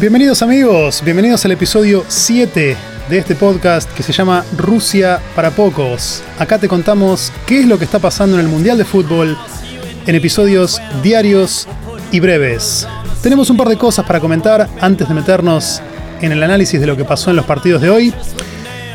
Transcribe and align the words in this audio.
Bienvenidos 0.00 0.42
amigos, 0.42 1.02
bienvenidos 1.04 1.44
al 1.44 1.50
episodio 1.50 2.04
7 2.06 2.76
de 3.10 3.18
este 3.18 3.34
podcast 3.34 3.92
que 3.94 4.04
se 4.04 4.12
llama 4.12 4.44
Rusia 4.56 5.20
para 5.34 5.50
pocos. 5.50 6.22
Acá 6.38 6.56
te 6.56 6.68
contamos 6.68 7.32
qué 7.46 7.58
es 7.58 7.66
lo 7.66 7.78
que 7.78 7.84
está 7.84 7.98
pasando 7.98 8.38
en 8.38 8.44
el 8.44 8.48
Mundial 8.48 8.78
de 8.78 8.84
Fútbol 8.84 9.36
en 10.06 10.14
episodios 10.14 10.80
diarios 11.02 11.66
y 12.12 12.20
breves. 12.20 12.86
Tenemos 13.24 13.50
un 13.50 13.56
par 13.56 13.68
de 13.68 13.76
cosas 13.76 14.06
para 14.06 14.20
comentar 14.20 14.68
antes 14.80 15.08
de 15.08 15.14
meternos 15.14 15.82
en 16.20 16.30
el 16.30 16.44
análisis 16.44 16.80
de 16.80 16.86
lo 16.86 16.96
que 16.96 17.04
pasó 17.04 17.30
en 17.30 17.36
los 17.36 17.46
partidos 17.46 17.82
de 17.82 17.90
hoy. 17.90 18.14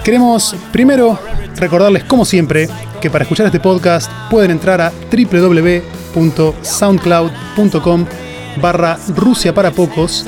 Queremos 0.05 0.55
primero 0.71 1.19
recordarles 1.57 2.05
como 2.05 2.23
siempre 2.23 2.69
que 3.01 3.09
para 3.09 3.23
escuchar 3.23 3.47
este 3.47 3.59
podcast 3.59 4.09
pueden 4.31 4.51
entrar 4.51 4.79
a 4.79 4.93
www.soundcloud.com 5.11 8.05
barra 8.61 8.99
Rusia 9.15 9.53
para 9.53 9.71
pocos 9.71 10.25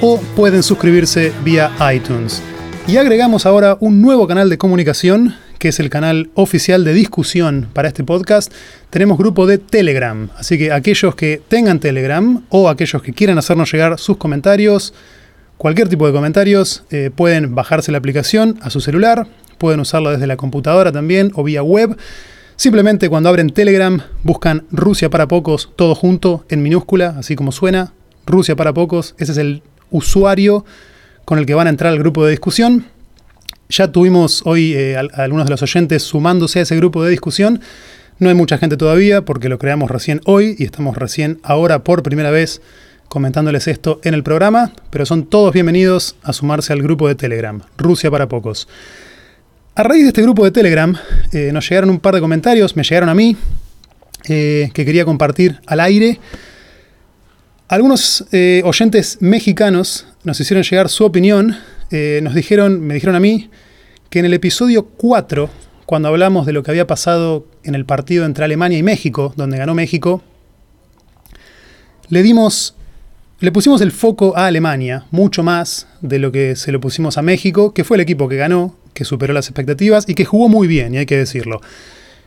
o 0.00 0.18
pueden 0.36 0.62
suscribirse 0.62 1.32
vía 1.44 1.70
iTunes. 1.94 2.42
Y 2.86 2.98
agregamos 2.98 3.46
ahora 3.46 3.76
un 3.80 4.02
nuevo 4.02 4.26
canal 4.26 4.50
de 4.50 4.58
comunicación, 4.58 5.34
que 5.58 5.68
es 5.68 5.80
el 5.80 5.88
canal 5.88 6.30
oficial 6.34 6.84
de 6.84 6.92
discusión 6.92 7.68
para 7.72 7.88
este 7.88 8.04
podcast. 8.04 8.52
Tenemos 8.90 9.16
grupo 9.16 9.46
de 9.46 9.58
Telegram, 9.58 10.28
así 10.36 10.58
que 10.58 10.70
aquellos 10.70 11.14
que 11.14 11.40
tengan 11.48 11.80
Telegram 11.80 12.44
o 12.50 12.68
aquellos 12.68 13.02
que 13.02 13.14
quieran 13.14 13.38
hacernos 13.38 13.72
llegar 13.72 13.98
sus 13.98 14.18
comentarios, 14.18 14.92
cualquier 15.56 15.88
tipo 15.88 16.06
de 16.06 16.12
comentarios, 16.12 16.84
eh, 16.90 17.10
pueden 17.14 17.54
bajarse 17.54 17.90
la 17.90 17.98
aplicación 17.98 18.58
a 18.60 18.68
su 18.68 18.80
celular, 18.82 19.26
pueden 19.56 19.80
usarlo 19.80 20.10
desde 20.10 20.26
la 20.26 20.36
computadora 20.36 20.92
también 20.92 21.32
o 21.34 21.42
vía 21.42 21.62
web. 21.62 21.96
Simplemente 22.56 23.08
cuando 23.08 23.30
abren 23.30 23.50
Telegram 23.50 24.00
buscan 24.22 24.66
Rusia 24.70 25.08
para 25.08 25.26
pocos, 25.26 25.72
todo 25.74 25.94
junto, 25.94 26.44
en 26.50 26.62
minúscula, 26.62 27.16
así 27.18 27.34
como 27.34 27.50
suena, 27.50 27.94
Rusia 28.26 28.56
para 28.56 28.74
pocos, 28.74 29.14
ese 29.18 29.32
es 29.32 29.38
el 29.38 29.62
usuario 29.94 30.64
con 31.24 31.38
el 31.38 31.46
que 31.46 31.54
van 31.54 31.68
a 31.68 31.70
entrar 31.70 31.92
al 31.92 31.98
grupo 31.98 32.24
de 32.24 32.32
discusión. 32.32 32.86
Ya 33.68 33.92
tuvimos 33.92 34.42
hoy 34.44 34.74
eh, 34.74 34.96
algunos 34.96 35.46
de 35.46 35.50
los 35.50 35.62
oyentes 35.62 36.02
sumándose 36.02 36.58
a 36.58 36.62
ese 36.62 36.76
grupo 36.76 37.02
de 37.02 37.10
discusión. 37.10 37.60
No 38.18 38.28
hay 38.28 38.34
mucha 38.34 38.58
gente 38.58 38.76
todavía 38.76 39.24
porque 39.24 39.48
lo 39.48 39.58
creamos 39.58 39.90
recién 39.90 40.20
hoy 40.26 40.56
y 40.58 40.64
estamos 40.64 40.96
recién 40.96 41.38
ahora 41.42 41.84
por 41.84 42.02
primera 42.02 42.30
vez 42.30 42.60
comentándoles 43.08 43.68
esto 43.68 44.00
en 44.02 44.14
el 44.14 44.22
programa, 44.22 44.72
pero 44.90 45.06
son 45.06 45.26
todos 45.26 45.52
bienvenidos 45.52 46.16
a 46.22 46.32
sumarse 46.32 46.72
al 46.72 46.82
grupo 46.82 47.06
de 47.06 47.14
Telegram, 47.14 47.60
Rusia 47.76 48.10
para 48.10 48.28
pocos. 48.28 48.66
A 49.76 49.82
raíz 49.82 50.02
de 50.02 50.08
este 50.08 50.22
grupo 50.22 50.44
de 50.44 50.50
Telegram 50.50 50.96
eh, 51.32 51.50
nos 51.52 51.68
llegaron 51.68 51.90
un 51.90 52.00
par 52.00 52.14
de 52.14 52.20
comentarios, 52.20 52.76
me 52.76 52.82
llegaron 52.82 53.08
a 53.08 53.14
mí, 53.14 53.36
eh, 54.28 54.70
que 54.72 54.84
quería 54.84 55.04
compartir 55.04 55.60
al 55.66 55.80
aire. 55.80 56.18
Algunos 57.68 58.26
oyentes 58.64 59.18
mexicanos 59.20 60.06
nos 60.22 60.38
hicieron 60.38 60.62
llegar 60.64 60.88
su 60.88 61.04
opinión, 61.04 61.56
eh, 61.90 62.20
nos 62.22 62.34
dijeron, 62.34 62.80
me 62.80 62.94
dijeron 62.94 63.14
a 63.14 63.20
mí, 63.20 63.50
que 64.10 64.18
en 64.18 64.26
el 64.26 64.34
episodio 64.34 64.84
4, 64.84 65.48
cuando 65.86 66.08
hablamos 66.08 66.46
de 66.46 66.52
lo 66.52 66.62
que 66.62 66.70
había 66.70 66.86
pasado 66.86 67.46
en 67.62 67.74
el 67.74 67.84
partido 67.84 68.26
entre 68.26 68.44
Alemania 68.44 68.78
y 68.78 68.82
México, 68.82 69.32
donde 69.36 69.56
ganó 69.56 69.74
México, 69.74 70.22
le 72.10 72.22
dimos, 72.22 72.74
le 73.40 73.50
pusimos 73.50 73.80
el 73.80 73.92
foco 73.92 74.36
a 74.36 74.46
Alemania, 74.46 75.06
mucho 75.10 75.42
más 75.42 75.86
de 76.00 76.18
lo 76.18 76.32
que 76.32 76.56
se 76.56 76.70
lo 76.70 76.80
pusimos 76.80 77.16
a 77.16 77.22
México, 77.22 77.72
que 77.72 77.84
fue 77.84 77.96
el 77.96 78.02
equipo 78.02 78.28
que 78.28 78.36
ganó, 78.36 78.76
que 78.92 79.04
superó 79.04 79.32
las 79.32 79.46
expectativas 79.46 80.08
y 80.08 80.14
que 80.14 80.24
jugó 80.24 80.48
muy 80.48 80.68
bien, 80.68 80.94
y 80.94 80.98
hay 80.98 81.06
que 81.06 81.16
decirlo. 81.16 81.60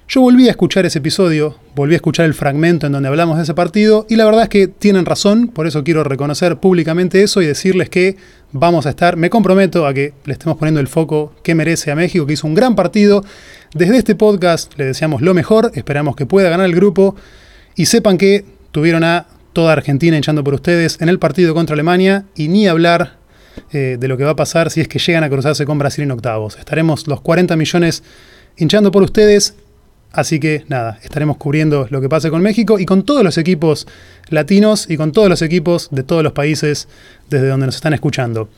Yo 0.09 0.21
volví 0.21 0.47
a 0.47 0.51
escuchar 0.51 0.85
ese 0.85 0.99
episodio, 0.99 1.57
volví 1.75 1.93
a 1.93 1.97
escuchar 1.97 2.25
el 2.27 2.33
fragmento 2.33 2.85
en 2.85 2.93
donde 2.93 3.09
hablamos 3.09 3.35
de 3.35 3.43
ese 3.43 3.53
partido 3.53 4.05
y 4.07 4.15
la 4.15 4.23
verdad 4.23 4.43
es 4.43 4.49
que 4.49 4.69
tienen 4.69 5.05
razón, 5.05 5.49
por 5.49 5.67
eso 5.67 5.83
quiero 5.83 6.05
reconocer 6.05 6.59
públicamente 6.59 7.23
eso 7.23 7.41
y 7.41 7.45
decirles 7.45 7.89
que 7.89 8.15
vamos 8.53 8.85
a 8.85 8.91
estar, 8.91 9.17
me 9.17 9.29
comprometo 9.29 9.85
a 9.85 9.93
que 9.93 10.13
le 10.23 10.31
estemos 10.31 10.57
poniendo 10.57 10.79
el 10.79 10.87
foco 10.87 11.33
que 11.43 11.55
merece 11.55 11.91
a 11.91 11.95
México, 11.97 12.25
que 12.25 12.33
hizo 12.33 12.47
un 12.47 12.55
gran 12.55 12.73
partido. 12.73 13.21
Desde 13.73 13.97
este 13.97 14.15
podcast 14.15 14.77
le 14.77 14.85
deseamos 14.85 15.21
lo 15.21 15.33
mejor, 15.33 15.71
esperamos 15.75 16.15
que 16.15 16.25
pueda 16.25 16.49
ganar 16.49 16.67
el 16.67 16.73
grupo 16.73 17.17
y 17.75 17.87
sepan 17.87 18.17
que 18.17 18.45
tuvieron 18.71 19.03
a 19.03 19.27
toda 19.51 19.73
Argentina 19.73 20.15
hinchando 20.15 20.41
por 20.41 20.53
ustedes 20.53 21.01
en 21.01 21.09
el 21.09 21.19
partido 21.19 21.53
contra 21.53 21.73
Alemania 21.73 22.23
y 22.33 22.47
ni 22.47 22.65
hablar 22.65 23.17
eh, 23.73 23.97
de 23.99 24.07
lo 24.07 24.15
que 24.15 24.23
va 24.23 24.31
a 24.31 24.35
pasar 24.37 24.71
si 24.71 24.79
es 24.79 24.87
que 24.87 24.99
llegan 24.99 25.25
a 25.25 25.29
cruzarse 25.29 25.65
con 25.65 25.77
Brasil 25.77 26.05
en 26.05 26.11
octavos. 26.11 26.55
Estaremos 26.57 27.07
los 27.07 27.19
40 27.19 27.57
millones 27.57 28.03
hinchando 28.55 28.89
por 28.89 29.03
ustedes 29.03 29.55
Así 30.17 30.39
que 30.39 30.65
nada, 30.67 30.97
estaremos 31.03 31.37
cubriendo 31.37 31.85
lo 31.91 32.01
que 32.01 32.09
pase 32.09 32.31
con 32.31 32.41
México 32.41 32.79
y 32.79 32.87
con 32.87 33.03
todos 33.03 33.23
los 33.23 33.37
equipos 33.37 33.85
latinos 34.29 34.89
y 34.89 34.97
con 34.97 35.11
todos 35.11 35.29
los 35.29 35.43
equipos 35.43 35.89
de 35.91 36.01
todos 36.01 36.23
los 36.23 36.33
países 36.33 36.87
desde 37.29 37.47
donde 37.47 37.67
nos 37.67 37.75
están 37.75 37.93
escuchando. 37.93 38.49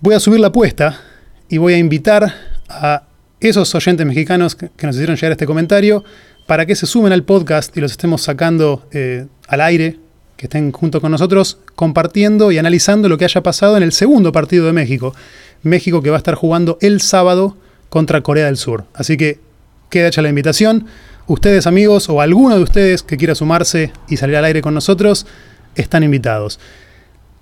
Voy 0.00 0.16
a 0.16 0.18
subir 0.18 0.40
la 0.40 0.48
apuesta 0.48 1.00
y 1.48 1.58
voy 1.58 1.74
a 1.74 1.78
invitar 1.78 2.34
a 2.68 3.04
esos 3.38 3.72
oyentes 3.72 4.04
mexicanos 4.04 4.56
que 4.56 4.84
nos 4.84 4.96
hicieron 4.96 5.14
llegar 5.14 5.30
este 5.30 5.46
comentario 5.46 6.02
para 6.48 6.66
que 6.66 6.74
se 6.74 6.86
sumen 6.86 7.12
al 7.12 7.22
podcast 7.22 7.76
y 7.76 7.80
los 7.80 7.92
estemos 7.92 8.22
sacando 8.22 8.84
eh, 8.90 9.26
al 9.46 9.60
aire, 9.60 10.00
que 10.36 10.46
estén 10.46 10.72
junto 10.72 11.00
con 11.00 11.12
nosotros 11.12 11.58
compartiendo 11.76 12.50
y 12.50 12.58
analizando 12.58 13.08
lo 13.08 13.16
que 13.16 13.26
haya 13.26 13.44
pasado 13.44 13.76
en 13.76 13.84
el 13.84 13.92
segundo 13.92 14.32
partido 14.32 14.66
de 14.66 14.72
México. 14.72 15.14
México 15.62 16.02
que 16.02 16.10
va 16.10 16.16
a 16.16 16.18
estar 16.18 16.34
jugando 16.34 16.78
el 16.80 17.00
sábado 17.00 17.56
contra 17.90 18.22
Corea 18.22 18.46
del 18.46 18.56
Sur. 18.56 18.86
Así 18.92 19.16
que 19.16 19.46
queda 19.90 20.08
hecha 20.08 20.22
la 20.22 20.28
invitación. 20.28 20.86
Ustedes 21.26 21.66
amigos 21.66 22.08
o 22.08 22.20
alguno 22.20 22.56
de 22.56 22.62
ustedes 22.62 23.02
que 23.02 23.16
quiera 23.16 23.34
sumarse 23.34 23.92
y 24.08 24.16
salir 24.16 24.36
al 24.36 24.44
aire 24.44 24.62
con 24.62 24.74
nosotros, 24.74 25.26
están 25.74 26.02
invitados. 26.02 26.58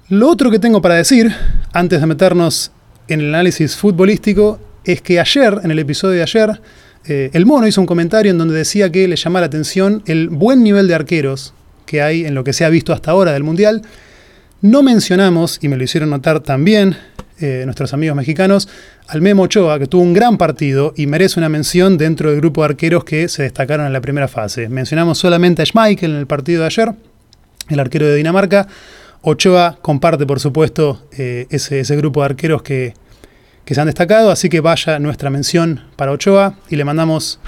Lo 0.09 0.29
otro 0.29 0.51
que 0.51 0.59
tengo 0.59 0.81
para 0.83 0.95
decir, 0.95 1.34
antes 1.73 2.01
de 2.01 2.07
meternos 2.07 2.71
en 3.09 3.21
el 3.21 3.34
análisis 3.34 3.77
futbolístico, 3.77 4.61
es 4.84 5.03
que 5.03 5.19
ayer, 5.19 5.61
en 5.65 5.71
el 5.71 5.79
episodio 5.79 6.17
de 6.17 6.23
ayer, 6.23 6.61
eh, 7.07 7.31
el 7.33 7.47
mono 7.47 7.67
hizo 7.67 7.81
un 7.81 7.87
comentario 7.87 8.31
en 8.31 8.39
donde 8.39 8.55
decía 8.55 8.91
que 8.91 9.07
le 9.07 9.17
llama 9.17 9.41
la 9.41 9.47
atención 9.47 10.03
el 10.07 10.28
buen 10.28 10.63
nivel 10.63 10.89
de 10.89 10.95
arqueros 10.95 11.55
que 11.87 12.03
hay 12.03 12.25
en 12.25 12.34
lo 12.34 12.45
que 12.45 12.53
se 12.53 12.65
ha 12.65 12.69
visto 12.69 12.93
hasta 12.93 13.13
ahora 13.13 13.33
del 13.33 13.45
Mundial. 13.45 13.83
No 14.61 14.83
mencionamos, 14.83 15.59
y 15.63 15.69
me 15.69 15.77
lo 15.77 15.84
hicieron 15.84 16.11
notar 16.11 16.41
también 16.41 16.97
eh, 17.39 17.63
nuestros 17.65 17.93
amigos 17.93 18.17
mexicanos, 18.17 18.69
al 19.09 19.22
Memo 19.22 19.44
Ochoa, 19.44 19.78
que 19.78 19.87
tuvo 19.87 20.03
un 20.03 20.12
gran 20.12 20.37
partido 20.37 20.93
y 20.97 21.06
merece 21.06 21.39
una 21.39 21.49
mención 21.49 21.97
dentro 21.97 22.31
del 22.31 22.41
grupo 22.41 22.62
de 22.62 22.67
arqueros 22.67 23.05
que 23.05 23.28
se 23.28 23.44
destacaron 23.44 23.87
en 23.87 23.93
la 23.93 24.00
primera 24.00 24.28
fase. 24.28 24.69
Mencionamos 24.69 25.19
solamente 25.19 25.62
a 25.62 25.67
Schmeichel 25.67 26.11
en 26.12 26.17
el 26.17 26.27
partido 26.27 26.61
de 26.61 26.67
ayer, 26.67 26.93
el 27.69 27.81
arquero 27.81 28.06
de 28.06 28.16
Dinamarca. 28.16 28.66
Ochoa 29.22 29.78
comparte, 29.81 30.27
por 30.27 30.41
supuesto, 30.41 31.06
eh, 31.16 31.47
ese, 31.50 31.97
grupo 31.97 32.21
de 32.21 32.27
arqueros 32.27 32.62
que, 32.62 32.95
que 33.65 33.75
se 33.75 33.81
han 33.81 33.87
destacado, 33.87 34.31
así 34.31 34.49
que 34.49 34.61
vaya 34.61 34.99
nuestra 34.99 35.31
mención 35.31 35.83
para 35.97 36.12
Ochoa 36.12 36.55
y 36.69 36.77
le 36.77 36.84
mandamos 36.84 37.41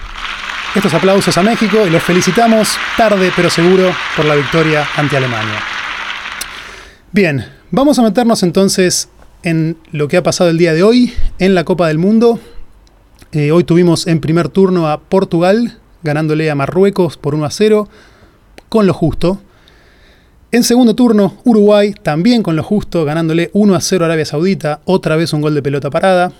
estos 0.74 0.92
aplausos 0.94 1.36
a 1.38 1.42
México 1.42 1.86
y 1.86 1.90
los 1.90 2.02
felicitamos 2.02 2.76
tarde 2.96 3.32
pero 3.34 3.50
seguro 3.50 3.90
por 4.16 4.24
la 4.24 4.34
victoria 4.34 4.86
ante 4.96 5.16
Alemania. 5.16 5.60
Bien, 7.10 7.44
vamos 7.70 7.98
a 7.98 8.02
meternos 8.02 8.42
entonces 8.42 9.08
en 9.42 9.76
lo 9.92 10.08
que 10.08 10.16
ha 10.16 10.22
pasado 10.22 10.50
el 10.50 10.58
día 10.58 10.72
de 10.72 10.82
hoy 10.82 11.12
en 11.38 11.54
la 11.54 11.64
Copa 11.64 11.88
del 11.88 11.98
Mundo. 11.98 12.40
Eh, 13.32 13.52
hoy 13.52 13.64
tuvimos 13.64 14.06
en 14.06 14.20
primer 14.20 14.48
turno 14.48 14.88
a 14.88 15.00
Portugal, 15.00 15.78
ganándole 16.02 16.50
a 16.50 16.54
Marruecos 16.54 17.16
por 17.16 17.34
1 17.34 17.44
a 17.44 17.50
0, 17.50 17.88
con 18.68 18.86
lo 18.86 18.94
justo. 18.94 19.40
En 20.50 20.64
segundo 20.64 20.94
turno, 20.94 21.36
Uruguay, 21.44 21.94
también 22.02 22.42
con 22.42 22.56
lo 22.56 22.62
justo, 22.62 23.04
ganándole 23.04 23.50
1 23.52 23.74
a 23.74 23.80
0 23.80 24.04
a 24.04 24.06
Arabia 24.06 24.24
Saudita, 24.24 24.80
otra 24.86 25.16
vez 25.16 25.32
un 25.32 25.42
gol 25.42 25.54
de 25.54 25.62
pelota 25.62 25.90
parada. 25.90 26.32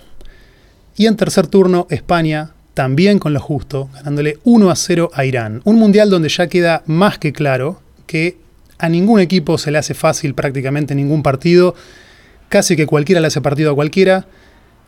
Y 0.96 1.06
en 1.06 1.16
tercer 1.16 1.46
turno, 1.46 1.86
España, 1.90 2.52
también 2.72 3.18
con 3.18 3.34
lo 3.34 3.40
justo, 3.40 3.90
ganándole 3.94 4.38
1 4.44 4.70
a 4.70 4.76
0 4.76 5.10
a 5.12 5.24
Irán. 5.24 5.60
Un 5.64 5.76
mundial 5.76 6.10
donde 6.10 6.30
ya 6.30 6.46
queda 6.46 6.82
más 6.86 7.18
que 7.18 7.32
claro 7.32 7.80
que 8.06 8.38
a 8.78 8.88
ningún 8.88 9.20
equipo 9.20 9.58
se 9.58 9.70
le 9.70 9.78
hace 9.78 9.94
fácil 9.94 10.34
prácticamente 10.34 10.94
ningún 10.94 11.22
partido 11.22 11.74
casi 12.48 12.76
que 12.76 12.86
cualquiera 12.86 13.20
le 13.20 13.26
hace 13.26 13.40
partido 13.40 13.72
a 13.72 13.74
cualquiera. 13.74 14.26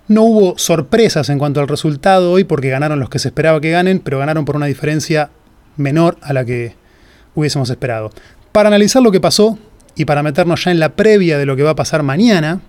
No 0.09 0.23
hubo 0.23 0.59
sorpresas 0.59 1.29
en 1.29 1.39
cuanto 1.39 1.61
al 1.61 1.69
resultado 1.69 2.33
hoy 2.33 2.45
porque 2.45 2.71
ganaron 2.71 2.99
los 2.99 3.11
que 3.11 3.19
se 3.19 3.29
esperaba 3.29 3.61
que 3.61 3.71
ganen, 3.71 4.01
pero 4.01 4.19
ganaron 4.19 4.45
por 4.45 4.57
una 4.57 4.67
diferencia 4.67 5.31
menor 5.77 6.19
a 6.23 6.33
la 6.33 6.45
que 6.45 6.75
hubiésemos 7.35 7.71
esperado. 7.71 8.11
Para 8.53 8.69
analizar 8.69 9.03
lo 9.03 9.13
que 9.13 9.21
pasó 9.21 9.59
y 9.95 10.05
para 10.05 10.23
meternos 10.23 10.65
ya 10.65 10.71
en 10.71 10.81
la 10.81 10.91
previa 10.91 11.39
de 11.39 11.47
lo 11.47 11.55
que 11.55 11.63
va 11.63 11.71
a 11.71 11.77
pasar 11.77 12.03
mañana, 12.03 12.61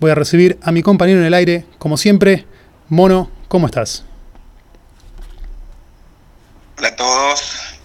voy 0.00 0.10
a 0.10 0.14
recibir 0.14 0.58
a 0.62 0.72
mi 0.72 0.82
compañero 0.82 1.20
en 1.20 1.26
el 1.26 1.34
aire, 1.34 1.64
como 1.78 1.96
siempre. 1.96 2.46
Mono, 2.88 3.30
¿cómo 3.46 3.66
estás? 3.66 4.04
Hola 6.76 6.88
a 6.88 6.96
todos, 6.96 7.78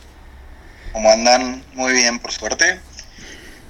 ¿cómo 0.94 1.12
andan? 1.12 1.62
Muy 1.76 1.94
bien, 1.94 2.18
por 2.18 2.32
suerte 2.32 2.80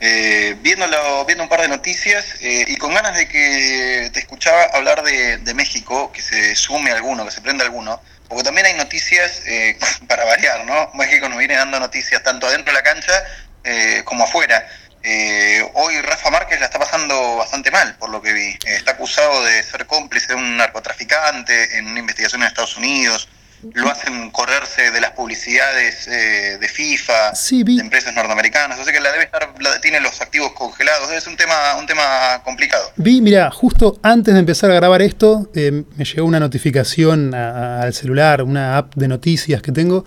eh, 0.01 0.56
viéndolo, 0.62 1.25
viendo 1.25 1.44
un 1.44 1.50
par 1.50 1.62
de 1.62 1.68
noticias 1.68 2.25
eh, 2.42 2.65
y 2.68 2.75
con 2.77 2.94
ganas 2.94 3.15
de 3.15 3.27
que 3.27 4.09
te 4.13 4.19
escuchaba 4.19 4.63
hablar 4.74 5.03
de, 5.03 5.53
México, 5.53 6.12
que 6.12 6.21
se 6.21 6.56
sume 6.56 6.92
alguno, 6.92 7.25
que 7.25 7.31
se 7.31 7.42
prenda 7.42 7.63
alguno, 7.63 8.01
porque 8.27 8.44
también 8.44 8.68
hay 8.68 8.74
noticias 8.74 9.42
eh, 9.45 9.77
para 10.07 10.25
variar, 10.25 10.65
¿no? 10.65 10.92
México 10.95 11.30
nos 11.30 11.38
viene 11.38 11.56
dando 11.56 11.80
noticias 11.80 12.21
tanto 12.24 12.47
adentro 12.47 12.74
de 12.74 12.80
la 12.80 12.83
cancha 12.83 13.24
eh, 13.63 14.01
como 14.03 14.25
afuera. 14.25 14.68
Eh, 15.07 15.63
hoy 15.75 16.01
Rafa 16.01 16.31
Márquez 16.31 16.59
la 16.59 16.65
está 16.65 16.80
pasando 16.80 17.38
bastante 17.38 17.69
mal, 17.69 17.95
por 17.98 18.09
lo 18.09 18.21
que 18.21 18.33
vi. 18.33 18.57
está 18.65 18.91
acusado 18.91 19.44
de 19.45 19.62
ser 19.63 19.86
cómplice 19.86 20.30
de 20.30 20.36
un 20.36 20.57
narcotraficante 20.57 21.77
en 21.77 21.88
una 21.88 22.00
investigación 22.00 22.41
en 22.41 22.48
Estados 22.48 22.75
Unidos 22.75 23.30
lo 23.73 23.89
hacen 23.89 24.31
correrse 24.31 24.91
de 24.91 25.01
las 25.01 25.12
publicidades 25.12 26.07
eh, 26.07 26.57
de 26.59 26.67
FIFA, 26.67 27.31
de 27.31 27.81
empresas 27.81 28.13
norteamericanas, 28.13 28.79
o 28.79 28.83
sea 28.83 28.94
que 28.94 29.00
la 29.00 29.12
debe 29.12 29.23
estar, 29.23 29.53
tiene 29.81 30.00
los 30.00 30.21
activos 30.21 30.51
congelados, 30.53 31.12
es 31.12 31.25
un 31.27 31.35
tema, 31.35 31.75
un 31.79 31.85
tema 31.85 32.41
complicado. 32.44 32.91
Vi, 32.97 33.21
mira, 33.21 33.50
justo 33.51 34.00
antes 34.03 34.33
de 34.33 34.39
empezar 34.39 34.71
a 34.71 34.75
grabar 34.75 35.01
esto, 35.01 35.50
eh, 35.56 35.83
me 35.95 36.06
llegó 36.06 36.27
una 36.27 36.39
notificación 36.39 37.33
al 37.33 37.94
celular, 37.94 38.44
una 38.44 38.77
app 38.77 38.94
de 38.95 39.07
noticias 39.07 39.62
que 39.62 39.71
tengo, 39.71 40.06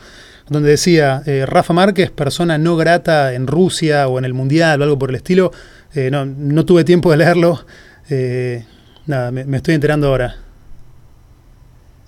donde 0.49 0.71
decía 0.71 1.23
eh, 1.27 1.45
Rafa 1.47 1.73
Márquez, 1.73 2.11
persona 2.11 2.59
no 2.59 2.77
grata 2.77 3.35
en 3.35 3.47
Rusia 3.47 4.09
o 4.09 4.19
en 4.19 4.25
el 4.25 4.35
Mundial 4.35 4.81
o 4.81 4.85
algo 4.85 4.99
por 4.99 5.11
el 5.11 5.17
estilo. 5.17 5.53
no, 5.95 6.25
no 6.25 6.65
tuve 6.65 6.85
tiempo 6.85 7.11
de 7.11 7.17
leerlo. 7.19 7.67
nada, 9.07 9.31
me 9.31 9.57
estoy 9.57 9.75
enterando 9.75 10.09
ahora. 10.09 10.37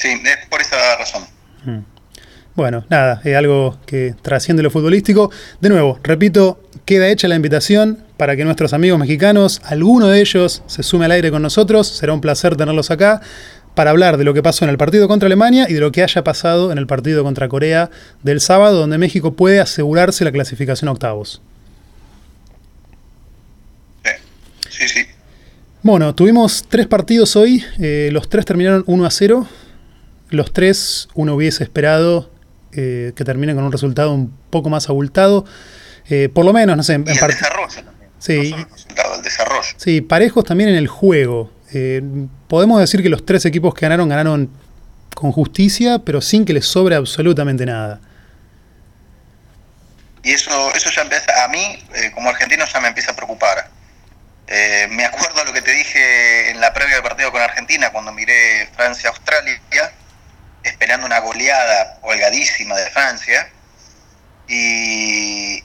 Sí, 0.00 0.08
es 0.08 0.46
por 0.48 0.62
esa 0.62 0.96
razón. 0.96 1.39
Mm. 1.64 1.78
Bueno, 2.54 2.84
nada, 2.90 3.20
es 3.24 3.36
algo 3.36 3.78
que 3.86 4.14
trasciende 4.20 4.62
lo 4.62 4.70
futbolístico. 4.70 5.30
De 5.60 5.68
nuevo, 5.68 5.98
repito, 6.02 6.60
queda 6.84 7.08
hecha 7.08 7.28
la 7.28 7.36
invitación 7.36 7.98
para 8.16 8.36
que 8.36 8.44
nuestros 8.44 8.72
amigos 8.72 8.98
mexicanos, 8.98 9.62
alguno 9.64 10.08
de 10.08 10.20
ellos, 10.20 10.62
se 10.66 10.82
sume 10.82 11.04
al 11.04 11.12
aire 11.12 11.30
con 11.30 11.42
nosotros. 11.42 11.86
Será 11.86 12.12
un 12.12 12.20
placer 12.20 12.56
tenerlos 12.56 12.90
acá 12.90 13.20
para 13.74 13.90
hablar 13.90 14.16
de 14.16 14.24
lo 14.24 14.34
que 14.34 14.42
pasó 14.42 14.64
en 14.64 14.70
el 14.70 14.78
partido 14.78 15.06
contra 15.08 15.26
Alemania 15.26 15.66
y 15.68 15.74
de 15.74 15.80
lo 15.80 15.92
que 15.92 16.02
haya 16.02 16.24
pasado 16.24 16.72
en 16.72 16.78
el 16.78 16.86
partido 16.86 17.22
contra 17.22 17.48
Corea 17.48 17.88
del 18.22 18.40
sábado, 18.40 18.78
donde 18.80 18.98
México 18.98 19.34
puede 19.34 19.60
asegurarse 19.60 20.24
la 20.24 20.32
clasificación 20.32 20.88
a 20.88 20.92
octavos. 20.92 21.40
Sí, 24.68 24.88
sí. 24.88 25.00
Bueno, 25.82 26.14
tuvimos 26.14 26.64
tres 26.68 26.86
partidos 26.86 27.36
hoy, 27.36 27.64
eh, 27.78 28.10
los 28.12 28.28
tres 28.28 28.44
terminaron 28.44 28.84
1 28.86 29.06
a 29.06 29.10
0 29.10 29.48
los 30.30 30.52
tres 30.52 31.08
uno 31.14 31.34
hubiese 31.34 31.62
esperado 31.64 32.30
eh, 32.72 33.12
que 33.16 33.24
terminen 33.24 33.56
con 33.56 33.64
un 33.64 33.72
resultado 33.72 34.12
un 34.12 34.32
poco 34.50 34.70
más 34.70 34.88
abultado. 34.88 35.44
Eh, 36.08 36.28
por 36.32 36.44
lo 36.44 36.52
menos, 36.52 36.76
no 36.76 36.82
sé, 36.82 36.94
en, 36.94 37.08
el 37.08 37.14
desarrollo 37.14 37.84
también. 37.84 38.10
Sí, 38.18 38.54
el 38.54 39.22
desarrollo. 39.22 39.68
Sí, 39.76 40.00
parejos 40.00 40.44
también 40.44 40.70
en 40.70 40.76
el 40.76 40.86
juego. 40.86 41.50
Eh, 41.72 42.00
podemos 42.48 42.80
decir 42.80 43.02
que 43.02 43.08
los 43.08 43.26
tres 43.26 43.44
equipos 43.44 43.74
que 43.74 43.80
ganaron, 43.82 44.08
ganaron 44.08 44.50
con 45.14 45.32
justicia, 45.32 46.00
pero 46.04 46.20
sin 46.20 46.44
que 46.44 46.52
les 46.52 46.66
sobre 46.66 46.94
absolutamente 46.94 47.66
nada. 47.66 48.00
Y 50.22 50.32
eso, 50.32 50.72
eso 50.74 50.90
ya 50.90 51.02
empieza, 51.02 51.44
a 51.44 51.48
mí, 51.48 51.78
como 52.14 52.28
argentino, 52.28 52.64
ya 52.72 52.80
me 52.80 52.88
empieza 52.88 53.12
a 53.12 53.16
preocupar. 53.16 53.68
me 54.90 55.04
acuerdo 55.04 55.44
lo 55.44 55.52
que 55.52 55.62
te 55.62 55.72
dije 55.72 56.50
en 56.50 56.60
la 56.60 56.72
previa 56.72 56.96
del 56.96 57.02
partido 57.02 57.32
con 57.32 57.40
Argentina, 57.40 57.90
cuando 57.90 58.12
miré 58.12 58.68
Francia-Australia, 58.76 59.60
esperando 60.62 61.06
una 61.06 61.20
goleada 61.20 61.98
holgadísima 62.02 62.76
de 62.76 62.90
Francia 62.90 63.48
y, 64.48 65.64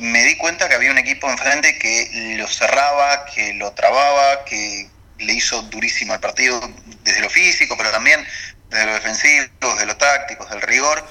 me 0.00 0.24
di 0.24 0.36
cuenta 0.36 0.68
que 0.68 0.74
había 0.74 0.90
un 0.90 0.98
equipo 0.98 1.30
enfrente 1.30 1.78
que 1.78 2.34
lo 2.36 2.48
cerraba, 2.48 3.24
que 3.26 3.54
lo 3.54 3.72
trababa, 3.72 4.44
que 4.44 4.90
le 5.18 5.32
hizo 5.32 5.62
durísimo 5.62 6.12
el 6.12 6.20
partido 6.20 6.60
desde 7.04 7.20
lo 7.20 7.30
físico, 7.30 7.76
pero 7.76 7.92
también 7.92 8.26
desde 8.68 8.86
lo 8.86 8.94
defensivo, 8.94 9.46
desde 9.60 9.86
lo 9.86 9.96
táctico, 9.96 10.44
del 10.46 10.60
rigor. 10.62 11.06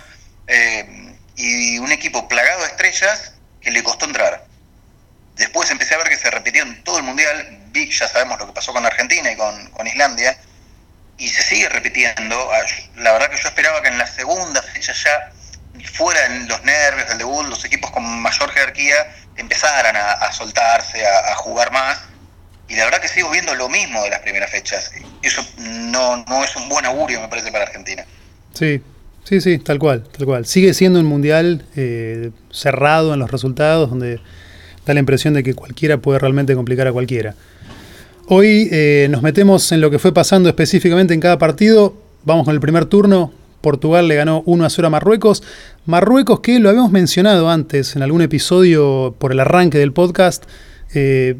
Eh, 0.48 1.16
y 1.38 1.80
un 1.80 1.92
equipo 1.92 2.28
plagado 2.28 2.62
de 2.62 2.68
estrellas 2.68 3.36
que 3.62 3.72
le 3.72 3.82
costó 3.82 4.06
entrar. 4.06 4.46
Después 5.36 5.72
empecé 5.72 5.96
a 5.96 6.00
ver 6.00 6.10
que 6.10 6.18
se 6.18 6.30
repitió 6.30 6.64
en 6.64 6.84
todo 6.84 6.98
el 6.98 7.04
mundial. 7.04 7.60
Vi, 7.68 7.90
ya 7.90 8.08
sabemos 8.10 8.40
lo 8.40 8.48
que 8.48 8.54
pasó 8.54 8.74
con 8.74 8.86
Argentina 8.86 9.32
y 9.32 9.38
con, 9.38 9.70
con 9.72 9.88
Islandia 9.88 10.38
y 11.18 11.30
se 11.30 11.42
sigue 11.44 11.70
repitiendo. 11.70 12.36
Ah, 12.52 12.62
la 12.98 13.14
verdad 13.14 13.30
que 13.30 13.38
yo 13.38 13.48
esperaba 13.48 13.82
que 13.82 13.90
en 13.90 13.98
la 13.98 14.08
segunda 14.08 14.62
fecha 14.62 14.94
ya 14.94 15.32
fuera 15.94 16.20
los 16.48 16.64
nervios 16.64 17.08
del 17.10 17.18
debut, 17.18 17.46
los 17.48 17.64
equipos 17.66 17.92
con 17.92 18.04
mayor 18.22 18.50
jerarquía 18.52 18.96
empezaran 19.38 19.96
a, 19.96 20.32
soltarse, 20.32 21.06
a, 21.06 21.36
jugar 21.36 21.72
más. 21.72 22.00
Y 22.68 22.76
la 22.76 22.86
verdad 22.86 23.00
que 23.00 23.08
sigo 23.08 23.30
viendo 23.30 23.54
lo 23.56 23.70
mismo 23.70 24.04
de 24.04 24.10
las 24.10 24.20
primeras 24.20 24.50
fechas. 24.50 24.92
Eso 25.22 25.46
no, 25.58 26.18
no 26.26 26.44
es 26.44 26.56
un 26.56 26.68
buen 26.70 26.86
augurio, 26.86 27.22
me 27.22 27.28
parece, 27.28 27.52
para 27.52 27.66
Argentina. 27.66 28.06
Sí, 28.54 28.82
sí, 29.24 29.42
sí, 29.42 29.60
tal 29.60 29.78
cual, 29.78 30.08
tal 30.18 30.26
cual. 30.26 30.46
Sigue 30.46 30.74
siendo 30.74 31.00
un 31.00 31.06
mundial 31.06 31.66
eh, 31.76 32.32
cerrado 32.52 33.14
en 33.14 33.20
los 33.20 33.30
resultados, 33.30 33.90
donde 33.90 34.20
da 34.86 34.94
la 34.94 35.00
impresión 35.00 35.34
de 35.34 35.44
que 35.44 35.54
cualquiera 35.54 35.98
puede 35.98 36.20
realmente 36.20 36.56
complicar 36.56 36.88
a 36.88 36.92
cualquiera. 36.92 37.36
Hoy 38.28 38.70
eh, 38.72 39.06
nos 39.12 39.22
metemos 39.22 39.72
en 39.72 39.82
lo 39.82 39.92
que 39.92 40.00
fue 40.00 40.12
pasando 40.12 40.50
específicamente 40.50 41.14
en 41.14 41.20
cada 41.20 41.38
partido. 41.38 41.96
Vamos 42.24 42.46
con 42.46 42.56
el 42.56 42.60
primer 42.60 42.86
turno. 42.86 43.32
Portugal 43.62 44.08
le 44.08 44.16
ganó 44.16 44.42
1 44.48 44.66
a 44.66 44.70
0 44.72 44.88
a 44.88 44.90
Marruecos. 44.90 45.44
Marruecos 45.86 46.40
que 46.40 46.58
lo 46.58 46.70
habíamos 46.70 46.92
mencionado 46.92 47.52
antes 47.52 47.96
en 47.96 48.02
algún 48.02 48.24
episodio 48.24 49.16
por 49.20 49.32
el 49.32 49.40
arranque 49.40 49.78
del 49.78 49.94
podcast. 49.94 50.46
Eh, 50.96 51.36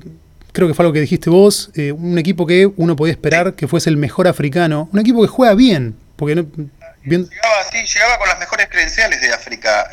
creo 0.52 0.68
que 0.68 0.76
fue 0.76 0.84
algo 0.84 0.94
que 0.94 1.02
dijiste 1.02 1.32
vos. 1.32 1.72
Eh, 1.74 1.92
un 1.92 2.20
equipo 2.20 2.46
que 2.46 2.72
uno 2.78 2.96
podía 2.96 3.14
esperar 3.14 3.56
que 3.56 3.68
fuese 3.68 3.90
el 3.90 3.98
mejor 3.98 4.28
africano. 4.28 4.88
Un 4.94 5.00
equipo 5.00 5.24
que 5.24 5.28
juega 5.28 5.56
bien. 5.56 5.98
Porque 6.16 6.36
llegaba, 6.36 7.64
sí, 7.72 7.78
llegaba 7.96 8.20
con 8.20 8.30
las 8.30 8.38
mejores 8.38 8.68
credenciales 8.70 9.22
de 9.22 9.34
África. 9.34 9.90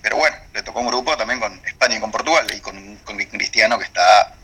pero 0.00 0.18
bueno, 0.18 0.36
le 0.54 0.62
tocó 0.62 0.78
un 0.78 0.86
grupo 0.86 1.16
también 1.16 1.40
con 1.40 1.52
España 1.66 1.96
y 1.96 2.00
con 2.00 2.12
Portugal. 2.12 2.46
Y 2.56 2.60
con, 2.60 2.96
con 3.02 3.18
Cristiano 3.18 3.76
que 3.76 3.86
está 3.86 4.36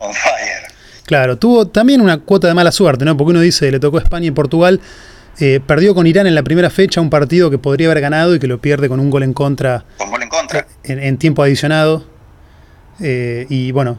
on 0.00 0.12
fire. 0.12 0.80
Claro, 1.10 1.36
tuvo 1.36 1.66
también 1.66 2.00
una 2.02 2.18
cuota 2.18 2.46
de 2.46 2.54
mala 2.54 2.70
suerte, 2.70 3.04
¿no? 3.04 3.16
Porque 3.16 3.32
uno 3.32 3.40
dice, 3.40 3.68
le 3.72 3.80
tocó 3.80 3.98
España 3.98 4.28
y 4.28 4.30
Portugal. 4.30 4.80
Eh, 5.40 5.58
perdió 5.66 5.92
con 5.92 6.06
Irán 6.06 6.28
en 6.28 6.36
la 6.36 6.44
primera 6.44 6.70
fecha 6.70 7.00
un 7.00 7.10
partido 7.10 7.50
que 7.50 7.58
podría 7.58 7.88
haber 7.88 8.00
ganado 8.00 8.32
y 8.36 8.38
que 8.38 8.46
lo 8.46 8.60
pierde 8.60 8.88
con 8.88 9.00
un 9.00 9.10
gol 9.10 9.24
en 9.24 9.32
contra. 9.32 9.84
Con 9.98 10.08
gol 10.08 10.22
en 10.22 10.28
contra. 10.28 10.68
En, 10.84 11.18
tiempo 11.18 11.42
adicionado. 11.42 12.04
Eh, 13.00 13.46
y 13.48 13.72
bueno, 13.72 13.98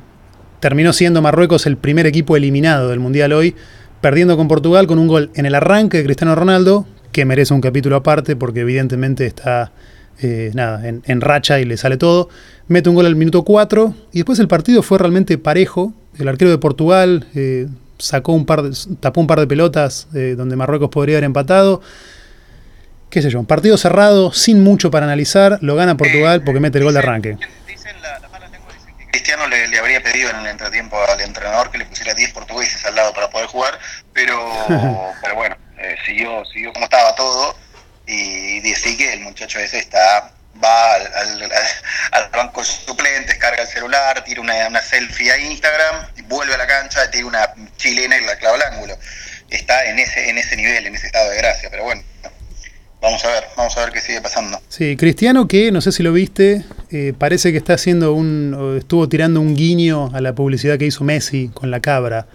terminó 0.62 0.94
siendo 0.94 1.22
Marruecos 1.22 1.66
el 1.66 1.76
primer 1.76 2.08
equipo 2.08 2.38
eliminado 2.38 2.88
del 2.88 3.02
Mundial 3.02 3.34
hoy, 3.34 3.58
perdiendo 4.00 4.38
con 4.38 4.48
Portugal 4.48 4.88
con 4.88 4.98
un 4.98 5.10
gol 5.10 5.32
en 5.36 5.46
el 5.46 5.56
arranque 5.56 5.98
de 5.98 6.06
Cristiano 6.06 6.34
Ronaldo, 6.34 6.88
que 7.12 7.26
merece 7.26 7.54
un 7.54 7.60
capítulo 7.60 7.98
aparte 7.98 8.38
porque 8.38 8.62
evidentemente 8.62 9.26
está 9.26 9.74
eh, 10.22 10.52
nada, 10.54 10.88
en, 10.88 11.04
en, 11.06 11.22
racha 11.22 11.60
y 11.60 11.66
le 11.66 11.78
sale 11.78 11.98
todo. 11.98 12.30
Mete 12.68 12.90
un 12.90 12.96
gol 12.96 13.06
al 13.06 13.16
minuto 13.16 13.44
4 13.44 13.94
y 14.12 14.20
después 14.20 14.40
el 14.40 14.48
partido 14.48 14.84
fue 14.84 14.98
realmente 14.98 15.38
parejo 15.38 15.94
el 16.20 16.28
arquero 16.28 16.52
de 16.52 16.58
Portugal 16.58 17.28
eh, 17.36 17.68
sacó 17.98 18.34
un 18.34 18.46
par 18.46 18.64
de, 18.64 18.76
tapó 19.00 19.22
un 19.22 19.28
par 19.28 19.40
de 19.40 19.48
pelotas 19.48 20.08
eh, 20.14 20.36
donde 20.36 20.56
Marruecos 20.56 20.90
podría 20.90 21.16
haber 21.16 21.26
empatado. 21.26 21.82
Qué 23.10 23.22
sé 23.22 23.30
yo, 23.30 23.40
un 23.40 23.46
partido 23.46 23.78
cerrado, 23.78 24.32
sin 24.32 24.64
mucho 24.64 24.90
para 24.90 25.06
analizar, 25.06 25.58
lo 25.62 25.76
gana 25.76 25.98
Portugal 25.98 26.40
eh, 26.40 26.44
porque 26.46 26.60
mete 26.60 26.78
el 26.78 26.86
gol 26.86 26.94
de 26.94 27.00
arranque. 27.00 27.38
Dicen 27.68 27.92
que 28.98 29.06
Cristiano 29.12 29.48
le, 29.48 29.78
habría 29.78 30.02
pedido 30.02 30.30
en 30.30 30.38
el 30.38 30.48
entretiempo 30.48 30.98
al 31.10 31.20
entrenador 31.20 31.70
que 31.72 31.78
le 31.78 31.86
pusiera 31.86 32.14
10 32.14 32.32
portugueses 32.32 32.86
al 32.86 32.96
lado 32.96 33.14
para 33.14 33.30
poder 33.30 33.48
jugar, 33.48 33.78
pero, 34.14 34.38
pero 35.22 35.36
bueno, 35.36 35.58
siguió, 36.06 36.46
siguió 36.46 36.72
como 36.72 36.86
estaba 36.86 37.14
todo 37.16 37.54
y 38.12 38.60
dice 38.60 38.98
que 38.98 39.14
el 39.14 39.22
muchacho 39.22 39.60
ese 39.60 39.80
está 39.80 40.34
va 40.64 40.96
al, 40.96 42.30
banco 42.32 42.64
suplentes, 42.64 43.36
carga 43.38 43.64
el 43.64 43.68
celular, 43.68 44.24
tira 44.24 44.42
una, 44.42 44.82
selfie 44.82 45.32
a 45.32 45.38
Instagram, 45.38 46.08
vuelve 46.28 46.54
a 46.54 46.58
la 46.58 46.68
cancha, 46.68 47.10
tira 47.10 47.26
una 47.26 47.54
chilena 47.78 48.18
y 48.18 48.26
la 48.26 48.36
clava 48.36 48.56
al 48.56 48.74
ángulo. 48.74 48.98
Está 49.50 49.86
en 49.86 50.00
ese, 50.00 50.30
en 50.30 50.38
ese 50.38 50.56
nivel, 50.56 50.88
en 50.88 50.96
ese 50.96 51.08
estado 51.08 51.30
de 51.30 51.38
gracia, 51.38 51.70
pero 51.70 51.84
bueno. 51.84 52.04
Vamos 53.02 53.26
a 53.26 53.30
ver, 53.30 53.44
vamos 53.58 53.76
a 53.78 53.86
ver 53.86 53.94
qué 53.94 54.00
sigue 54.00 54.22
pasando. 54.22 54.62
Sí, 54.70 54.96
Cristiano 54.96 55.48
que, 55.48 55.72
no 55.72 55.82
sé 55.82 55.92
si 55.92 56.04
lo 56.04 56.14
viste, 56.14 56.64
eh, 56.92 57.14
parece 57.18 57.52
que 57.52 57.58
está 57.58 57.74
haciendo 57.74 58.14
un, 58.14 58.78
estuvo 58.78 59.10
tirando 59.10 59.42
un 59.42 59.56
guiño 59.56 60.12
a 60.14 60.22
la 60.22 60.36
publicidad 60.36 60.78
que 60.78 60.86
hizo 60.86 61.04
Messi 61.04 61.50
con 61.52 61.72
la 61.72 61.80
cabra. 61.80 62.28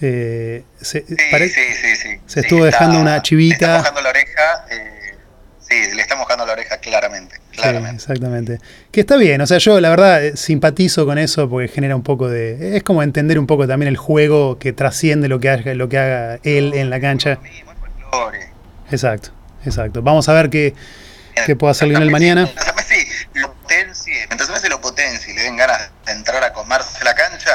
Eh, 0.00 0.64
se, 0.80 1.04
sí, 1.06 1.16
sí, 1.16 1.96
sí, 1.96 2.20
Se 2.26 2.40
estuvo 2.40 2.64
dejando 2.64 2.98
una 2.98 3.22
chivita. 3.22 3.78
Está 3.78 4.00
la 4.00 4.08
oreja. 4.10 4.66
Eh, 4.70 4.94
Sí, 5.66 5.94
le 5.94 6.02
está 6.02 6.14
mojando 6.14 6.44
la 6.44 6.52
oreja 6.52 6.76
claramente. 6.76 7.36
claramente. 7.52 7.96
exactamente. 7.96 8.58
Que 8.92 9.00
está 9.00 9.16
bien, 9.16 9.40
o 9.40 9.46
sea, 9.46 9.56
yo 9.56 9.80
la 9.80 9.88
verdad 9.88 10.22
eh, 10.22 10.36
simpatizo 10.36 11.06
con 11.06 11.16
eso 11.16 11.48
porque 11.48 11.68
genera 11.68 11.96
un 11.96 12.02
poco 12.02 12.28
de. 12.28 12.76
Es 12.76 12.82
como 12.82 13.02
entender 13.02 13.38
un 13.38 13.46
poco 13.46 13.66
también 13.66 13.88
el 13.88 13.96
juego 13.96 14.58
que 14.58 14.74
trasciende 14.74 15.28
lo 15.28 15.40
que 15.40 15.48
haga, 15.48 15.72
lo 15.74 15.88
que 15.88 15.98
haga 15.98 16.38
él 16.42 16.74
en 16.74 16.90
la 16.90 17.00
cancha. 17.00 17.38
Exacto, 18.90 19.30
exacto. 19.64 20.02
Vamos 20.02 20.28
a 20.28 20.34
ver 20.34 20.50
qué, 20.50 20.74
qué 21.46 21.56
puede 21.56 21.70
hacer 21.70 21.88
Lionel 21.88 22.10
mañana. 22.10 22.50
lo 23.32 23.54
potencie, 23.54 24.26
mientras 24.28 24.60
se 24.60 24.68
lo 24.68 24.80
potencie 24.82 25.32
y 25.32 25.36
le 25.36 25.42
den 25.44 25.56
ganas 25.56 25.90
de 26.04 26.12
entrar 26.12 26.44
a 26.44 26.52
comerse 26.52 27.02
la 27.02 27.14
cancha, 27.14 27.50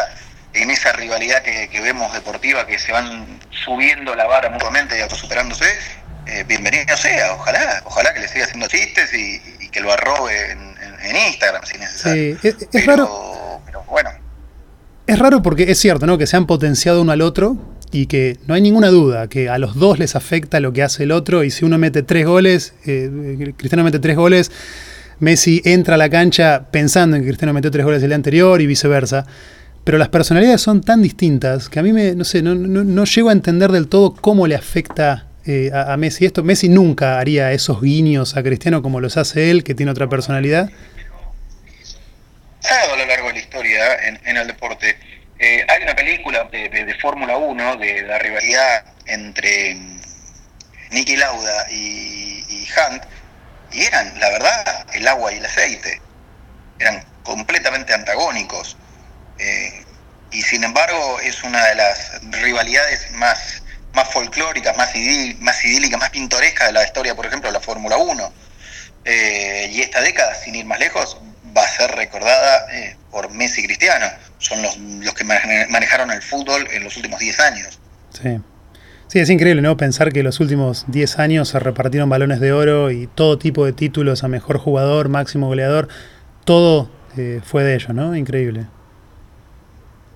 en 0.62 0.72
esa 0.72 0.92
rivalidad 0.94 1.42
que, 1.42 1.70
que 1.70 1.80
vemos 1.82 2.14
deportiva, 2.14 2.66
que 2.66 2.80
se 2.80 2.92
van 2.92 3.40
subiendo 3.50 4.16
la 4.16 4.26
vara 4.28 4.50
mutuamente 4.50 4.98
y 4.98 5.02
autosuperándose, 5.02 5.66
eh, 6.32 6.44
bienvenido 6.48 6.96
sea, 6.96 7.34
ojalá, 7.34 7.82
ojalá 7.86 8.14
que 8.14 8.20
le 8.20 8.28
siga 8.28 8.46
haciendo 8.46 8.68
chistes 8.68 9.12
y, 9.14 9.42
que 9.70 9.82
lo 9.82 9.92
arrobe 9.92 10.52
en, 10.52 10.70
Instagram 11.28 11.64
si 11.64 11.78
necesario. 11.78 12.38
Sí, 12.42 12.50
es, 12.74 12.86
raro. 12.86 13.62
Es 15.06 15.20
raro 15.20 15.42
porque 15.42 15.72
es 15.72 15.80
cierto, 15.80 16.06
¿no? 16.08 16.18
Que 16.18 16.28
se 16.28 16.38
han 16.38 16.48
potenciado 16.48 17.02
uno 17.02 17.12
al 17.12 17.22
otro 17.22 17.58
y 17.92 18.08
que 18.08 18.38
no 18.48 18.56
hay 18.56 18.62
ninguna 18.62 18.90
duda 18.90 19.28
que 19.28 19.48
a 19.48 19.58
los 19.60 19.76
dos 19.76 20.00
les 20.00 20.16
afecta 20.16 20.60
lo 20.60 20.74
que 20.74 20.84
hace 20.84 21.04
el 21.04 21.12
otro 21.12 21.44
y 21.44 21.52
si 21.52 21.66
uno 21.66 21.78
mete 21.78 22.04
tres 22.04 22.26
goles, 22.26 22.74
eh, 22.86 23.54
Cristiano 23.58 23.84
mete 23.84 24.00
tres 24.00 24.16
goles, 24.16 24.52
Messi 25.20 25.62
entra 25.66 25.96
a 25.96 25.98
la 25.98 26.10
cancha 26.10 26.68
pensando 26.72 27.16
en 27.16 27.24
que 27.24 27.30
Cristiano 27.30 27.54
metió 27.54 27.72
tres 27.72 27.86
goles 27.86 28.02
el 28.04 28.10
día 28.10 28.16
anterior 28.16 28.62
y 28.62 28.68
viceversa. 28.68 29.26
Pero 29.90 29.98
las 29.98 30.10
personalidades 30.10 30.62
son 30.62 30.84
tan 30.84 31.02
distintas 31.02 31.68
que 31.68 31.80
a 31.80 31.82
mí 31.82 31.92
me, 31.92 32.14
no 32.14 32.24
sé, 32.24 32.44
no, 32.44 32.54
no, 32.54 33.06
llego 33.06 33.30
a 33.30 33.32
entender 33.32 33.72
del 33.72 33.88
todo 33.88 34.14
cómo 34.14 34.46
le 34.46 34.54
afecta 34.54 35.26
eh, 35.48 35.72
a, 35.74 35.98
Messi 35.98 36.28
esto. 36.28 36.44
Messi 36.44 36.70
nunca 36.70 37.18
haría 37.18 37.52
esos 37.54 37.82
guiños 37.82 38.38
a 38.38 38.44
Cristiano 38.44 38.84
como 38.84 39.02
los 39.02 39.18
hace 39.18 39.50
él, 39.50 39.64
que 39.64 39.74
tiene 39.74 39.92
otra 39.92 40.08
personalidad 40.08 40.70
a 42.62 42.96
lo 42.96 43.04
largo 43.04 43.30
de 43.30 43.34
la 43.34 43.40
historia 43.40 43.96
en, 44.26 44.38
el 44.38 44.46
deporte. 44.46 44.96
Eh, 45.40 45.66
hay 45.68 45.82
una 45.82 45.96
película 45.96 46.44
de, 46.52 46.96
Fórmula 47.02 47.38
1 47.38 47.78
de 47.78 48.04
la 48.04 48.20
rivalidad 48.20 48.86
entre 49.08 49.76
Nicky 50.92 51.18
Lauda 51.18 51.66
y, 51.72 52.68
Hunt, 52.78 53.04
y 53.72 53.86
eran, 53.86 54.20
la 54.20 54.30
verdad, 54.30 54.86
el 54.94 55.08
agua 55.08 55.34
y 55.34 55.38
el 55.38 55.46
aceite. 55.48 56.00
Eran 56.78 57.04
completamente 57.24 57.92
antagónicos. 57.92 58.78
Eh, 59.40 59.86
y 60.32 60.42
sin 60.42 60.64
embargo 60.64 61.20
es 61.22 61.44
una 61.44 61.66
de 61.66 61.76
las 61.76 62.22
rivalidades 62.42 63.12
más, 63.14 63.64
más 63.94 64.12
folclóricas, 64.12 64.78
más, 64.78 64.90
más 65.40 65.66
idílicas, 65.66 66.00
más 66.00 66.10
pintorescas 66.12 66.68
de 66.68 66.74
la 66.74 66.84
historia, 66.84 67.16
por 67.16 67.26
ejemplo, 67.26 67.50
la 67.52 67.60
Fórmula 67.60 67.98
1. 67.98 68.34
Eh, 69.06 69.72
y 69.74 69.82
esta 69.82 70.02
década, 70.02 70.36
sin 70.36 70.56
ir 70.56 70.66
más 70.66 70.80
lejos, 70.80 71.18
va 71.58 71.64
a 71.64 71.68
ser 71.68 71.92
recordada 71.92 72.68
eh, 72.74 72.96
por 73.10 73.32
Messi 73.32 73.62
y 73.62 73.66
Cristiano. 73.66 74.06
Son 74.38 74.62
los, 74.62 74.78
los 74.78 75.14
que 75.14 75.24
manejaron 75.24 76.12
el 76.12 76.22
fútbol 76.22 76.68
en 76.72 76.84
los 76.84 76.96
últimos 76.98 77.20
10 77.20 77.40
años. 77.40 77.80
Sí. 78.14 78.40
Sí, 79.08 79.18
es 79.18 79.30
increíble, 79.32 79.64
¿no? 79.64 79.76
Pensar 79.76 80.14
que 80.14 80.22
los 80.22 80.40
últimos 80.40 80.86
10 80.90 81.18
años 81.18 81.50
se 81.50 81.58
repartieron 81.58 82.10
balones 82.10 82.40
de 82.40 82.52
oro 82.52 82.92
y 82.92 83.08
todo 83.08 83.40
tipo 83.40 83.66
de 83.66 83.74
títulos 83.74 84.24
a 84.24 84.28
mejor 84.28 84.60
jugador, 84.60 85.10
máximo 85.10 85.48
goleador. 85.48 85.88
Todo 86.46 86.92
fue 87.44 87.64
de 87.64 87.74
ellos, 87.74 87.90
¿no? 87.96 88.16
Increíble. 88.16 88.68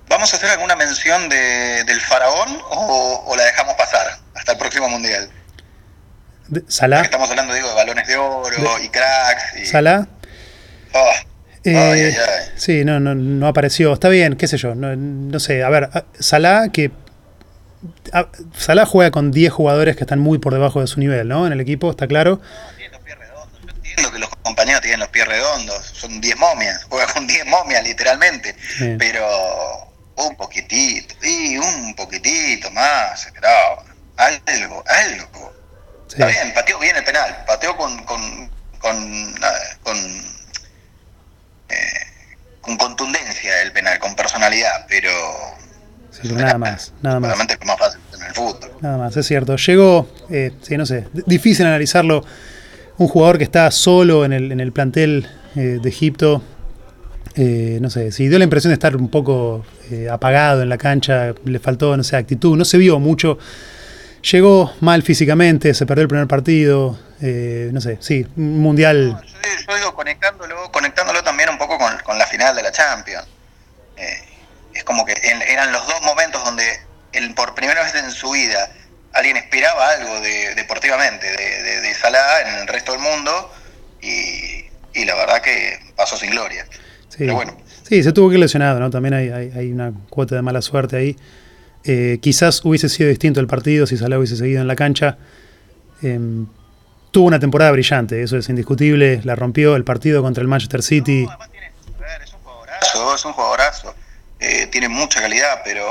¿Vamos 0.08 0.32
a 0.32 0.36
hacer 0.36 0.50
alguna 0.50 0.76
mención 0.76 1.28
de, 1.28 1.84
del 1.84 2.00
faraón 2.00 2.58
o, 2.70 3.34
la 3.36 3.44
dejamos 3.44 3.74
pasar 3.74 4.18
hasta 4.34 4.52
el 4.52 4.58
próximo 4.58 4.88
mundial? 4.88 5.28
¿Salah? 6.68 7.02
Estamos 7.02 7.30
hablando, 7.30 7.54
digo, 7.54 7.68
de 7.68 7.74
balones 7.74 8.06
de 8.06 8.16
oro 8.16 8.78
y 8.82 8.88
cracks. 8.90 9.60
Y... 9.60 9.66
¿Salah? 9.66 10.06
Ah, 10.94 11.24
eh, 11.64 12.14
sí, 12.56 12.84
no, 12.84 13.00
no, 13.00 13.14
no, 13.14 13.46
apareció. 13.46 13.94
Está 13.94 14.10
bien, 14.10 14.36
qué 14.36 14.46
sé 14.46 14.58
yo. 14.58 14.74
No, 14.74 15.40
sé. 15.40 15.62
A 15.64 15.70
ver, 15.70 15.88
Salah, 16.18 16.68
que. 16.68 16.90
Salah 18.56 18.86
juega 18.86 19.10
con 19.10 19.30
10 19.30 19.52
jugadores 19.52 19.96
que 19.96 20.04
están 20.04 20.18
muy 20.18 20.38
por 20.38 20.52
debajo 20.52 20.80
de 20.80 20.86
su 20.86 21.00
nivel, 21.00 21.28
¿no? 21.28 21.46
En 21.46 21.52
el 21.52 21.60
equipo, 21.60 21.90
está 21.90 22.06
claro. 22.06 22.40
No, 22.40 22.76
tiene 22.76 22.90
los 22.92 23.00
pies 23.00 23.18
redondos. 23.18 23.60
Yo 23.62 23.70
entiendo 23.72 24.12
que 24.12 24.18
los 24.18 24.30
compañeros 24.42 24.80
tienen 24.82 25.00
los 25.00 25.08
pies 25.08 25.26
redondos. 25.26 25.92
Son 25.94 26.20
10 26.20 26.38
momias. 26.38 26.84
Juega 26.88 27.06
con 27.12 27.26
10 27.26 27.46
momias, 27.46 27.82
literalmente. 27.82 28.54
Pero 28.98 29.93
un 30.16 30.36
poquitito, 30.36 31.14
y 31.22 31.56
un 31.56 31.94
poquitito 31.94 32.70
más. 32.70 33.28
Pero 33.34 33.48
algo, 34.16 34.84
algo. 34.86 35.52
Está 36.08 36.26
bien, 36.26 36.52
pateó 36.54 36.78
bien 36.78 36.96
el 36.96 37.04
penal. 37.04 37.44
Pateó 37.46 37.76
con, 37.76 38.04
con, 38.04 38.50
con, 38.78 39.34
con 39.82 39.96
eh, 41.68 41.74
con 42.60 42.76
contundencia 42.76 43.62
el 43.62 43.72
penal, 43.72 43.98
con 43.98 44.14
personalidad, 44.16 44.86
pero... 44.88 45.10
nada 46.22 46.58
más, 46.58 46.92
nada 47.02 47.20
más. 47.20 47.28
Realmente 47.28 47.58
es 47.60 47.66
más 47.66 47.78
fácil 47.78 48.00
en 48.14 48.22
el 48.22 48.34
fútbol. 48.34 48.70
Nada 48.80 48.96
más, 48.96 49.16
es 49.16 49.26
cierto. 49.26 49.56
Llegó, 49.56 50.08
eh, 50.30 50.52
sí, 50.62 50.76
no 50.76 50.86
sé, 50.86 51.08
difícil 51.26 51.66
analizarlo. 51.66 52.24
Un 52.96 53.08
jugador 53.08 53.38
que 53.38 53.44
está 53.44 53.70
solo 53.70 54.24
en 54.24 54.32
el, 54.32 54.52
en 54.52 54.60
el 54.60 54.72
plantel 54.72 55.28
eh, 55.56 55.78
de 55.82 55.88
Egipto, 55.88 56.42
eh, 57.36 57.78
no 57.80 57.90
sé, 57.90 58.12
si 58.12 58.28
dio 58.28 58.38
la 58.38 58.44
impresión 58.44 58.70
de 58.70 58.74
estar 58.74 58.96
un 58.96 59.08
poco 59.08 59.64
apagado 60.10 60.62
en 60.62 60.68
la 60.68 60.78
cancha, 60.78 61.34
le 61.44 61.58
faltó, 61.58 61.96
no 61.96 62.02
sé, 62.02 62.16
actitud, 62.16 62.56
no 62.56 62.64
se 62.64 62.78
vio 62.78 62.98
mucho. 62.98 63.38
Llegó 64.32 64.72
mal 64.80 65.02
físicamente, 65.02 65.74
se 65.74 65.84
perdió 65.84 66.02
el 66.02 66.08
primer 66.08 66.26
partido, 66.26 66.98
no 67.20 67.80
sé, 67.80 67.98
sí, 68.00 68.26
un 68.36 68.60
mundial 68.60 69.20
yo 69.66 69.76
digo, 69.76 69.94
conectándolo, 69.94 70.70
conectándolo 70.70 71.22
también 71.22 71.48
un 71.48 71.58
poco 71.58 71.78
con, 71.78 72.18
la 72.18 72.26
final 72.26 72.54
de 72.54 72.62
la 72.62 72.72
Champions. 72.72 73.26
Eh, 73.96 74.24
es 74.74 74.84
como 74.84 75.04
que 75.04 75.14
eran 75.22 75.72
los 75.72 75.86
dos 75.86 76.00
momentos 76.02 76.44
donde 76.44 76.80
por 77.36 77.54
primera 77.54 77.82
vez 77.82 77.94
en 77.94 78.10
su 78.10 78.30
vida 78.30 78.70
alguien 79.12 79.36
esperaba 79.36 79.90
algo 79.90 80.20
de, 80.20 80.54
deportivamente 80.56 81.30
de, 81.30 81.80
de, 81.80 81.94
Salah 81.94 82.40
en 82.40 82.54
el 82.56 82.66
resto 82.66 82.92
del 82.92 83.00
mundo 83.00 83.54
y, 84.00 84.68
la 85.04 85.14
verdad 85.14 85.40
que 85.40 85.78
pasó 85.96 86.16
sin 86.16 86.30
gloria. 86.30 86.66
Sí. 87.14 87.18
Pero 87.20 87.34
bueno. 87.36 87.56
Sí, 87.84 88.02
se 88.02 88.12
tuvo 88.12 88.30
que 88.30 88.38
lesionado, 88.38 88.80
¿no? 88.80 88.90
También 88.90 89.14
hay, 89.14 89.70
una 89.70 89.92
cuota 90.08 90.34
de 90.34 90.42
mala 90.42 90.62
suerte 90.62 90.96
ahí. 90.96 91.16
Eh, 91.84 92.18
quizás 92.20 92.64
hubiese 92.64 92.88
sido 92.88 93.08
distinto 93.10 93.40
el 93.40 93.46
partido 93.46 93.86
si 93.86 93.98
Salah 93.98 94.18
hubiese 94.18 94.36
seguido 94.36 94.62
en 94.62 94.66
la 94.66 94.74
cancha. 94.74 95.18
Em, 96.02 96.46
tuvo 97.10 97.26
una 97.26 97.38
temporada 97.38 97.70
brillante, 97.70 98.22
eso 98.22 98.36
es 98.36 98.48
indiscutible, 98.48 99.20
la 99.22 99.36
rompió 99.36 99.76
el 99.76 99.84
partido 99.84 100.22
contra 100.22 100.42
el 100.42 100.48
Manchester 100.48 100.82
City. 100.82 101.28
es 102.24 102.32
un 102.32 102.40
jugadorazo, 102.40 103.14
es 103.14 103.24
un 103.24 103.32
jugadorazo, 103.32 103.94
eh, 104.40 104.66
tiene 104.66 104.88
mucha 104.88 105.20
calidad, 105.20 105.60
pero 105.62 105.84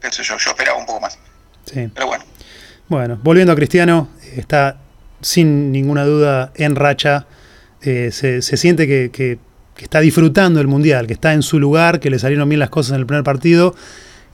qué 0.00 0.10
sé 0.10 0.24
yo, 0.24 0.36
yo 0.38 0.50
esperaba 0.50 0.78
un 0.78 0.86
poco 0.86 1.00
más. 1.00 1.18
Sí. 1.66 1.88
Pero 1.94 2.06
bueno. 2.06 2.24
Bueno, 2.88 3.20
volviendo 3.22 3.52
a 3.52 3.56
Cristiano, 3.56 4.08
está 4.36 4.78
sin 5.20 5.70
ninguna 5.70 6.04
duda 6.04 6.52
en 6.56 6.74
racha, 6.76 7.26
eh, 7.84 8.10
se, 8.12 8.42
siente 8.42 8.86
que, 8.86 9.10
que 9.10 9.38
está 9.76 10.00
disfrutando 10.00 10.60
el 10.60 10.66
Mundial, 10.66 11.06
que 11.06 11.12
está 11.12 11.32
en 11.32 11.42
su 11.42 11.58
lugar, 11.58 12.00
que 12.00 12.10
le 12.10 12.18
salieron 12.18 12.48
bien 12.48 12.60
las 12.60 12.70
cosas 12.70 12.94
en 12.94 13.00
el 13.00 13.06
primer 13.06 13.24
partido 13.24 13.74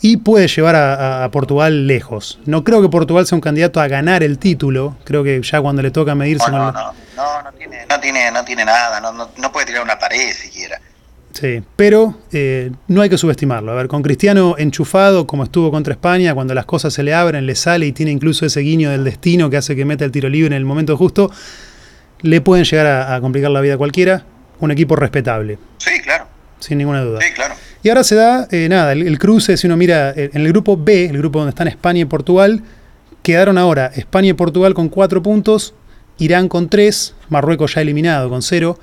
y 0.02 0.16
puede 0.18 0.48
llevar 0.48 0.76
a, 0.76 1.28
Portugal 1.30 1.86
lejos. 1.86 2.38
No 2.46 2.64
creo 2.64 2.80
que 2.80 2.88
Portugal 2.88 3.26
sea 3.26 3.36
un 3.36 3.42
candidato 3.42 3.80
a 3.80 3.88
ganar 3.88 4.22
el 4.22 4.38
título, 4.38 4.96
creo 5.04 5.22
que 5.22 5.40
ya 5.42 5.60
cuando 5.60 5.82
le 5.82 5.90
toca 5.90 6.14
medirse... 6.14 6.50
No, 6.50 6.72
no, 6.72 6.92
no, 7.16 7.42
no, 7.42 7.52
tiene, 7.52 7.86
no, 7.88 8.00
tiene, 8.00 8.30
no 8.30 8.44
tiene 8.44 8.64
nada, 8.64 9.00
no, 9.00 9.52
puede 9.52 9.66
tirar 9.66 9.82
una 9.82 9.98
pared 9.98 10.32
siquiera. 10.32 10.80
Sí, 11.32 11.62
pero 11.76 12.18
eh, 12.32 12.72
no 12.88 13.02
hay 13.02 13.10
que 13.10 13.18
subestimarlo. 13.18 13.70
A 13.70 13.74
ver, 13.74 13.88
con 13.88 14.02
Cristiano 14.02 14.56
enchufado, 14.58 15.26
como 15.26 15.44
estuvo 15.44 15.70
contra 15.70 15.92
España, 15.92 16.34
cuando 16.34 16.54
las 16.54 16.64
cosas 16.64 16.92
se 16.92 17.02
le 17.02 17.14
abren, 17.14 17.46
le 17.46 17.54
sale 17.54 17.86
y 17.86 17.92
tiene 17.92 18.10
incluso 18.10 18.46
ese 18.46 18.60
guiño 18.60 18.90
del 18.90 19.04
destino 19.04 19.48
que 19.48 19.58
hace 19.58 19.76
que 19.76 19.84
meta 19.84 20.04
el 20.04 20.10
tiro 20.10 20.28
libre 20.28 20.48
en 20.48 20.60
el 20.60 20.64
momento 20.64 20.96
justo, 20.96 21.30
le 22.22 22.40
pueden 22.40 22.64
llegar 22.64 22.86
a, 22.86 23.14
a 23.14 23.20
complicar 23.20 23.50
la 23.50 23.60
vida 23.60 23.74
a 23.74 23.78
cualquiera. 23.78 24.24
Un 24.60 24.70
equipo 24.70 24.94
respetable. 24.96 25.58
Sí, 25.78 26.00
claro. 26.02 26.26
Sin 26.58 26.78
ninguna 26.78 27.00
duda. 27.02 27.20
Sí, 27.20 27.32
claro. 27.34 27.54
Y 27.82 27.88
ahora 27.88 28.04
se 28.04 28.14
da, 28.14 28.46
eh, 28.50 28.68
nada, 28.68 28.92
el, 28.92 29.18
cruce, 29.18 29.56
si 29.56 29.66
uno 29.66 29.76
mira 29.76 30.10
eh, 30.10 30.30
en 30.34 30.42
el 30.42 30.48
grupo 30.48 30.76
B, 30.76 31.06
el 31.06 31.16
grupo 31.16 31.38
donde 31.38 31.50
están 31.50 31.66
España 31.66 32.00
y 32.00 32.04
Portugal, 32.04 32.62
quedaron 33.22 33.56
ahora 33.56 33.90
España 33.94 34.28
y 34.28 34.32
Portugal 34.34 34.74
con 34.74 34.90
cuatro 34.90 35.22
puntos, 35.22 35.74
Irán 36.18 36.48
con 36.48 36.68
tres, 36.68 37.14
Marruecos 37.30 37.74
ya 37.74 37.80
eliminado 37.80 38.28
con 38.28 38.42
cero. 38.42 38.78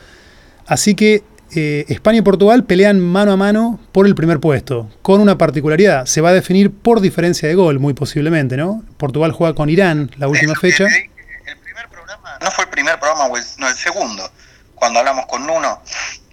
Así 0.65 0.96
que 0.96 1.24
eh, 1.56 1.86
España 1.89 2.20
y 2.20 2.22
Portugal 2.24 2.63
pelean 2.63 3.00
mano 3.00 3.32
a 3.32 3.38
mano 3.38 3.79
por 3.91 4.08
el 4.08 4.15
primer 4.15 4.39
puesto, 4.39 4.89
con 5.03 5.22
una 5.22 5.38
particularidad, 5.38 6.08
se 6.08 6.22
va 6.22 6.29
a 6.29 6.34
definir 6.34 6.72
por 6.72 7.00
diferencia 7.00 7.48
de 7.48 7.53
gol, 7.53 7.77
muy 7.77 7.94
posiblemente, 7.94 8.58
¿no? 8.58 8.84
Portugal 8.98 9.32
juega 9.32 9.53
con 9.53 9.70
Irán 9.70 10.10
la 10.17 10.27
última 10.27 10.56
fecha. 10.56 10.86
El 10.86 11.17
programa, 12.08 12.38
no 12.42 12.52
fue 12.52 12.64
el 12.64 12.70
primer 12.70 13.00
programa, 13.00 13.28
no 13.58 13.68
el 13.68 13.76
segundo, 13.76 14.32
cuando 14.76 15.00
hablamos 15.00 15.26
con 15.26 15.46
Nuno 15.46 15.82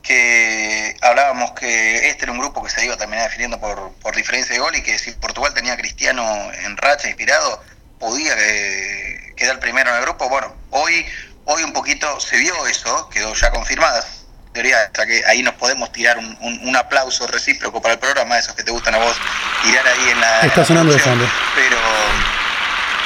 que 0.03 0.95
hablábamos 1.01 1.53
que 1.53 2.09
este 2.09 2.25
era 2.25 2.33
un 2.33 2.39
grupo 2.39 2.63
que 2.63 2.71
se 2.71 2.85
iba 2.85 2.95
a 2.95 2.99
terminar 2.99 3.25
definiendo 3.25 3.59
por, 3.59 3.93
por 4.03 4.15
diferencia 4.15 4.55
de 4.55 4.61
gol 4.61 4.77
y 4.77 4.83
que 4.83 4.99
si 4.99 5.13
Portugal 5.13 5.55
tenía 5.55 5.73
a 5.73 5.77
Cristiano 5.79 6.23
en 6.63 6.77
racha 6.77 7.09
inspirado, 7.09 7.63
podía 7.99 8.35
eh, 8.37 9.33
quedar 9.35 9.59
primero 9.61 9.91
en 9.91 9.97
el 9.97 10.03
grupo. 10.03 10.29
Bueno, 10.29 10.55
hoy, 10.71 11.07
hoy 11.47 11.63
un 11.63 11.73
poquito 11.73 12.21
se 12.21 12.37
vio 12.37 12.67
eso, 12.67 13.09
quedó 13.09 13.33
ya 13.35 13.51
confirmada. 13.51 14.05
Teoría, 14.53 14.91
que 14.93 15.25
ahí 15.27 15.43
nos 15.43 15.55
podemos 15.55 15.91
tirar 15.91 16.19
un, 16.19 16.39
un, 16.41 16.77
aplauso 16.77 17.27
recíproco 17.27 17.81
para 17.81 17.95
el 17.95 17.99
programa, 17.99 18.39
esos 18.39 18.55
que 18.55 18.63
te 18.63 18.71
gustan 18.71 18.95
a 18.95 18.99
vos, 18.99 19.17
tirar 19.65 19.85
ahí 19.89 20.11
en 20.11 20.21
la. 20.21 20.41
Está 20.43 20.65
sonando 20.65 20.93
de 20.93 20.99
fondo. 21.01 21.29
Pero 21.57 21.77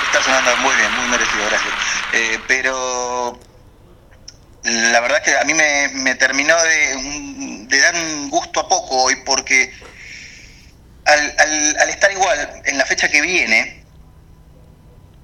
está 0.08 0.22
sonando 0.22 0.56
muy 0.58 0.74
bien, 0.74 0.90
muy 0.92 1.08
merecido, 1.08 1.44
gracias. 1.48 1.74
Eh, 2.12 2.38
pero 2.46 3.38
la 4.64 5.00
verdad 5.00 5.22
que 5.22 5.36
a 5.36 5.44
mí 5.44 5.54
me, 5.54 6.14
terminó 6.14 6.54
de, 6.62 7.78
dar 7.78 7.94
un 7.94 8.30
gusto 8.30 8.60
a 8.60 8.68
poco 8.68 9.04
hoy 9.04 9.16
porque 9.24 9.72
al, 11.04 11.88
estar 11.88 12.10
igual 12.12 12.62
en 12.64 12.78
la 12.78 12.86
fecha 12.86 13.08
que 13.08 13.20
viene, 13.20 13.84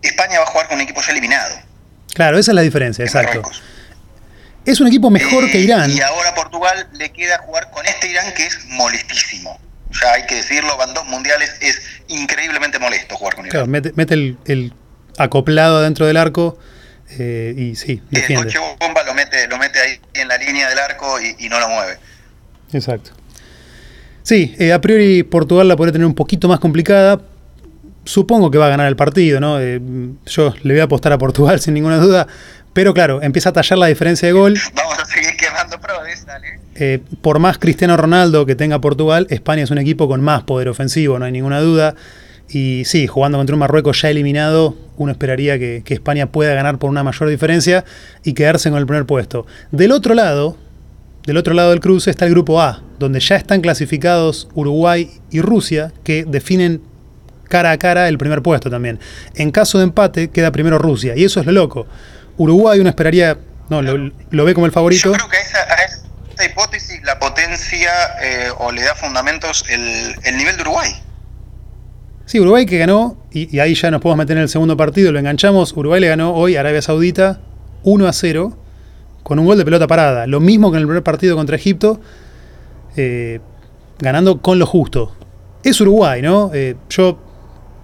España 0.02 0.38
va 0.38 0.44
a 0.44 0.48
jugar 0.48 0.68
con 0.68 0.76
un 0.76 0.82
equipo 0.82 1.00
ya 1.00 1.12
eliminado. 1.12 1.56
Claro, 2.14 2.38
esa 2.38 2.52
es 2.52 2.54
la 2.54 2.62
diferencia, 2.62 3.04
exacto. 3.04 3.42
Es 4.64 4.80
un 4.80 4.86
equipo 4.86 5.10
mejor 5.10 5.50
que 5.50 5.58
Irán. 5.58 5.90
Y 5.90 6.00
ahora 6.00 6.34
Portugal 6.34 6.88
le 6.92 7.10
queda 7.12 7.38
jugar 7.38 7.70
con 7.70 7.84
este 7.86 8.08
Irán 8.08 8.32
que 8.34 8.46
es 8.46 8.64
molestísimo. 8.66 9.58
Ya 10.02 10.12
hay 10.12 10.26
que 10.26 10.36
decirlo, 10.36 10.76
van 10.76 10.92
dos 10.94 11.06
mundiales, 11.06 11.56
es 11.60 11.80
increíblemente 12.08 12.78
molesto 12.78 13.16
jugar 13.16 13.34
con 13.36 13.46
Irán. 13.46 13.52
Claro, 13.52 13.66
mete, 13.66 13.92
mete 13.94 14.14
el, 14.14 14.38
el, 14.46 14.72
acoplado 15.18 15.82
dentro 15.82 16.06
del 16.06 16.16
arco 16.16 16.58
eh, 17.18 17.54
y 17.56 17.76
sí, 17.76 18.02
defiende. 18.10 18.48
El 18.48 18.54
coche 18.54 18.76
bomba 18.80 19.02
lo 19.04 19.14
mete, 19.14 19.46
lo 19.46 19.58
mete 19.58 19.78
ahí 19.78 20.00
en 20.14 20.28
la 20.28 20.36
línea 20.36 20.68
del 20.68 20.78
arco 20.78 21.20
y, 21.20 21.36
y 21.38 21.48
no 21.48 21.60
lo 21.60 21.68
mueve. 21.68 21.98
Exacto. 22.72 23.12
Sí, 24.24 24.54
eh, 24.58 24.72
a 24.72 24.80
priori 24.80 25.22
Portugal 25.22 25.68
la 25.68 25.76
podría 25.76 25.92
tener 25.92 26.06
un 26.06 26.14
poquito 26.14 26.48
más 26.48 26.58
complicada. 26.58 27.20
Supongo 28.04 28.50
que 28.50 28.58
va 28.58 28.66
a 28.66 28.70
ganar 28.70 28.88
el 28.88 28.96
partido, 28.96 29.38
¿no? 29.38 29.60
Eh, 29.60 29.80
yo 30.26 30.54
le 30.62 30.74
voy 30.74 30.80
a 30.80 30.84
apostar 30.84 31.12
a 31.12 31.18
Portugal 31.18 31.60
sin 31.60 31.74
ninguna 31.74 31.98
duda. 31.98 32.26
Pero 32.72 32.92
claro, 32.92 33.22
empieza 33.22 33.50
a 33.50 33.52
tallar 33.52 33.78
la 33.78 33.86
diferencia 33.86 34.26
de 34.26 34.32
gol. 34.32 34.58
Vamos 34.74 34.98
a 34.98 35.04
seguir 35.04 35.36
Eh, 36.74 37.00
por 37.22 37.38
más 37.38 37.58
Cristiano 37.58 37.96
Ronaldo 37.96 38.46
que 38.46 38.54
tenga 38.54 38.80
Portugal, 38.80 39.26
España 39.30 39.62
es 39.62 39.70
un 39.70 39.78
equipo 39.78 40.08
con 40.08 40.20
más 40.20 40.42
poder 40.42 40.68
ofensivo, 40.68 41.18
no 41.18 41.24
hay 41.24 41.32
ninguna 41.32 41.60
duda. 41.60 41.94
Y 42.48 42.84
sí, 42.84 43.06
jugando 43.06 43.38
contra 43.38 43.54
un 43.54 43.60
Marruecos 43.60 44.02
ya 44.02 44.10
eliminado, 44.10 44.76
uno 44.98 45.12
esperaría 45.12 45.58
que, 45.58 45.82
que, 45.84 45.94
España 45.94 46.26
pueda 46.26 46.54
ganar 46.54 46.78
por 46.78 46.90
una 46.90 47.02
mayor 47.02 47.30
diferencia 47.30 47.84
y 48.22 48.34
quedarse 48.34 48.70
con 48.70 48.78
el 48.78 48.86
primer 48.86 49.06
puesto. 49.06 49.46
Del 49.72 49.92
otro 49.92 50.14
lado, 50.14 50.56
del 51.26 51.38
otro 51.38 51.54
lado 51.54 51.70
del 51.70 51.80
cruce 51.80 52.10
está 52.10 52.26
el 52.26 52.32
grupo 52.32 52.60
A, 52.60 52.82
donde 52.98 53.18
ya 53.18 53.36
están 53.36 53.62
clasificados 53.62 54.48
Uruguay 54.54 55.10
y 55.30 55.40
Rusia, 55.40 55.92
que 56.04 56.24
definen 56.26 56.82
cara 57.48 57.70
a 57.70 57.78
cara 57.78 58.08
el 58.08 58.18
primer 58.18 58.42
puesto 58.42 58.68
también. 58.68 58.98
En 59.34 59.50
caso 59.50 59.78
de 59.78 59.84
empate, 59.84 60.28
queda 60.28 60.52
primero 60.52 60.78
Rusia, 60.78 61.14
y 61.16 61.24
eso 61.24 61.40
es 61.40 61.46
lo 61.46 61.52
loco. 61.52 61.86
Uruguay 62.36 62.78
uno 62.80 62.90
esperaría, 62.90 63.38
no, 63.68 63.82
lo, 63.82 64.12
lo 64.30 64.44
ve 64.44 64.54
como 64.54 64.66
el 64.66 64.72
favorito. 64.72 65.10
Yo 65.10 65.12
creo 65.12 65.28
que 65.28 65.36
a 65.36 65.40
esa, 65.40 65.58
a 65.58 65.84
esa 65.84 66.44
hipótesis 66.44 67.02
la 67.04 67.18
potencia 67.18 67.92
eh, 68.22 68.48
o 68.58 68.72
le 68.72 68.82
da 68.82 68.94
fundamentos 68.94 69.64
el, 69.68 70.14
el, 70.24 70.36
nivel 70.36 70.56
de 70.56 70.62
Uruguay. 70.62 70.90
Sí, 72.26 72.40
Uruguay 72.40 72.66
que 72.66 72.78
ganó, 72.78 73.16
y, 73.30 73.54
y, 73.54 73.60
ahí 73.60 73.74
ya 73.74 73.90
nos 73.90 74.00
podemos 74.00 74.18
meter 74.18 74.36
en 74.36 74.44
el 74.44 74.48
segundo 74.48 74.76
partido, 74.76 75.12
lo 75.12 75.18
enganchamos, 75.18 75.72
Uruguay 75.72 76.00
le 76.00 76.08
ganó 76.08 76.34
hoy 76.34 76.56
a 76.56 76.60
Arabia 76.60 76.82
Saudita 76.82 77.40
1 77.82 78.08
a 78.08 78.12
0 78.12 78.58
con 79.22 79.38
un 79.38 79.46
gol 79.46 79.58
de 79.58 79.64
pelota 79.64 79.86
parada. 79.86 80.26
Lo 80.26 80.38
mismo 80.40 80.70
que 80.70 80.76
en 80.76 80.82
el 80.82 80.86
primer 80.86 81.02
partido 81.02 81.34
contra 81.34 81.56
Egipto, 81.56 82.00
eh, 82.96 83.40
ganando 83.98 84.40
con 84.40 84.58
lo 84.58 84.66
justo. 84.66 85.16
Es 85.64 85.80
Uruguay, 85.80 86.22
¿no? 86.22 86.50
Eh, 86.52 86.76
yo, 86.90 87.18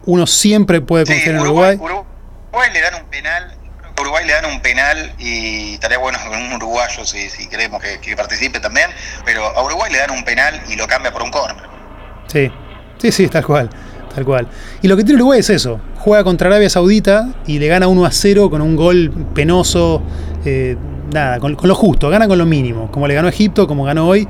uno 0.07 0.27
siempre 0.27 0.81
puede 0.81 1.07
confiar 1.07 1.25
sí, 1.25 1.31
en 1.31 1.39
Uruguay. 1.41 1.77
Uruguay. 1.77 2.05
Uruguay 2.53 2.71
le 2.73 2.81
dan 2.81 3.03
un 3.03 3.11
penal 3.11 3.57
Uruguay 4.00 4.26
le 4.26 4.33
dan 4.33 4.47
un 4.47 4.61
penal 4.61 5.12
y 5.19 5.75
estaría 5.75 5.99
bueno 5.99 6.19
con 6.26 6.38
un 6.38 6.52
uruguayo 6.54 7.04
si, 7.04 7.49
queremos 7.49 7.83
que, 7.83 8.16
participe 8.16 8.61
también, 8.61 8.90
pero 9.25 9.45
a 9.45 9.62
Uruguay 9.62 9.92
le 9.92 9.99
dan 9.99 10.11
un 10.11 10.25
penal 10.25 10.61
y 10.69 10.76
lo 10.76 10.87
cambia 10.87 11.12
por 11.12 11.23
un 11.23 11.30
córner. 11.30 11.64
Sí, 12.26 12.50
sí, 12.99 13.12
sí, 13.12 13.28
tal 13.28 13.45
cual, 13.45 13.71
tal 14.14 14.25
cual. 14.25 14.49
Y 14.83 14.88
lo 14.88 14.97
que 14.97 15.04
tiene 15.04 15.21
Uruguay 15.21 15.40
es 15.40 15.50
eso, 15.50 15.80
juega 15.99 16.25
contra 16.25 16.49
Arabia 16.49 16.71
Saudita 16.71 17.28
y 17.47 17.59
le 17.59 17.69
gana 17.69 17.88
1 17.88 18.04
a 18.04 18.11
0 18.11 18.50
con 18.50 18.62
un 18.62 18.76
gol 18.76 19.12
penoso, 19.35 20.02
eh, 20.44 20.77
nada, 21.12 21.38
con, 21.38 21.55
con, 21.57 21.68
lo 21.68 21.75
justo, 21.75 22.09
gana 22.09 22.29
con 22.29 22.38
lo 22.38 22.46
mínimo, 22.46 22.90
como 22.90 23.07
le 23.07 23.14
ganó 23.14 23.29
Egipto, 23.29 23.66
como 23.66 23.85
ganó 23.85 24.07
hoy, 24.07 24.27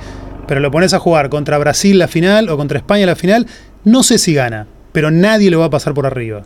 pero 0.47 0.61
lo 0.61 0.71
pones 0.71 0.95
a 0.95 0.99
jugar 0.99 1.29
contra 1.29 1.59
Brasil 1.59 1.99
la 1.99 2.09
final 2.09 2.49
o 2.49 2.57
contra 2.57 2.79
España 2.79 3.07
la 3.07 3.17
final, 3.17 3.47
no 3.85 4.03
sé 4.03 4.19
si 4.19 4.35
gana, 4.35 4.67
pero 4.93 5.11
nadie 5.11 5.51
lo 5.51 5.61
va 5.61 5.67
a 5.67 5.71
pasar 5.71 5.95
por 5.95 6.07
arriba. 6.07 6.43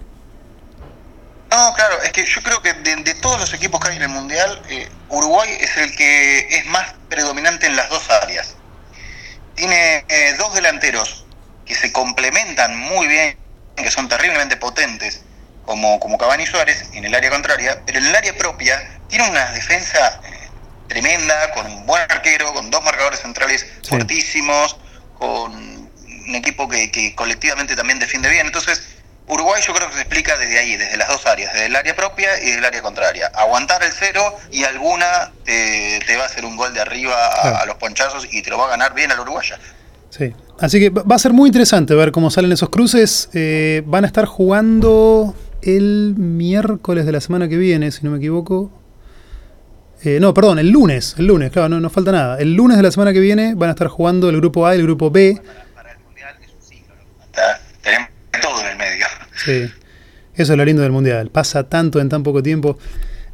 No, 1.55 1.73
claro, 1.75 2.03
es 2.03 2.11
que 2.11 2.27
yo 2.27 2.43
creo 2.43 2.61
que 2.63 2.73
de, 2.73 2.97
de 2.97 3.15
todos 3.15 3.39
los 3.39 3.55
equipos 3.55 3.81
que 3.81 3.91
hay 3.91 3.97
en 3.97 4.03
el 4.03 4.09
Mundial, 4.09 4.61
eh, 4.69 4.89
Uruguay 5.09 5.57
es 5.61 5.77
el 5.77 5.95
que 5.95 6.49
es 6.51 6.67
más 6.67 6.95
predominante 7.09 7.67
en 7.67 7.77
las 7.77 7.89
dos 7.91 8.11
áreas. 8.11 8.57
Tiene 9.55 10.05
eh, 10.09 10.35
dos 10.37 10.53
delanteros 10.53 11.25
que 11.65 11.77
se 11.77 11.93
complementan 11.93 12.77
muy 12.77 13.07
bien, 13.07 13.39
que 13.77 13.89
son 13.93 14.09
terriblemente 14.09 14.57
potentes, 14.57 15.23
como, 15.65 16.01
como 16.01 16.19
Cavani 16.19 16.43
y 16.43 16.47
Suárez 16.47 16.87
en 16.93 17.05
el 17.05 17.15
área 17.15 17.31
contraria, 17.31 17.81
pero 17.87 18.01
en 18.01 18.07
el 18.07 18.17
área 18.17 18.37
propia 18.37 18.99
tiene 19.09 19.31
una 19.31 19.53
defensa 19.53 20.21
eh, 20.25 20.49
tremenda, 20.89 21.53
con 21.53 21.67
un 21.67 21.87
buen 21.87 22.03
arquero, 22.11 22.53
con 22.53 22.69
dos 22.73 22.83
marcadores 22.83 23.21
centrales 23.21 23.61
sí. 23.61 23.91
fuertísimos, 23.91 24.77
con 25.17 25.53
un 25.53 26.35
equipo 26.35 26.69
que, 26.69 26.91
que 26.91 27.15
colectivamente 27.15 27.77
también 27.77 28.01
defiende 28.01 28.29
bien. 28.29 28.47
Entonces, 28.47 28.83
Uruguay 29.27 29.63
yo 29.67 29.73
creo 29.73 29.89
que 29.89 29.95
se 29.95 30.01
explica 30.03 30.37
desde 30.37 30.59
ahí, 30.59 30.77
desde 30.77 30.97
las 30.97 31.09
dos 31.09 31.27
áreas, 31.27 31.53
desde 31.53 31.67
el 31.67 31.77
área 31.77 31.97
propia 31.97 32.39
y 32.41 32.47
desde 32.47 32.59
el 32.59 32.65
área 32.65 32.83
contraria. 32.83 33.27
Aguantar 33.35 33.83
el 33.83 33.93
cero 33.93 34.23
y 34.51 34.65
alguna 34.65 35.33
te, 35.45 36.01
te 36.07 36.17
va 36.17 36.25
a 36.25 36.27
hacer 36.27 36.45
un 36.45 36.57
gol 36.57 36.75
de 36.75 36.81
arriba 36.81 37.15
a, 37.15 37.63
a, 37.63 37.67
los 37.67 37.77
ponchazos 37.77 38.29
y 38.31 38.43
te 38.43 38.51
lo 38.51 38.59
va 38.59 38.67
a 38.67 38.71
ganar 38.71 38.95
bien 38.95 39.11
al 39.13 39.21
uruguaya. 39.21 39.59
Sí, 40.11 40.33
así 40.61 40.79
que 40.79 40.91
va 40.91 41.17
a 41.17 41.19
ser 41.19 41.33
muy 41.33 41.49
interesante 41.49 41.95
ver 41.95 42.13
cómo 42.13 42.31
salen 42.31 42.53
esos 42.53 42.69
cruces. 42.69 43.31
Eh, 43.33 43.83
van 43.87 44.05
a 44.05 44.07
estar 44.07 44.27
jugando 44.27 45.35
el 45.63 46.15
miércoles 46.17 47.07
de 47.07 47.13
la 47.13 47.21
semana 47.21 47.49
que 47.49 47.57
viene, 47.57 47.91
si 47.91 48.05
no 48.05 48.11
me 48.11 48.19
equivoco. 48.19 48.71
Eh, 50.05 50.19
no, 50.21 50.35
perdón, 50.35 50.59
el 50.59 50.69
lunes, 50.69 51.15
el 51.19 51.27
lunes, 51.27 51.51
claro, 51.51 51.71
no, 51.71 51.81
no 51.81 51.89
falta 51.89 52.13
nada. 52.13 52.39
El 52.39 52.55
lunes 52.55 52.77
de 52.77 52.83
la 52.83 52.91
semana 52.91 53.13
que 53.13 53.21
viene 53.21 53.55
van 53.55 53.71
a 53.71 53.73
estar 53.73 53.89
jugando 53.89 54.29
el 54.29 54.37
grupo 54.37 54.67
A 54.67 54.77
y 54.77 54.79
el 54.79 54.85
grupo 54.85 55.11
B. 55.11 55.41
Para 55.75 55.93
el 55.93 55.99
Mundial 55.99 56.37
es 56.43 56.51
un 56.53 56.63
ciclo, 56.63 56.95
¿no? 56.95 57.03
Tenemos 57.83 58.11
todo 58.41 58.61
en 58.61 58.67
el 58.67 58.77
medio. 58.77 59.07
Sí, 59.45 59.71
eso 60.35 60.53
es 60.53 60.59
lo 60.59 60.65
lindo 60.65 60.83
del 60.83 60.93
Mundial. 60.93 61.31
Pasa 61.31 61.69
tanto 61.69 62.01
en 62.01 62.09
tan 62.09 62.23
poco 62.23 62.43
tiempo. 62.43 62.79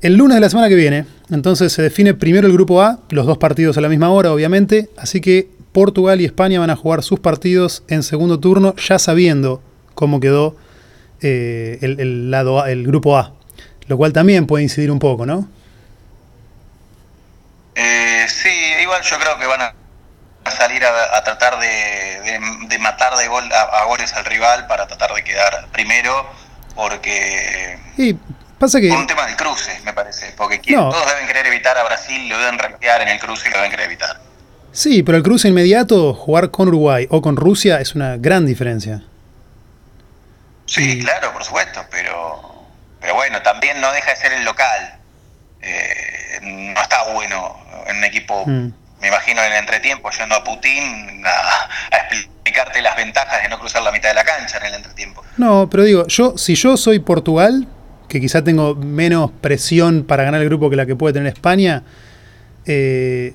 El 0.03 0.17
lunes 0.17 0.37
de 0.37 0.41
la 0.41 0.49
semana 0.49 0.69
que 0.69 0.75
viene, 0.75 1.05
entonces 1.31 1.73
se 1.73 1.83
define 1.83 2.15
primero 2.15 2.47
el 2.47 2.53
grupo 2.53 2.83
A, 2.83 3.01
los 3.11 3.27
dos 3.27 3.39
partidos 3.39 3.77
a 3.77 3.81
la 3.81 3.89
misma 3.89 4.11
hora, 4.11 4.33
obviamente. 4.33 4.89
Así 4.97 5.21
que 5.21 5.49
Portugal 5.73 6.21
y 6.21 6.25
España 6.25 6.59
van 6.59 6.71
a 6.71 6.77
jugar 6.77 7.03
sus 7.03 7.21
partidos 7.21 7.85
en 7.89 8.03
segundo 8.03 8.41
turno, 8.41 8.75
ya 8.77 8.99
sabiendo 8.99 9.63
cómo 9.95 10.19
quedó 10.19 10.57
eh, 11.21 11.79
el, 11.83 12.31
lado 12.31 12.65
el 12.67 12.87
grupo 12.87 13.19
A. 13.19 13.35
Lo 13.87 13.97
cual 13.97 14.13
también 14.13 14.47
puede 14.47 14.65
incidir 14.65 14.91
un 14.91 14.99
poco, 14.99 15.27
¿no? 15.27 15.49
Eh, 17.75 18.27
sí, 18.29 18.49
igual 18.83 19.03
yo 19.03 19.17
creo 19.19 19.39
que 19.39 19.47
van 19.47 19.61
a 19.61 19.75
salir 20.49 20.85
a, 20.85 21.17
a 21.17 21.25
tratar 21.25 21.59
de, 21.59 21.67
de, 21.67 22.41
de, 22.69 22.79
matar 22.79 23.17
de 23.17 23.29
gol 23.29 23.51
a, 23.53 23.63
a, 23.63 23.85
goles 23.85 24.13
al 24.15 24.25
rival 24.25 24.67
para 24.67 24.87
tratar 24.87 25.13
de 25.13 25.23
quedar 25.23 25.69
primero, 25.73 26.27
porque 26.75 27.79
y 27.97 28.15
pasa 28.59 28.81
que 28.81 28.89
por 28.89 28.99
un 28.99 29.07
tema 29.07 29.27
del 29.27 29.37
cruce, 29.37 29.79
me 29.85 29.93
parece, 29.93 30.33
porque 30.37 30.61
quieren, 30.61 30.85
no. 30.85 30.91
todos 30.91 31.07
deben 31.07 31.27
querer 31.27 31.47
evitar 31.47 31.77
a 31.77 31.85
Brasil, 31.85 32.29
lo 32.29 32.39
deben 32.39 32.59
rankear 32.59 33.03
en 33.03 33.09
el 33.09 33.19
cruce 33.19 33.49
y 33.49 33.51
lo 33.51 33.59
deben 33.59 33.71
querer 33.71 33.87
evitar. 33.87 34.21
Sí, 34.73 35.03
pero 35.03 35.19
el 35.19 35.25
cruce 35.25 35.49
inmediato, 35.49 36.15
jugar 36.15 36.51
con 36.51 36.69
Uruguay 36.69 37.07
o 37.11 37.21
con 37.21 37.37
Rusia 37.37 37.81
es 37.81 37.95
una 37.95 38.17
gran 38.17 38.47
diferencia. 38.47 39.03
Sí, 40.67 40.99
y... 40.99 41.03
claro, 41.03 41.33
por 41.33 41.45
supuesto, 41.45 41.85
pero, 41.91 42.67
pero 43.01 43.15
bueno, 43.15 43.43
también 43.43 43.81
no 43.81 43.93
deja 43.93 44.11
de 44.11 44.17
ser 44.17 44.33
el 44.33 44.45
local. 44.45 44.95
Eh, 45.63 46.39
no 46.43 46.81
está 46.81 47.13
bueno 47.13 47.59
en 47.87 47.99
un 47.99 48.05
equipo 48.05 48.47
mm 48.47 48.80
me 49.01 49.09
imagino 49.09 49.41
en 49.43 49.53
el 49.53 49.59
entretiempo 49.59 50.11
yendo 50.11 50.35
a 50.35 50.45
Putin 50.45 51.23
a, 51.25 51.97
explicarte 51.97 52.83
las 52.83 52.97
ventajas 52.97 53.43
de 53.43 53.49
no 53.49 53.59
cruzar 53.59 53.83
la 53.83 53.93
mitad 53.93 54.11
de 54.11 54.15
la 54.15 54.25
cancha 54.25 54.59
en 54.59 54.67
el 54.67 54.75
entretiempo. 54.75 55.23
No, 55.37 55.69
pero 55.71 55.85
digo, 55.85 56.07
yo 56.07 56.37
si 56.37 56.55
yo 56.55 56.77
soy 56.77 56.99
Portugal, 56.99 57.67
que 58.09 58.21
quizá 58.21 58.43
tengo 58.45 58.75
menos 58.75 59.31
presión 59.41 60.05
para 60.05 60.25
ganar 60.25 60.43
el 60.43 60.49
grupo 60.49 60.69
que 60.69 60.77
la 60.77 60.87
que 60.87 60.97
puede 60.97 61.15
tener 61.15 61.33
España, 61.33 61.83
eh, 62.67 63.35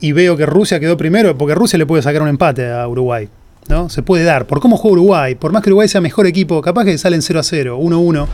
y 0.00 0.12
veo 0.12 0.36
que 0.36 0.46
Rusia 0.46 0.78
quedó 0.78 0.96
primero, 0.96 1.36
porque 1.38 1.54
Rusia 1.54 1.78
le 1.78 1.86
puede 1.86 2.02
sacar 2.02 2.22
un 2.22 2.28
empate 2.28 2.70
a 2.70 2.86
Uruguay, 2.86 3.28
¿no? 3.68 3.88
Se 3.88 4.02
puede 4.02 4.24
dar, 4.24 4.46
por 4.46 4.60
cómo 4.60 4.76
juega 4.76 4.92
Uruguay, 4.92 5.34
por 5.34 5.52
más 5.52 5.62
que 5.62 5.70
Uruguay 5.70 5.88
sea 5.88 6.00
mejor 6.00 6.26
equipo, 6.26 6.60
capaz 6.60 6.84
que 6.84 6.98
salen 6.98 7.22
0 7.22 7.40
a 7.40 7.42
0, 7.42 7.76
1 7.78 7.96
a 7.96 7.98
1. 7.98 8.28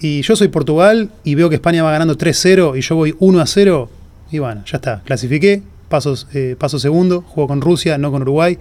Y 0.00 0.22
yo 0.22 0.36
soy 0.36 0.48
Portugal 0.48 1.10
y 1.24 1.34
veo 1.34 1.48
que 1.48 1.56
España 1.56 1.82
va 1.82 1.90
ganando 1.90 2.16
3-0 2.16 2.78
y 2.78 2.82
yo 2.82 2.94
voy 2.94 3.16
1 3.18 3.40
a 3.40 3.46
0, 3.46 3.90
y 4.30 4.38
bueno, 4.38 4.62
ya 4.64 4.76
está, 4.76 5.02
clasifiqué, 5.04 5.62
pasos, 5.88 6.26
eh, 6.34 6.56
paso 6.58 6.78
segundo, 6.78 7.22
juego 7.22 7.48
con 7.48 7.60
Rusia, 7.60 7.98
no 7.98 8.10
con 8.10 8.22
Uruguay, 8.22 8.58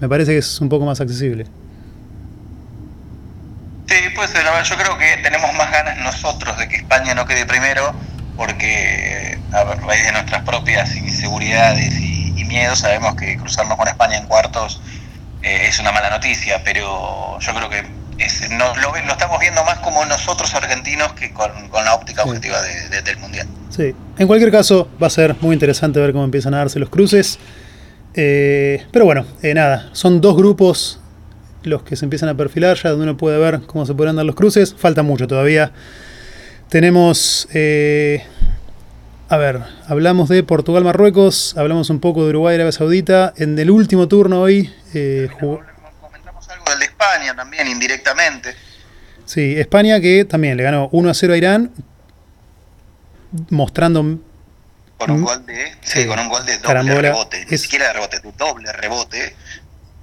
me 0.00 0.08
parece 0.08 0.32
que 0.32 0.38
es 0.38 0.60
un 0.60 0.68
poco 0.68 0.86
más 0.86 1.00
accesible. 1.00 1.46
Sí, 3.86 3.96
puede 4.14 4.28
ser, 4.28 4.46
a 4.46 4.52
ver, 4.52 4.64
yo 4.64 4.76
creo 4.76 4.96
que 4.96 5.16
tenemos 5.22 5.52
más 5.54 5.70
ganas 5.72 5.98
nosotros 5.98 6.56
de 6.58 6.68
que 6.68 6.76
España 6.76 7.14
no 7.14 7.26
quede 7.26 7.44
primero, 7.44 7.92
porque 8.36 9.38
a 9.52 9.64
raíz 9.64 10.04
de 10.04 10.12
nuestras 10.12 10.42
propias 10.44 10.94
inseguridades 10.96 11.98
y, 11.98 12.32
y 12.36 12.44
miedos 12.44 12.78
sabemos 12.78 13.16
que 13.16 13.36
cruzarnos 13.36 13.76
con 13.76 13.88
España 13.88 14.16
en 14.16 14.26
cuartos 14.26 14.80
eh, 15.42 15.66
es 15.68 15.78
una 15.78 15.92
mala 15.92 16.10
noticia, 16.10 16.62
pero 16.64 17.38
yo 17.38 17.54
creo 17.54 17.68
que 17.68 17.84
es, 18.18 18.50
no, 18.50 18.74
lo, 18.76 18.92
lo, 18.92 19.12
estamos 19.12 19.40
viendo 19.40 19.64
más 19.64 19.78
como 19.78 20.04
nosotros 20.04 20.54
argentinos 20.54 21.12
que 21.14 21.32
con, 21.32 21.68
con 21.68 21.84
la 21.84 21.94
óptica 21.94 22.22
sí. 22.22 22.28
objetiva 22.28 22.60
de, 22.60 22.88
de, 22.90 23.02
del 23.02 23.16
Mundial. 23.18 23.48
Sí, 23.70 23.94
en 24.18 24.26
cualquier 24.26 24.50
caso 24.50 24.88
va 25.00 25.06
a 25.06 25.10
ser 25.10 25.36
muy 25.40 25.54
interesante 25.54 26.00
ver 26.00 26.12
cómo 26.12 26.24
empiezan 26.24 26.54
a 26.54 26.58
darse 26.58 26.78
los 26.78 26.90
cruces. 26.90 27.38
Eh, 28.14 28.84
pero 28.90 29.04
bueno, 29.04 29.24
eh, 29.42 29.54
nada, 29.54 29.88
son 29.92 30.20
dos 30.20 30.36
grupos 30.36 31.00
los 31.62 31.82
que 31.82 31.94
se 31.94 32.04
empiezan 32.04 32.28
a 32.28 32.36
perfilar 32.36 32.76
ya, 32.76 32.90
donde 32.90 33.04
uno 33.04 33.16
puede 33.16 33.38
ver 33.38 33.60
cómo 33.66 33.86
se 33.86 33.94
podrán 33.94 34.16
dar 34.16 34.26
los 34.26 34.34
cruces. 34.34 34.74
Falta 34.76 35.02
mucho 35.02 35.28
todavía. 35.28 35.72
Tenemos 36.68 37.48
eh, 37.52 38.24
A 39.28 39.36
ver, 39.36 39.60
hablamos 39.86 40.28
de 40.28 40.42
Portugal-Marruecos, 40.42 41.56
hablamos 41.56 41.90
un 41.90 42.00
poco 42.00 42.24
de 42.24 42.30
Uruguay-Arabia 42.30 42.72
Saudita. 42.72 43.32
En 43.36 43.56
el 43.56 43.70
último 43.70 44.08
turno 44.08 44.40
hoy 44.40 44.68
jugó... 45.38 45.60
Comentamos 46.00 46.48
algo 46.48 46.64
del 46.70 46.80
de 46.80 46.84
España 46.86 47.36
también, 47.36 47.68
indirectamente. 47.68 48.54
Sí, 49.26 49.54
España 49.56 50.00
que 50.00 50.24
también 50.24 50.56
le 50.56 50.64
ganó 50.64 50.88
1 50.90 51.10
a 51.10 51.14
0 51.14 51.34
a 51.34 51.36
Irán, 51.36 51.70
mostrando. 53.50 54.18
Con 54.98 55.10
un 55.10 55.22
gol 55.24 55.46
de, 55.46 55.66
sí, 55.80 56.02
sí, 56.02 56.06
con 56.06 56.18
un 56.18 56.28
gol 56.28 56.44
de 56.44 56.52
doble 56.58 56.66
carambola. 56.66 57.00
rebote. 57.00 57.46
Ni 57.48 57.54
Es- 57.54 57.62
siquiera 57.62 57.86
de 57.88 57.92
rebote, 57.94 58.20
de 58.20 58.32
doble 58.32 58.70
rebote. 58.72 59.34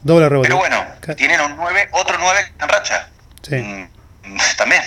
Doble 0.03 0.29
rebote. 0.29 0.47
Pero 0.49 0.57
bueno, 0.59 0.77
tienen 1.15 1.41
un 1.41 1.55
9, 1.55 1.89
otro 1.91 2.17
9 2.19 2.39
en 2.59 2.69
racha. 2.69 3.09
Sí, 3.43 3.55
Mm, 3.55 4.37
También. 4.57 4.81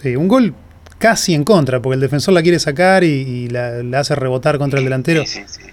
sí, 0.00 0.16
un 0.16 0.28
gol 0.28 0.54
casi 0.98 1.34
en 1.34 1.44
contra, 1.44 1.80
porque 1.82 1.94
el 1.94 2.00
defensor 2.00 2.32
la 2.32 2.42
quiere 2.42 2.58
sacar 2.58 3.04
y, 3.04 3.08
y 3.08 3.48
la, 3.48 3.82
la 3.82 4.00
hace 4.00 4.14
rebotar 4.14 4.56
contra 4.58 4.78
el 4.78 4.84
delantero. 4.84 5.24
Sí, 5.26 5.42
sí, 5.46 5.60
sí. 5.66 5.70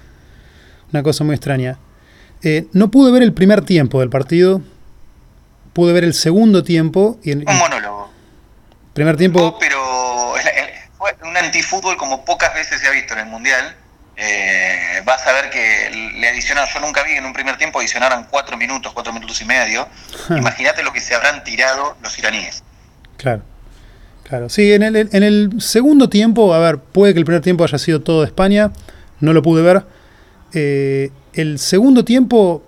Una 0.92 1.04
cosa 1.04 1.24
muy 1.24 1.36
extraña. 1.36 1.78
Eh, 2.42 2.68
no 2.74 2.92
pude 2.92 3.12
ver 3.12 3.24
el 3.24 3.34
primer 3.34 3.62
tiempo 3.64 4.00
del 4.02 4.10
partido. 4.10 4.62
Pude 5.72 5.94
ver 5.94 6.04
el 6.04 6.14
segundo 6.14 6.64
tiempo. 6.64 7.18
Y 7.24 7.32
en 7.32 7.48
Un 7.48 7.58
monólogo. 7.58 8.12
primer 8.94 9.16
tiempo. 9.18 9.58
pero 9.60 10.36
es 10.38 10.44
la- 10.46 10.52
el- 10.52 10.70
fue 10.93 10.93
un 11.24 11.38
antifútbol 11.38 11.98
como 11.98 12.26
pocas 12.26 12.54
veces 12.54 12.82
se 12.82 12.88
ha 12.88 12.92
visto 12.92 13.14
en 13.14 13.22
el 13.22 13.26
Mundial. 13.28 13.76
Eh, 14.16 15.02
vas 15.06 15.26
a 15.26 15.34
ver 15.34 15.50
que 15.50 15.90
le 16.20 16.30
adicionaron, 16.30 16.70
yo 16.72 16.80
nunca 16.80 17.02
vi 17.04 17.14
en 17.14 17.26
un 17.26 17.34
primer 17.34 17.58
tiempo 17.58 17.80
adicionaron 17.80 18.28
cuatro 18.30 18.58
minutos, 18.58 18.94
cuatro 18.94 19.12
minutos 19.12 19.42
y 19.42 19.46
medio. 19.46 19.88
Imagínate 20.30 20.84
lo 20.84 20.94
que 20.94 21.00
se 21.00 21.16
habrán 21.16 21.44
tirado 21.44 21.98
los 22.02 22.18
iraníes. 22.20 22.64
Claro. 23.18 23.42
Claro. 24.24 24.50
Sí, 24.50 24.72
en 24.72 24.84
el, 24.84 24.96
en 24.96 25.24
el 25.24 25.62
segundo 25.62 26.10
tiempo, 26.10 26.54
a 26.54 26.60
ver, 26.60 26.80
puede 26.80 27.14
que 27.14 27.20
el 27.20 27.26
primer 27.26 27.42
tiempo 27.42 27.64
haya 27.64 27.78
sido 27.78 28.02
todo 28.02 28.22
de 28.22 28.28
España. 28.28 28.72
No 29.20 29.34
lo 29.34 29.42
pude 29.42 29.62
ver. 29.62 29.84
Eh, 30.54 31.12
el 31.34 31.60
segundo 31.60 32.06
tiempo, 32.06 32.64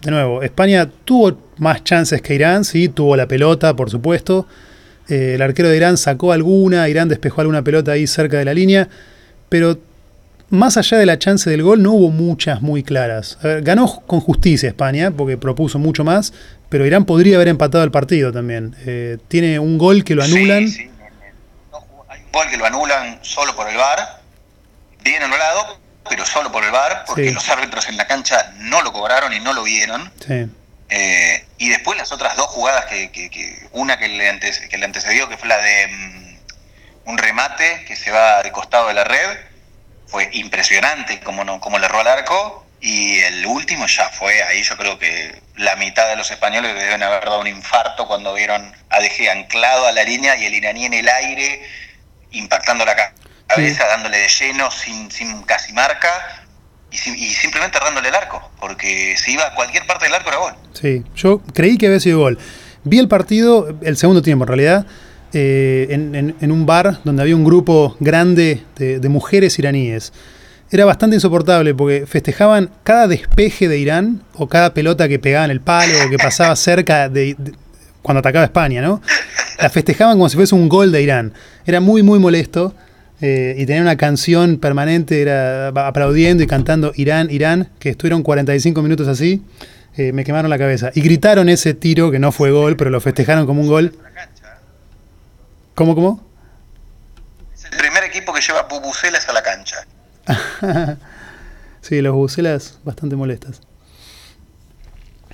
de 0.00 0.10
nuevo, 0.10 0.42
España 0.42 0.88
tuvo 1.04 1.38
más 1.58 1.84
chances 1.84 2.22
que 2.22 2.34
Irán, 2.34 2.64
sí, 2.64 2.88
tuvo 2.88 3.16
la 3.16 3.26
pelota, 3.26 3.74
por 3.74 3.90
supuesto. 3.90 4.46
Eh, 5.08 5.34
el 5.34 5.42
arquero 5.42 5.68
de 5.68 5.76
Irán 5.76 5.96
sacó 5.96 6.32
alguna, 6.32 6.88
Irán 6.88 7.08
despejó 7.08 7.40
alguna 7.40 7.62
pelota 7.62 7.92
ahí 7.92 8.06
cerca 8.06 8.38
de 8.38 8.44
la 8.44 8.54
línea, 8.54 8.88
pero 9.48 9.78
más 10.50 10.76
allá 10.76 10.98
de 10.98 11.06
la 11.06 11.18
chance 11.18 11.48
del 11.48 11.62
gol, 11.62 11.82
no 11.82 11.92
hubo 11.92 12.10
muchas 12.10 12.60
muy 12.62 12.82
claras. 12.82 13.38
A 13.42 13.46
ver, 13.48 13.62
ganó 13.62 14.02
con 14.06 14.20
justicia 14.20 14.68
España, 14.68 15.10
porque 15.10 15.36
propuso 15.38 15.78
mucho 15.78 16.04
más, 16.04 16.32
pero 16.68 16.86
Irán 16.86 17.04
podría 17.04 17.36
haber 17.36 17.48
empatado 17.48 17.82
el 17.84 17.90
partido 17.90 18.32
también. 18.32 18.76
Eh, 18.86 19.18
tiene 19.28 19.58
un 19.58 19.78
gol 19.78 20.04
que 20.04 20.14
lo 20.14 20.22
anulan. 20.22 20.68
Sí, 20.68 20.74
sí. 20.84 20.90
Hay 22.08 22.20
un 22.20 22.32
gol 22.32 22.46
que 22.50 22.56
lo 22.58 22.66
anulan 22.66 23.18
solo 23.22 23.54
por 23.56 23.68
el 23.68 23.76
VAR, 23.76 23.98
bien 25.02 25.22
anulado, 25.22 25.78
pero 26.08 26.24
solo 26.26 26.52
por 26.52 26.62
el 26.64 26.70
VAR, 26.70 27.04
porque 27.06 27.28
Sí. 27.28 27.34
los 27.34 27.48
árbitros 27.48 27.88
en 27.88 27.96
la 27.96 28.06
cancha 28.06 28.52
no 28.60 28.82
lo 28.82 28.92
cobraron 28.92 29.32
y 29.32 29.40
no 29.40 29.52
lo 29.54 29.62
vieron. 29.64 30.10
Sí, 30.26 30.46
Eh, 30.94 31.44
y 31.56 31.70
después 31.70 31.96
las 31.96 32.12
otras 32.12 32.36
dos 32.36 32.48
jugadas, 32.48 32.84
que, 32.84 33.10
que- 33.10 33.30
que- 33.30 33.66
una 33.72 33.98
que 33.98 34.08
le, 34.08 34.28
antes- 34.28 34.68
que 34.68 34.76
le 34.76 34.84
antecedió, 34.84 35.26
que 35.28 35.38
fue 35.38 35.48
la 35.48 35.56
de 35.56 35.86
mm, 35.88 36.36
un 37.06 37.16
remate 37.18 37.84
que 37.86 37.96
se 37.96 38.10
va 38.10 38.42
de 38.42 38.52
costado 38.52 38.88
de 38.88 38.94
la 38.94 39.04
red, 39.04 39.38
fue 40.06 40.28
impresionante 40.32 41.20
como, 41.20 41.44
no, 41.44 41.60
como 41.60 41.78
le 41.78 41.86
erró 41.86 42.00
al 42.00 42.08
arco. 42.08 42.66
Y 42.84 43.20
el 43.20 43.46
último 43.46 43.86
ya 43.86 44.08
fue, 44.10 44.42
ahí 44.42 44.62
yo 44.64 44.76
creo 44.76 44.98
que 44.98 45.40
la 45.56 45.76
mitad 45.76 46.08
de 46.08 46.16
los 46.16 46.30
españoles 46.30 46.74
le 46.74 46.82
deben 46.82 47.02
haber 47.02 47.24
dado 47.24 47.40
un 47.40 47.46
infarto 47.46 48.06
cuando 48.08 48.34
vieron 48.34 48.74
a 48.90 49.00
De 49.00 49.08
Gea 49.08 49.32
anclado 49.32 49.86
a 49.86 49.92
la 49.92 50.02
línea 50.02 50.36
y 50.36 50.44
el 50.46 50.54
iraní 50.54 50.84
en 50.86 50.94
el 50.94 51.08
aire, 51.08 51.62
impactando 52.32 52.84
la 52.84 52.96
ca- 52.96 53.14
cabeza, 53.46 53.86
dándole 53.86 54.18
de 54.18 54.28
lleno, 54.28 54.70
sin, 54.70 55.10
sin 55.10 55.42
casi 55.44 55.72
marca, 55.72 56.41
y, 56.92 57.10
y 57.10 57.28
simplemente 57.34 57.78
errándole 57.78 58.08
el 58.08 58.14
arco, 58.14 58.50
porque 58.60 59.14
si 59.16 59.32
iba 59.32 59.46
a 59.46 59.54
cualquier 59.54 59.86
parte 59.86 60.04
del 60.06 60.14
arco 60.14 60.28
era 60.28 60.38
gol. 60.38 60.52
sí. 60.72 61.02
Yo 61.16 61.40
creí 61.54 61.76
que 61.78 61.86
había 61.86 62.00
sido 62.00 62.18
gol. 62.18 62.38
Vi 62.84 62.98
el 62.98 63.08
partido, 63.08 63.76
el 63.82 63.96
segundo 63.96 64.22
tiempo 64.22 64.44
en 64.44 64.48
realidad, 64.48 64.86
eh, 65.32 65.86
en, 65.90 66.14
en- 66.14 66.34
en 66.40 66.52
un 66.52 66.66
bar 66.66 66.98
donde 67.04 67.22
había 67.22 67.36
un 67.36 67.44
grupo 67.44 67.96
grande 68.00 68.62
de, 68.76 68.98
de 69.00 69.08
mujeres 69.08 69.58
iraníes. 69.58 70.12
Era 70.70 70.84
bastante 70.84 71.16
insoportable 71.16 71.74
porque 71.74 72.06
festejaban 72.06 72.70
cada 72.82 73.06
despeje 73.06 73.68
de 73.68 73.78
Irán 73.78 74.22
o 74.34 74.48
cada 74.48 74.72
pelota 74.74 75.06
que 75.08 75.18
pegaba 75.18 75.44
en 75.44 75.50
el 75.50 75.60
palo 75.60 75.92
o 76.06 76.10
que 76.10 76.16
pasaba 76.18 76.56
cerca 76.56 77.08
de, 77.08 77.34
de- 77.38 77.52
cuando 78.02 78.18
atacaba 78.18 78.44
España, 78.44 78.82
¿no? 78.82 79.00
La 79.60 79.70
festejaban 79.70 80.16
como 80.16 80.28
si 80.28 80.36
fuese 80.36 80.54
un 80.54 80.68
gol 80.68 80.90
de 80.90 81.02
Irán. 81.02 81.32
Era 81.66 81.80
muy, 81.80 82.02
muy 82.02 82.18
molesto. 82.18 82.74
Eh, 83.24 83.54
y 83.56 83.66
tenía 83.66 83.82
una 83.82 83.96
canción 83.96 84.58
permanente, 84.58 85.22
era 85.22 85.68
aplaudiendo 85.68 86.42
y 86.42 86.48
cantando 86.48 86.92
Irán, 86.96 87.30
Irán, 87.30 87.70
que 87.78 87.90
estuvieron 87.90 88.24
45 88.24 88.82
minutos 88.82 89.06
así. 89.06 89.44
eh, 89.96 90.12
me 90.12 90.24
quemaron 90.24 90.50
la 90.50 90.58
cabeza. 90.58 90.90
Y 90.92 91.02
gritaron 91.02 91.48
ese 91.48 91.72
tiro, 91.72 92.10
que 92.10 92.18
no 92.18 92.32
fue 92.32 92.50
gol, 92.50 92.76
pero 92.76 92.90
lo 92.90 93.00
festejaron 93.00 93.46
como 93.46 93.60
un 93.60 93.68
gol. 93.68 93.96
¿Cómo, 95.76 95.94
cómo? 95.94 96.26
Es 97.54 97.64
el 97.66 97.78
primer 97.78 98.02
equipo 98.02 98.32
que 98.32 98.40
lleva 98.40 98.62
bubucelas 98.62 99.28
a 99.28 99.32
la 99.32 99.42
cancha. 99.42 99.76
sí, 101.80 102.02
los 102.02 102.14
bucelas 102.14 102.80
bastante 102.82 103.14
molestas. 103.14 103.60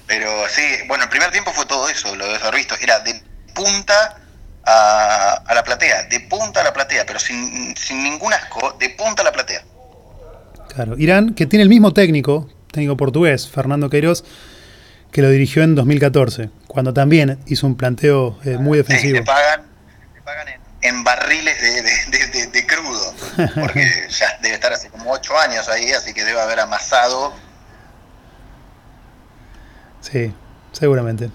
Pero 0.06 0.28
sí, 0.50 0.62
bueno, 0.88 1.04
el 1.04 1.10
primer 1.10 1.30
tiempo 1.30 1.52
fue 1.52 1.64
todo 1.64 1.88
eso, 1.88 2.14
lo 2.16 2.26
de 2.26 2.38
visto. 2.54 2.74
Era 2.82 3.00
de 3.00 3.22
punta 3.54 4.27
a, 4.70 5.42
a 5.46 5.54
la 5.54 5.64
platea, 5.64 6.02
de 6.04 6.20
punta 6.20 6.60
a 6.60 6.64
la 6.64 6.72
platea, 6.72 7.04
pero 7.06 7.18
sin, 7.18 7.74
sin 7.76 8.02
ningún 8.02 8.32
asco, 8.32 8.76
de 8.78 8.90
punta 8.90 9.22
a 9.22 9.24
la 9.24 9.32
platea. 9.32 9.62
Claro, 10.74 10.94
Irán, 10.98 11.34
que 11.34 11.46
tiene 11.46 11.62
el 11.62 11.68
mismo 11.68 11.92
técnico, 11.94 12.48
técnico 12.70 12.96
portugués, 12.96 13.48
Fernando 13.48 13.88
Queiroz, 13.88 14.24
que 15.10 15.22
lo 15.22 15.30
dirigió 15.30 15.62
en 15.62 15.74
2014, 15.74 16.50
cuando 16.66 16.92
también 16.92 17.38
hizo 17.46 17.66
un 17.66 17.76
planteo 17.76 18.38
eh, 18.44 18.58
muy 18.58 18.76
Sí, 18.78 18.82
defensivo. 18.82 19.18
te 19.20 19.24
pagan, 19.24 19.62
pagan 20.24 20.48
en, 20.48 20.60
en 20.82 21.04
barriles 21.04 21.60
de, 21.62 21.82
de- 21.82 22.18
de- 22.18 22.26
de- 22.26 22.46
de 22.48 22.66
crudo, 22.66 23.14
porque 23.60 23.90
ya 24.10 24.38
debe 24.42 24.54
estar 24.56 24.72
hace 24.72 24.90
como 24.90 25.10
ocho 25.10 25.36
años 25.38 25.66
ahí, 25.70 25.90
así 25.92 26.12
que 26.12 26.24
debe 26.24 26.40
haber 26.40 26.60
amasado. 26.60 27.32
Sí, 30.02 30.32
seguramente. 30.72 31.30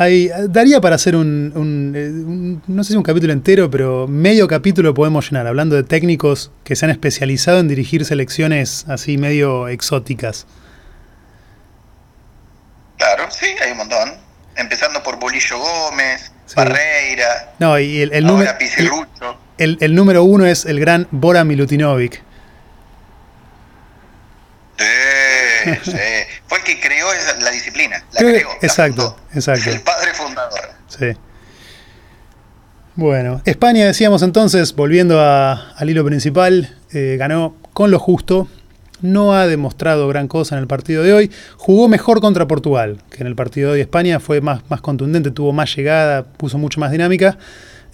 Hay, 0.00 0.30
daría 0.48 0.80
para 0.80 0.94
hacer 0.96 1.14
un, 1.14 1.52
un, 1.54 1.92
eh, 1.94 2.08
un- 2.08 2.62
no 2.66 2.82
sé 2.84 2.92
si 2.92 2.96
un 2.96 3.02
capítulo 3.02 3.34
entero, 3.34 3.70
pero 3.70 4.08
medio 4.08 4.48
capítulo 4.48 4.94
podemos 4.94 5.28
llenar, 5.30 5.46
hablando 5.46 5.76
de 5.76 5.82
técnicos 5.82 6.50
que 6.64 6.74
se 6.74 6.86
han 6.86 6.90
especializado 6.90 7.58
en 7.60 7.68
dirigir 7.68 8.06
selecciones 8.06 8.86
así 8.88 9.18
medio 9.18 9.68
exóticas. 9.68 10.46
Claro, 12.96 13.24
sí, 13.30 13.44
hay 13.62 13.72
un 13.72 13.76
montón. 13.76 14.12
Empezando 14.56 15.02
por 15.02 15.18
Bolillo 15.20 15.58
Gómez, 15.58 16.32
Sí. 16.46 16.54
Barreira, 16.56 17.52
No, 17.58 17.78
y 17.78 18.00
el, 18.00 18.12
el, 18.12 18.24
número, 18.26 18.48
ahora 18.48 18.58
Pizarrucho. 18.58 19.36
el, 19.58 19.76
el 19.82 19.94
número 19.94 20.24
uno 20.24 20.46
es 20.46 20.64
el 20.64 20.80
gran 20.80 21.06
Bora 21.12 21.44
Milutinovic. 21.44 22.22
Sí, 24.78 24.84
sí. 25.90 25.98
Fue 26.50 26.58
el 26.58 26.64
que 26.64 26.78
creó 26.80 27.10
esa- 27.14 27.40
la 27.40 27.50
disciplina. 27.50 28.04
La 28.12 28.18
Creo 28.20 28.34
creó. 28.34 28.48
exacto, 28.60 29.16
exacto. 29.32 29.70
El 29.70 29.80
padre 29.80 30.12
fundador. 30.12 30.60
Sí. 30.88 31.06
Bueno, 32.96 33.40
España, 33.44 33.86
decíamos 33.86 34.22
entonces, 34.22 34.74
volviendo 34.74 35.20
a- 35.20 35.70
al 35.76 35.88
hilo 35.90 36.04
principal, 36.04 36.76
eh, 36.92 37.16
ganó 37.18 37.54
con 37.72 37.90
lo 37.90 37.98
justo. 37.98 38.48
No 39.00 39.32
ha 39.34 39.46
demostrado 39.46 40.08
gran 40.08 40.28
cosa 40.28 40.56
en 40.56 40.60
el 40.60 40.66
partido 40.66 41.02
de 41.02 41.14
hoy. 41.14 41.30
Jugó 41.56 41.88
mejor 41.88 42.20
contra 42.20 42.46
Portugal 42.46 42.98
que 43.10 43.22
en 43.22 43.28
el 43.28 43.34
partido 43.34 43.68
de 43.68 43.74
hoy. 43.76 43.80
España 43.80 44.20
fue 44.20 44.42
más, 44.42 44.60
más 44.68 44.82
contundente, 44.82 45.30
tuvo 45.30 45.52
más 45.54 45.74
llegada, 45.74 46.24
puso 46.24 46.58
mucho 46.58 46.80
más 46.80 46.90
dinámica. 46.90 47.38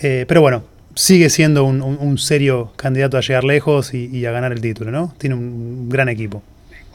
Eh, 0.01 0.25
pero 0.27 0.41
bueno, 0.41 0.65
sigue 0.97 1.31
siendo 1.31 1.63
un, 1.65 1.81
un- 1.83 1.99
un 2.01 2.19
serio 2.19 2.73
candidato 2.77 3.17
a 3.19 3.21
llegar 3.21 3.45
lejos 3.45 3.95
y, 3.95 4.07
y 4.07 4.27
a 4.27 4.33
ganar 4.33 4.51
el 4.53 4.61
título, 4.61 4.91
¿no? 4.91 5.15
Tiene 5.19 5.37
un 5.37 5.89
gran 5.89 6.09
equipo. 6.09 6.43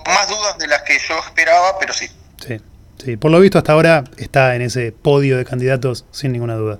Más 0.05 0.27
dudas 0.27 0.57
de 0.57 0.67
las 0.67 0.81
que 0.83 0.97
yo 0.99 1.19
esperaba, 1.19 1.79
pero 1.79 1.93
sí. 1.93 2.07
Sí, 2.45 2.57
sí. 3.03 3.17
Por 3.17 3.31
lo 3.31 3.39
visto 3.39 3.57
hasta 3.57 3.73
ahora 3.73 4.03
está 4.17 4.55
en 4.55 4.61
ese 4.61 4.91
podio 4.91 5.37
de 5.37 5.45
candidatos 5.45 6.05
sin 6.11 6.31
ninguna 6.31 6.55
duda. 6.55 6.79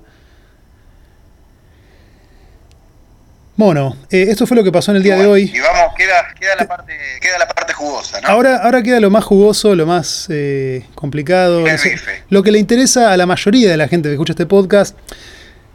Bueno, 3.54 3.96
eh, 4.10 4.26
esto 4.28 4.46
fue 4.46 4.56
lo 4.56 4.64
que 4.64 4.72
pasó 4.72 4.92
en 4.92 4.96
el 4.96 5.02
día 5.02 5.14
de 5.16 5.26
hoy. 5.26 5.42
Y 5.54 5.60
vamos, 5.60 5.94
queda, 5.96 6.34
queda, 6.40 6.56
la, 6.58 6.66
parte, 6.66 6.98
queda 7.20 7.38
la 7.38 7.46
parte 7.46 7.74
jugosa, 7.74 8.20
¿no? 8.20 8.28
Ahora, 8.28 8.56
ahora 8.56 8.82
queda 8.82 8.98
lo 8.98 9.10
más 9.10 9.24
jugoso, 9.24 9.74
lo 9.74 9.86
más 9.86 10.26
eh, 10.30 10.86
complicado, 10.94 11.60
no 11.60 11.78
sé, 11.78 11.96
lo 12.30 12.42
que 12.42 12.50
le 12.50 12.58
interesa 12.58 13.12
a 13.12 13.16
la 13.16 13.26
mayoría 13.26 13.70
de 13.70 13.76
la 13.76 13.88
gente 13.88 14.08
que 14.08 14.14
escucha 14.14 14.32
este 14.32 14.46
podcast. 14.46 14.96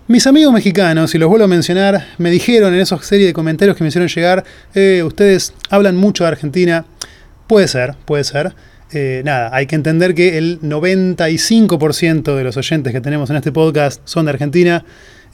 Mis 0.07 0.25
amigos 0.25 0.53
mexicanos, 0.53 1.13
y 1.13 1.17
los 1.17 1.29
vuelvo 1.29 1.45
a 1.45 1.47
mencionar, 1.47 2.07
me 2.17 2.31
dijeron 2.31 2.73
en 2.73 2.79
esa 2.79 2.97
serie 3.03 3.27
de 3.27 3.33
comentarios 3.33 3.77
que 3.77 3.83
me 3.83 3.89
hicieron 3.89 4.07
llegar, 4.07 4.43
eh, 4.73 5.03
ustedes 5.03 5.53
hablan 5.69 5.95
mucho 5.97 6.23
de 6.23 6.29
Argentina. 6.29 6.85
Puede 7.47 7.67
ser, 7.67 7.95
puede 8.05 8.23
ser. 8.23 8.53
Eh, 8.91 9.21
nada, 9.25 9.49
hay 9.53 9.65
que 9.67 9.75
entender 9.75 10.15
que 10.15 10.37
el 10.37 10.59
95% 10.61 12.35
de 12.35 12.43
los 12.43 12.57
oyentes 12.57 12.93
que 12.93 13.01
tenemos 13.01 13.29
en 13.29 13.35
este 13.37 13.51
podcast 13.51 14.01
son 14.05 14.25
de 14.25 14.31
Argentina. 14.31 14.83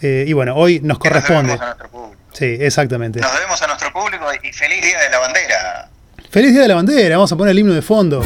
eh, 0.01 0.25
y 0.27 0.33
bueno, 0.33 0.55
hoy 0.55 0.79
nos 0.81 0.99
Que 0.99 1.09
nos 1.09 1.15
corresponde. 1.23 1.53
debemos 1.53 1.61
a 1.61 1.65
nuestro 1.67 1.89
público. 1.89 2.17
Sí, 2.33 2.45
exactamente. 2.59 3.19
Nos 3.19 3.33
debemos 3.33 3.61
a 3.61 3.67
nuestro 3.67 3.93
público 3.93 4.25
y 4.43 4.51
feliz 4.51 4.81
Día 4.81 4.99
de 4.99 5.09
la 5.09 5.19
Bandera. 5.19 5.89
Feliz 6.29 6.51
Día 6.51 6.61
de 6.63 6.67
la 6.67 6.75
Bandera, 6.75 7.15
vamos 7.17 7.31
a 7.31 7.35
poner 7.37 7.51
el 7.51 7.59
himno 7.59 7.73
de 7.73 7.81
fondo. 7.81 8.21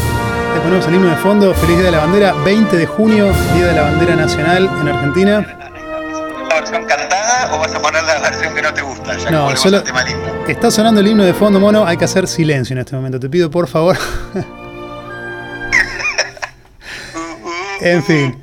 Le 0.55 0.61
ponemos 0.61 0.87
el 0.87 0.95
himno 0.95 1.09
de 1.09 1.17
fondo, 1.17 1.53
Feliz 1.53 1.75
Día 1.77 1.85
de 1.87 1.91
la 1.91 1.99
Bandera, 1.99 2.33
20 2.33 2.77
de 2.77 2.85
junio, 2.85 3.31
Día 3.53 3.67
de 3.67 3.73
la 3.73 3.81
Bandera 3.81 4.15
Nacional 4.15 4.69
en 4.81 4.87
Argentina. 4.87 5.66
¿La 6.49 6.55
versión 6.61 6.85
cantada 6.85 7.53
o 7.53 7.59
vas 7.59 7.73
a 7.73 7.81
poner 7.81 8.03
la 8.03 8.19
versión 8.19 8.55
que 8.55 8.61
no 8.61 8.73
te 8.73 8.81
gusta? 8.81 9.17
Ya 9.17 9.31
no, 9.31 9.55
solo 9.55 9.83
está 10.47 10.71
sonando 10.71 11.01
el 11.01 11.07
himno 11.07 11.23
de 11.23 11.33
fondo, 11.33 11.59
mono, 11.59 11.85
hay 11.85 11.97
que 11.97 12.05
hacer 12.05 12.27
silencio 12.27 12.73
en 12.73 12.79
este 12.79 12.95
momento. 12.95 13.19
Te 13.19 13.29
pido 13.29 13.51
por 13.51 13.67
favor. 13.67 13.97
en 17.81 18.03
fin. 18.03 18.41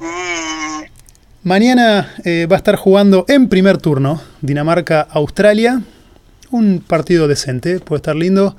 Mañana 1.42 2.14
eh, 2.24 2.46
va 2.50 2.56
a 2.56 2.58
estar 2.58 2.76
jugando 2.76 3.24
en 3.28 3.48
primer 3.48 3.78
turno 3.78 4.20
Dinamarca-Australia. 4.40 5.82
Un 6.50 6.84
partido 6.86 7.28
decente, 7.28 7.80
puede 7.80 7.98
estar 7.98 8.16
lindo. 8.16 8.56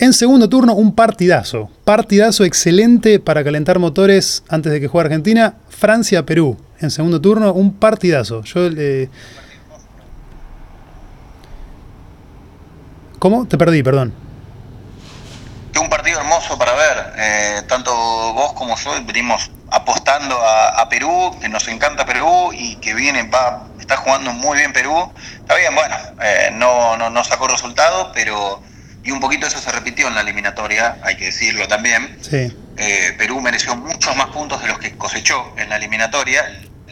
En 0.00 0.12
segundo 0.12 0.48
turno, 0.48 0.74
un 0.74 0.94
partidazo. 0.94 1.70
Partidazo 1.84 2.44
excelente 2.44 3.18
para 3.18 3.42
calentar 3.42 3.80
motores 3.80 4.44
antes 4.48 4.70
de 4.70 4.80
que 4.80 4.86
juegue 4.86 5.06
Argentina. 5.06 5.56
Francia-Perú. 5.70 6.56
En 6.78 6.92
segundo 6.92 7.20
turno, 7.20 7.52
un 7.52 7.74
partidazo. 7.74 8.44
Yo. 8.44 8.70
¿Cómo? 13.18 13.48
Te 13.48 13.58
perdí, 13.58 13.82
perdón. 13.82 14.14
Un 15.80 15.88
partido 15.88 16.20
hermoso 16.20 16.56
para 16.56 16.74
ver. 16.74 17.12
Eh, 17.16 17.62
tanto 17.66 17.92
vos 17.92 18.52
como 18.52 18.76
yo 18.76 18.92
venimos 19.04 19.50
apostando 19.70 20.36
a, 20.40 20.88
Perú, 20.88 21.36
que 21.40 21.48
nos 21.48 21.66
encanta 21.66 22.06
Perú 22.06 22.50
y 22.52 22.76
que 22.76 22.94
viene, 22.94 23.28
va, 23.28 23.66
está 23.80 23.96
jugando 23.96 24.32
muy 24.32 24.58
bien 24.58 24.72
Perú. 24.72 25.10
Está 25.40 25.56
bien, 25.56 25.74
bueno, 25.74 25.96
eh, 26.22 26.50
no, 26.52 26.96
no, 26.96 27.10
no 27.10 27.24
sacó 27.24 27.48
resultado, 27.48 28.12
pero 28.14 28.60
y 29.04 29.10
un 29.10 29.20
poquito 29.20 29.46
eso 29.46 29.58
se 29.58 29.70
repitió 29.70 30.08
en 30.08 30.14
la 30.14 30.20
eliminatoria, 30.22 30.98
hay 31.02 31.16
que 31.16 31.26
decirlo 31.26 31.66
también. 31.68 32.18
Sí. 32.20 32.54
Eh, 32.76 33.14
Perú 33.18 33.40
mereció 33.40 33.74
muchos 33.76 34.14
más 34.16 34.28
puntos 34.28 34.60
de 34.62 34.68
los 34.68 34.78
que 34.78 34.96
cosechó 34.96 35.54
en 35.56 35.68
la 35.68 35.76
eliminatoria, 35.76 36.44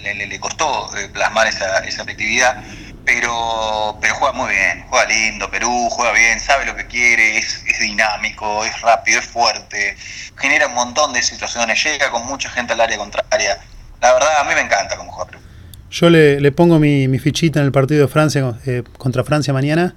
le, 0.02 0.26
le, 0.26 0.40
costó 0.40 0.96
eh, 0.96 1.08
plasmar 1.12 1.46
esa, 1.46 1.78
esa 1.80 2.02
efectividad, 2.02 2.62
pero, 3.04 3.98
pero 4.00 4.14
juega 4.16 4.32
muy 4.32 4.52
bien, 4.52 4.84
juega 4.88 5.06
lindo, 5.06 5.50
Perú 5.50 5.88
juega 5.90 6.12
bien, 6.12 6.40
sabe 6.40 6.66
lo 6.66 6.74
que 6.76 6.86
quiere, 6.86 7.38
es, 7.38 7.62
es 7.66 7.78
dinámico, 7.80 8.64
es 8.64 8.80
rápido, 8.80 9.20
es 9.20 9.26
fuerte, 9.26 9.96
genera 10.36 10.66
un 10.66 10.74
montón 10.74 11.12
de 11.12 11.22
situaciones, 11.22 11.82
llega 11.82 12.10
con 12.10 12.26
mucha 12.26 12.50
gente 12.50 12.72
al 12.72 12.80
área 12.80 12.98
contraria. 12.98 13.58
La 14.00 14.12
verdad, 14.12 14.40
a 14.40 14.44
mí 14.44 14.54
me 14.54 14.60
encanta 14.60 14.96
cómo 14.96 15.12
juega 15.12 15.30
Perú. 15.30 15.42
Yo 15.90 16.10
le, 16.10 16.40
le 16.40 16.52
pongo 16.52 16.78
mi, 16.78 17.08
mi, 17.08 17.18
fichita 17.18 17.60
en 17.60 17.66
el 17.66 17.72
partido 17.72 18.02
de 18.02 18.08
Francia 18.08 18.54
eh, 18.66 18.82
contra 18.98 19.24
Francia 19.24 19.52
mañana. 19.52 19.94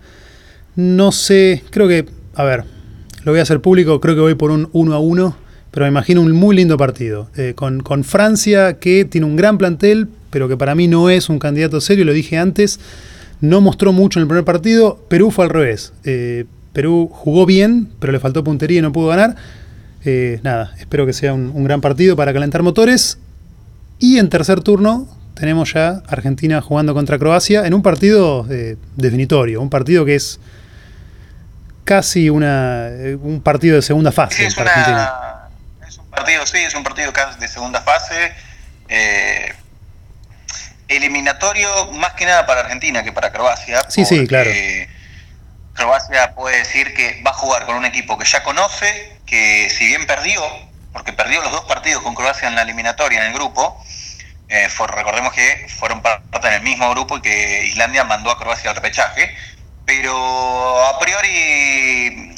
No 0.80 1.12
sé, 1.12 1.62
creo 1.72 1.90
que, 1.90 2.06
a 2.36 2.46
ver, 2.46 2.64
lo 3.26 3.34
voy 3.34 3.40
a 3.40 3.44
hacer 3.44 3.60
público, 3.60 4.00
creo 4.00 4.16
que 4.16 4.22
voy 4.22 4.36
por 4.36 4.50
un 4.50 4.70
1 4.72 4.94
a 4.94 5.00
1, 5.00 5.36
pero 5.72 5.86
me 5.86 5.90
imagino 5.90 6.22
un 6.22 6.32
muy 6.32 6.56
lindo 6.56 6.78
partido. 6.78 7.30
Eh, 7.36 7.52
con, 7.54 7.82
con, 7.82 8.06
Francia, 8.06 8.80
que 8.80 9.04
tiene 9.04 9.28
un 9.28 9.36
gran 9.36 9.58
plantel, 9.58 10.08
pero 10.30 10.48
que 10.48 10.56
para 10.56 10.76
mí 10.76 10.88
no 10.88 11.10
es 11.10 11.28
un 11.28 11.38
candidato 11.38 11.82
serio, 11.82 12.06
lo 12.06 12.14
dije 12.14 12.38
antes, 12.38 12.80
no 13.42 13.60
mostró 13.60 13.92
mucho 13.92 14.20
en 14.20 14.22
el 14.22 14.28
primer 14.30 14.46
partido. 14.46 15.04
Perú 15.10 15.32
fue 15.32 15.44
al 15.44 15.50
revés. 15.50 15.92
Eh, 16.06 16.46
Perú 16.72 17.10
jugó 17.12 17.46
bien, 17.46 17.90
pero 18.00 18.14
le 18.14 18.22
faltó 18.22 18.46
puntería 18.46 18.80
y 18.80 18.82
no 18.82 18.94
pudo 18.94 19.08
ganar. 19.08 19.36
Eh, 20.06 20.40
nada, 20.44 20.74
espero 20.80 21.06
que 21.06 21.12
sea 21.12 21.34
un, 21.34 21.52
un, 21.54 21.66
gran 21.66 21.82
partido 21.82 22.16
para 22.16 22.32
calentar 22.32 22.64
motores. 22.64 23.18
Y 24.00 24.18
en 24.18 24.30
tercer 24.30 24.62
turno 24.62 25.10
tenemos 25.34 25.74
ya 25.74 26.04
Argentina 26.08 26.62
jugando 26.62 26.94
contra 26.94 27.20
Croacia 27.20 27.68
en 27.68 27.74
un 27.74 27.82
partido 27.82 28.48
definitorio, 28.96 29.62
un 29.62 29.70
partido 29.70 30.06
que 30.06 30.16
es 30.16 30.40
casi 31.90 32.30
una, 32.30 32.88
eh, 32.90 33.18
un 33.20 33.42
partido 33.42 33.78
de 33.78 33.82
segunda 33.82 34.12
fase 34.12 34.36
sí, 34.36 34.44
es 34.44 34.54
para 34.54 34.72
una, 34.72 34.82
Argentina. 34.84 35.88
Es 35.88 35.98
un 35.98 36.10
partido, 36.12 36.46
sí, 36.46 36.58
es 36.60 36.76
un 36.76 36.84
partido 36.84 37.12
de 37.40 37.48
segunda 37.48 37.82
fase. 37.82 38.32
Eh, 38.90 39.56
eliminatorio 40.88 41.92
más 41.94 42.14
que 42.14 42.28
nada 42.28 42.46
para 42.46 42.62
Argentina 42.62 43.02
que 43.02 43.12
para 43.12 43.32
Croacia. 43.32 43.82
Sí, 43.90 44.06
sí, 44.06 44.28
claro. 44.28 44.52
Croacia 45.74 46.36
puede 46.36 46.60
decir 46.60 46.94
que 46.94 47.24
va 47.26 47.32
a 47.32 47.34
jugar 47.34 47.66
con 47.66 47.76
un 47.76 47.86
equipo 47.86 48.20
que 48.20 48.26
ya 48.26 48.44
conoce, 48.44 49.18
que 49.26 49.72
si 49.72 49.88
bien 49.88 50.06
perdió, 50.06 50.44
porque 50.94 51.12
perdió 51.12 51.42
los 51.42 51.52
dos 51.52 51.66
partidos 51.66 52.04
con 52.04 52.14
Croacia 52.14 52.50
en 52.50 52.54
la 52.54 52.62
eliminatoria 52.62 53.22
en 53.22 53.32
el 53.32 53.34
grupo, 53.34 53.84
eh, 54.48 54.70
for, 54.70 54.94
recordemos 54.94 55.34
que 55.34 55.66
fueron 55.80 56.04
parte 56.04 56.48
en 56.50 56.54
el 56.54 56.62
mismo 56.62 56.88
grupo 56.92 57.18
y 57.18 57.22
que 57.22 57.66
Islandia 57.66 58.04
mandó 58.04 58.30
a 58.30 58.38
Croacia 58.38 58.70
al 58.70 58.76
repechaje, 58.76 59.36
pero 59.90 60.86
a 60.86 61.00
priori 61.00 62.32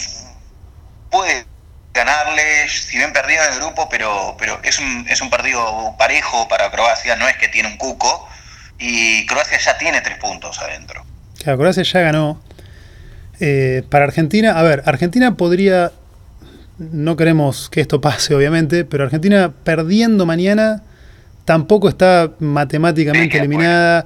puede 1.10 1.46
ganarle, 1.94 2.70
si 2.70 2.96
bien 2.96 3.12
perdió 3.12 3.44
en 3.44 3.54
el 3.54 3.60
grupo, 3.60 3.90
pero, 3.92 4.38
pero 4.40 4.62
es, 4.64 4.80
un, 4.80 5.06
es 5.10 5.20
un 5.20 5.30
partido 5.30 5.94
parejo 6.00 6.48
para 6.48 6.72
Croacia, 6.72 7.18
no 7.18 7.28
es 7.28 7.36
que 7.36 7.50
tiene 7.50 7.68
un 7.68 7.76
cuco, 7.76 8.26
y 8.80 9.26
Croacia 9.26 9.58
ya 9.58 9.78
tiene 9.78 10.00
tres 10.00 10.18
puntos 10.18 10.62
adentro. 10.62 11.06
Claro, 11.44 11.58
Croacia 11.58 11.84
ya 11.84 12.00
ganó. 12.00 12.42
Eh, 13.42 13.84
para 13.90 14.06
Argentina, 14.06 14.58
a 14.58 14.64
ver, 14.64 14.84
Argentina 14.86 15.36
podría, 15.36 15.92
no 16.78 17.18
queremos 17.18 17.70
que 17.70 17.82
esto 17.82 18.00
pase 18.00 18.34
obviamente, 18.34 18.86
pero 18.86 19.04
Argentina 19.04 19.52
perdiendo 19.66 20.26
mañana 20.26 20.84
tampoco 21.44 21.90
está 21.90 22.32
matemáticamente 22.40 23.38
eliminada. 23.38 24.06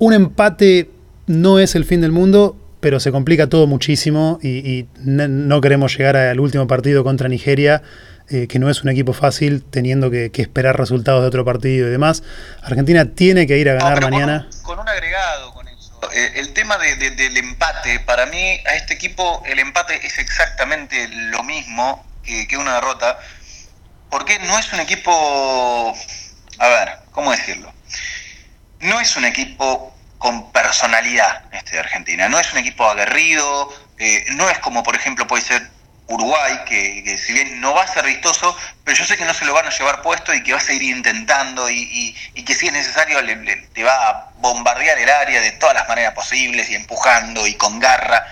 Un 0.00 0.12
empate 0.12 0.90
no 1.28 1.60
es 1.60 1.76
el 1.76 1.84
fin 1.84 2.00
del 2.00 2.10
mundo, 2.10 2.59
pero 2.80 3.00
se 3.00 3.12
complica 3.12 3.48
todo 3.48 3.66
muchísimo 3.66 4.38
y, 4.42 4.58
y 4.58 4.88
no 5.04 5.60
queremos 5.60 5.96
llegar 5.96 6.16
al 6.16 6.40
último 6.40 6.66
partido 6.66 7.04
contra 7.04 7.28
Nigeria, 7.28 7.82
eh, 8.28 8.46
que 8.48 8.58
no 8.58 8.70
es 8.70 8.82
un 8.82 8.88
equipo 8.88 9.12
fácil, 9.12 9.64
teniendo 9.64 10.10
que, 10.10 10.30
que, 10.30 10.42
esperar 10.42 10.78
resultados 10.78 11.22
de 11.22 11.28
otro 11.28 11.44
partido 11.44 11.88
y 11.88 11.90
demás. 11.90 12.22
Argentina 12.62 13.04
tiene 13.04 13.46
que 13.46 13.58
ir 13.58 13.68
a 13.70 13.74
ganar 13.74 14.00
no, 14.00 14.10
mañana. 14.10 14.48
Con, 14.62 14.76
con, 14.76 14.78
un 14.80 14.88
agregado 14.88 15.52
con 15.52 15.68
eso. 15.68 16.00
Eh, 16.12 16.32
el 16.36 16.52
tema 16.52 16.78
de, 16.78 16.96
de, 16.96 17.10
del 17.10 17.36
empate, 17.36 18.00
para 18.00 18.26
mí, 18.26 18.60
a 18.66 18.74
este 18.74 18.94
equipo, 18.94 19.42
el 19.46 19.58
empate 19.58 20.06
es 20.06 20.18
exactamente 20.18 21.08
lo 21.08 21.42
mismo 21.42 22.04
que, 22.22 22.46
que 22.46 22.56
una 22.56 22.74
derrota, 22.76 23.18
porque 24.10 24.38
no 24.40 24.58
es 24.58 24.72
un 24.72 24.80
equipo 24.80 25.94
a 26.60 26.68
ver, 26.68 26.98
¿cómo 27.10 27.30
decirlo? 27.30 27.72
No 28.80 29.00
es 29.00 29.16
un 29.16 29.24
equipo 29.24 29.94
con 30.20 30.52
personalidad 30.52 31.44
este 31.50 31.72
de 31.72 31.78
Argentina, 31.80 32.28
no 32.28 32.38
es 32.38 32.52
un 32.52 32.58
equipo 32.58 32.84
aguerrido, 32.84 33.74
eh, 33.98 34.26
no 34.32 34.50
es 34.50 34.58
como 34.58 34.82
por 34.82 34.94
ejemplo 34.94 35.26
puede 35.26 35.42
ser 35.42 35.66
Uruguay, 36.08 36.60
que, 36.66 37.02
que, 37.04 37.16
si 37.16 37.32
bien 37.32 37.58
no 37.62 37.72
va 37.72 37.84
a 37.84 37.86
ser 37.86 38.04
vistoso, 38.04 38.54
pero 38.84 38.98
yo 38.98 39.06
sé 39.06 39.16
que 39.16 39.24
no 39.24 39.32
se 39.32 39.46
lo 39.46 39.54
van 39.54 39.66
a 39.66 39.70
llevar 39.70 40.02
puesto 40.02 40.34
y 40.34 40.42
que 40.42 40.52
va 40.52 40.58
a 40.58 40.62
seguir 40.62 40.94
intentando 40.94 41.70
y, 41.70 42.14
que 42.44 42.54
si 42.54 42.66
es 42.66 42.72
necesario 42.74 43.22
le, 43.22 43.36
le, 43.36 43.56
te 43.56 43.82
va 43.82 43.94
a 43.94 44.30
bombardear 44.36 44.98
el 44.98 45.08
área 45.08 45.40
de 45.40 45.52
todas 45.52 45.74
las 45.74 45.88
maneras 45.88 46.12
posibles 46.12 46.68
y 46.68 46.74
empujando 46.74 47.46
y 47.46 47.54
con 47.54 47.78
garra. 47.78 48.26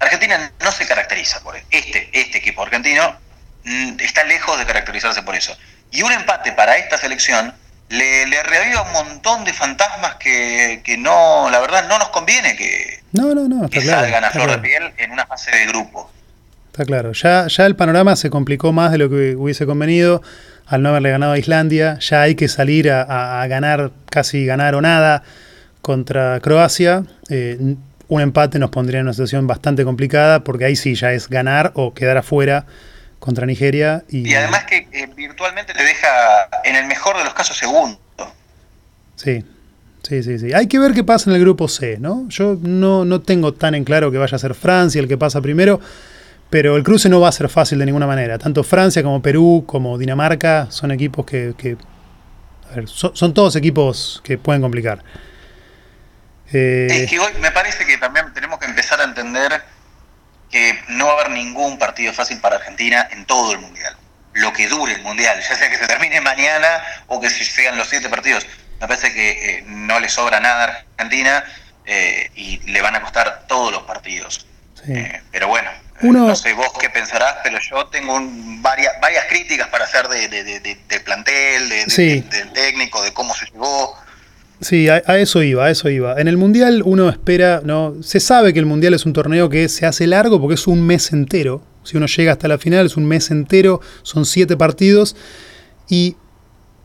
Argentina 0.00 0.50
no 0.58 0.72
se 0.72 0.84
caracteriza 0.84 1.40
por 1.42 1.56
este, 1.70 2.10
este 2.12 2.38
equipo 2.38 2.64
argentino, 2.64 3.16
mm, 3.62 4.00
está 4.00 4.24
lejos 4.24 4.58
de 4.58 4.66
caracterizarse 4.66 5.22
por 5.22 5.36
eso. 5.36 5.56
Y 5.92 6.02
un 6.02 6.10
empate 6.10 6.50
para 6.52 6.76
esta 6.76 6.98
selección 6.98 7.54
le, 7.88 8.26
le 8.26 8.42
reaviva 8.42 8.82
un 8.82 8.92
montón 8.92 9.44
de 9.44 9.52
fantasmas 9.52 10.16
que, 10.16 10.80
que, 10.84 10.96
no, 10.98 11.48
la 11.50 11.60
verdad, 11.60 11.88
no 11.88 11.98
nos 11.98 12.08
conviene 12.08 12.56
que, 12.56 13.00
no, 13.12 13.34
no, 13.34 13.48
no, 13.48 13.68
que 13.68 13.80
claro, 13.80 14.02
salgan 14.02 14.24
a 14.24 14.30
flor 14.30 14.46
claro. 14.46 14.62
de 14.62 14.68
piel 14.68 14.92
en 14.98 15.12
una 15.12 15.26
fase 15.26 15.50
de 15.50 15.66
grupo. 15.66 16.10
Está 16.72 16.84
claro, 16.84 17.12
ya, 17.12 17.46
ya 17.46 17.64
el 17.66 17.76
panorama 17.76 18.16
se 18.16 18.28
complicó 18.28 18.72
más 18.72 18.92
de 18.92 18.98
lo 18.98 19.08
que 19.08 19.34
hubiese 19.36 19.64
convenido 19.64 20.22
al 20.66 20.82
no 20.82 20.90
haberle 20.90 21.10
ganado 21.10 21.32
a 21.32 21.38
Islandia, 21.38 21.98
ya 22.00 22.22
hay 22.22 22.34
que 22.34 22.48
salir 22.48 22.90
a, 22.90 23.02
a, 23.02 23.42
a 23.42 23.46
ganar, 23.46 23.92
casi 24.10 24.44
ganar 24.44 24.74
o 24.74 24.80
nada 24.80 25.22
contra 25.80 26.40
Croacia. 26.40 27.04
Eh, 27.30 27.76
un 28.08 28.20
empate 28.20 28.58
nos 28.58 28.70
pondría 28.70 29.00
en 29.00 29.06
una 29.06 29.12
situación 29.12 29.46
bastante 29.46 29.84
complicada 29.84 30.42
porque 30.42 30.64
ahí 30.64 30.76
sí 30.76 30.94
ya 30.94 31.12
es 31.12 31.28
ganar 31.28 31.72
o 31.74 31.94
quedar 31.94 32.16
afuera 32.16 32.66
contra 33.20 33.46
Nigeria. 33.46 34.04
Y, 34.08 34.28
y 34.28 34.34
además 34.34 34.64
que 34.64 34.85
virtualmente 35.36 35.74
te 35.74 35.84
deja, 35.84 36.48
en 36.64 36.76
el 36.76 36.86
mejor 36.86 37.18
de 37.18 37.24
los 37.24 37.34
casos, 37.34 37.58
segundo. 37.58 38.00
Sí, 39.16 39.44
sí, 40.02 40.22
sí, 40.22 40.38
sí. 40.38 40.54
Hay 40.54 40.66
que 40.66 40.78
ver 40.78 40.94
qué 40.94 41.04
pasa 41.04 41.28
en 41.28 41.36
el 41.36 41.42
grupo 41.42 41.68
C, 41.68 41.98
¿no? 42.00 42.26
Yo 42.28 42.56
no, 42.62 43.04
no 43.04 43.20
tengo 43.20 43.52
tan 43.52 43.74
en 43.74 43.84
claro 43.84 44.10
que 44.10 44.16
vaya 44.16 44.34
a 44.34 44.38
ser 44.38 44.54
Francia 44.54 44.98
el 44.98 45.08
que 45.08 45.18
pasa 45.18 45.42
primero, 45.42 45.78
pero 46.48 46.76
el 46.76 46.82
cruce 46.82 47.10
no 47.10 47.20
va 47.20 47.28
a 47.28 47.32
ser 47.32 47.50
fácil 47.50 47.78
de 47.78 47.84
ninguna 47.84 48.06
manera. 48.06 48.38
Tanto 48.38 48.64
Francia 48.64 49.02
como 49.02 49.20
Perú, 49.20 49.64
como 49.66 49.98
Dinamarca, 49.98 50.68
son 50.70 50.90
equipos 50.90 51.26
que... 51.26 51.52
que 51.56 51.76
a 52.72 52.76
ver, 52.76 52.88
son, 52.88 53.14
son, 53.14 53.34
todos 53.34 53.56
equipos 53.56 54.22
que 54.24 54.38
pueden 54.38 54.62
complicar. 54.62 55.04
Eh, 56.50 56.88
es 56.90 57.10
que 57.10 57.18
hoy 57.18 57.32
me 57.40 57.50
parece 57.50 57.84
que 57.84 57.98
también 57.98 58.32
tenemos 58.32 58.58
que 58.58 58.64
empezar 58.64 59.00
a 59.02 59.04
entender 59.04 59.62
que 60.50 60.78
no 60.88 61.06
va 61.06 61.12
a 61.12 61.14
haber 61.16 61.30
ningún 61.30 61.78
partido 61.78 62.12
fácil 62.14 62.40
para 62.40 62.56
Argentina 62.56 63.06
en 63.12 63.26
todo 63.26 63.52
el 63.52 63.58
Mundial. 63.58 63.96
Lo 64.36 64.52
que 64.52 64.68
dure 64.68 64.94
el 64.94 65.02
Mundial, 65.02 65.38
ya 65.40 65.54
sea 65.54 65.70
que 65.70 65.76
se 65.76 65.86
termine 65.86 66.20
mañana 66.20 66.68
o 67.08 67.20
que 67.20 67.28
se 67.30 67.44
sean 67.44 67.76
los 67.76 67.88
siete 67.88 68.08
partidos. 68.08 68.46
Me 68.80 68.86
parece 68.88 69.12
que 69.12 69.30
eh, 69.30 69.64
no 69.66 70.00
le 70.00 70.08
sobra 70.08 70.40
nada 70.40 70.64
a 70.64 70.84
Argentina. 70.98 71.44
eh, 71.86 72.30
y 72.34 72.58
le 72.70 72.82
van 72.82 72.96
a 72.96 73.00
costar 73.00 73.44
todos 73.46 73.72
los 73.72 73.82
partidos. 73.84 74.46
Eh, 74.88 75.20
pero 75.32 75.48
bueno, 75.48 75.70
no 76.02 76.36
sé 76.36 76.52
vos 76.52 76.72
qué 76.78 76.90
pensarás, 76.90 77.36
pero 77.42 77.58
yo 77.60 77.86
tengo 77.86 78.18
varias, 78.60 78.92
varias 79.00 79.24
críticas 79.26 79.68
para 79.68 79.84
hacer 79.84 80.08
de, 80.08 80.28
de, 80.28 81.00
plantel, 81.00 81.68
del 81.68 82.52
técnico, 82.52 83.02
de 83.02 83.12
cómo 83.12 83.34
se 83.34 83.46
llegó. 83.46 83.96
Sí, 84.60 84.88
a, 84.88 84.98
eso 85.18 85.42
iba, 85.42 85.66
a 85.66 85.70
eso 85.70 85.88
iba. 85.88 86.20
En 86.20 86.28
el 86.28 86.36
Mundial 86.36 86.82
uno 86.84 87.08
espera, 87.08 87.60
¿no? 87.64 87.94
Se 88.02 88.20
sabe 88.20 88.52
que 88.52 88.58
el 88.58 88.66
Mundial 88.66 88.94
es 88.94 89.04
un 89.04 89.12
torneo 89.12 89.50
que 89.50 89.68
se 89.68 89.86
hace 89.86 90.06
largo 90.06 90.40
porque 90.40 90.54
es 90.54 90.66
un 90.66 90.86
mes 90.86 91.12
entero. 91.12 91.62
Si 91.86 91.96
uno 91.96 92.06
llega 92.06 92.32
hasta 92.32 92.48
la 92.48 92.58
final, 92.58 92.86
es 92.86 92.96
un 92.96 93.06
mes 93.06 93.30
entero, 93.30 93.80
son 94.02 94.26
siete 94.26 94.56
partidos. 94.56 95.16
Y 95.88 96.16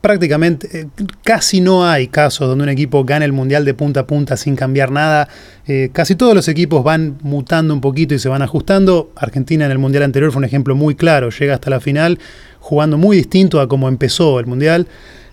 prácticamente, 0.02 0.82
eh, 0.82 0.88
casi 1.24 1.62
no 1.62 1.88
hay 1.88 2.08
casos 2.08 2.48
donde 2.48 2.64
un 2.64 2.70
equipo 2.70 3.06
gane 3.06 3.24
el 3.24 3.32
Mundial 3.32 3.64
de 3.64 3.74
punta 3.74 4.02
a 4.02 4.08
punta 4.08 4.36
sin 4.36 4.56
cambiar 4.56 4.92
nada. 4.92 5.30
Eh, 5.68 5.90
casi 5.94 6.16
todos 6.16 6.34
los 6.36 6.48
equipos 6.48 6.84
van 6.84 7.18
mutando 7.22 7.74
un 7.74 7.82
poquito 7.82 8.16
y 8.16 8.20
se 8.20 8.28
van 8.28 8.42
ajustando. 8.42 9.12
Argentina 9.16 9.66
en 9.66 9.72
el 9.72 9.78
Mundial 9.78 10.04
anterior 10.04 10.32
fue 10.32 10.40
un 10.40 10.46
ejemplo 10.46 10.76
muy 10.76 10.96
claro, 10.96 11.30
llega 11.30 11.54
hasta 11.54 11.70
la 11.70 11.80
final 11.80 12.20
jugando 12.60 12.98
muy 12.98 13.18
distinto 13.18 13.62
a 13.62 13.68
como 13.68 13.88
empezó 13.88 14.40
el 14.40 14.48
Mundial. 14.48 14.88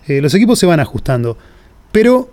Eh, 0.07 0.21
los 0.21 0.33
equipos 0.35 0.59
se 0.59 0.65
van 0.65 0.79
ajustando. 0.79 1.37
Pero 1.91 2.29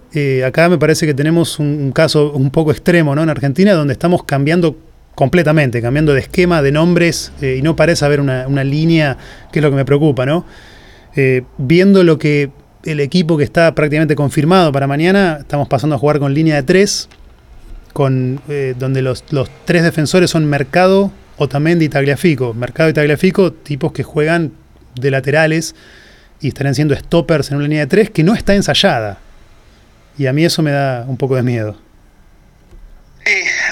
acá 0.46 0.68
me 0.68 0.76
parece 0.76 1.06
que 1.06 1.14
tenemos 1.14 1.58
un, 1.58 1.90
caso 1.92 2.32
un 2.32 2.50
poco 2.50 2.72
extremo 2.72 3.14
¿no? 3.14 3.22
en 3.22 3.30
Argentina 3.30 3.72
donde 3.72 3.94
estamos 3.94 4.22
cambiando 4.24 4.76
completamente, 5.16 5.82
cambiando 5.82 6.14
de 6.14 6.20
esquema, 6.20 6.62
de 6.62 6.70
nombres, 6.70 7.32
y 7.40 7.62
no 7.62 7.74
parece 7.74 8.04
haber 8.04 8.20
una, 8.20 8.46
una, 8.46 8.62
línea, 8.62 9.16
que 9.50 9.58
es 9.58 9.62
lo 9.62 9.70
que 9.70 9.76
me 9.76 9.84
preocupa, 9.84 10.26
¿no? 10.26 10.46
Eh, 11.16 11.42
viendo 11.56 12.04
lo 12.04 12.18
que 12.18 12.50
el 12.84 13.00
equipo 13.00 13.38
que 13.38 13.44
está 13.44 13.74
prácticamente 13.74 14.14
confirmado 14.14 14.70
para 14.70 14.86
mañana, 14.86 15.38
estamos 15.40 15.66
pasando 15.66 15.96
a 15.96 15.98
jugar 15.98 16.18
con 16.18 16.34
línea 16.34 16.56
de 16.56 16.62
tres, 16.62 17.08
con, 17.94 18.42
eh, 18.48 18.74
donde 18.78 19.00
los, 19.00 19.24
tres 19.64 19.82
defensores 19.82 20.30
son 20.30 20.44
Mercado, 20.44 21.10
Otamendi 21.38 21.86
y 21.86 21.88
Tagliafico. 21.88 22.52
Mercado 22.52 22.90
y 22.90 23.50
tipos 23.64 23.92
que 23.92 24.02
juegan 24.02 24.52
de 24.94 25.10
laterales 25.10 25.74
y 26.40 26.48
estarían 26.48 26.74
siendo 26.74 26.94
stoppers 26.94 27.50
en 27.50 27.56
una 27.56 27.64
línea 27.64 27.80
de 27.80 27.86
tres 27.86 28.10
que 28.10 28.22
no 28.22 28.34
está 28.34 28.54
ensayada. 28.54 29.18
Y 30.18 30.26
a 30.26 30.34
mí 30.34 30.44
eso 30.44 30.62
me 30.62 30.70
da 30.70 31.06
un 31.08 31.16
poco 31.16 31.36
de 31.36 31.42
miedo. 31.42 31.80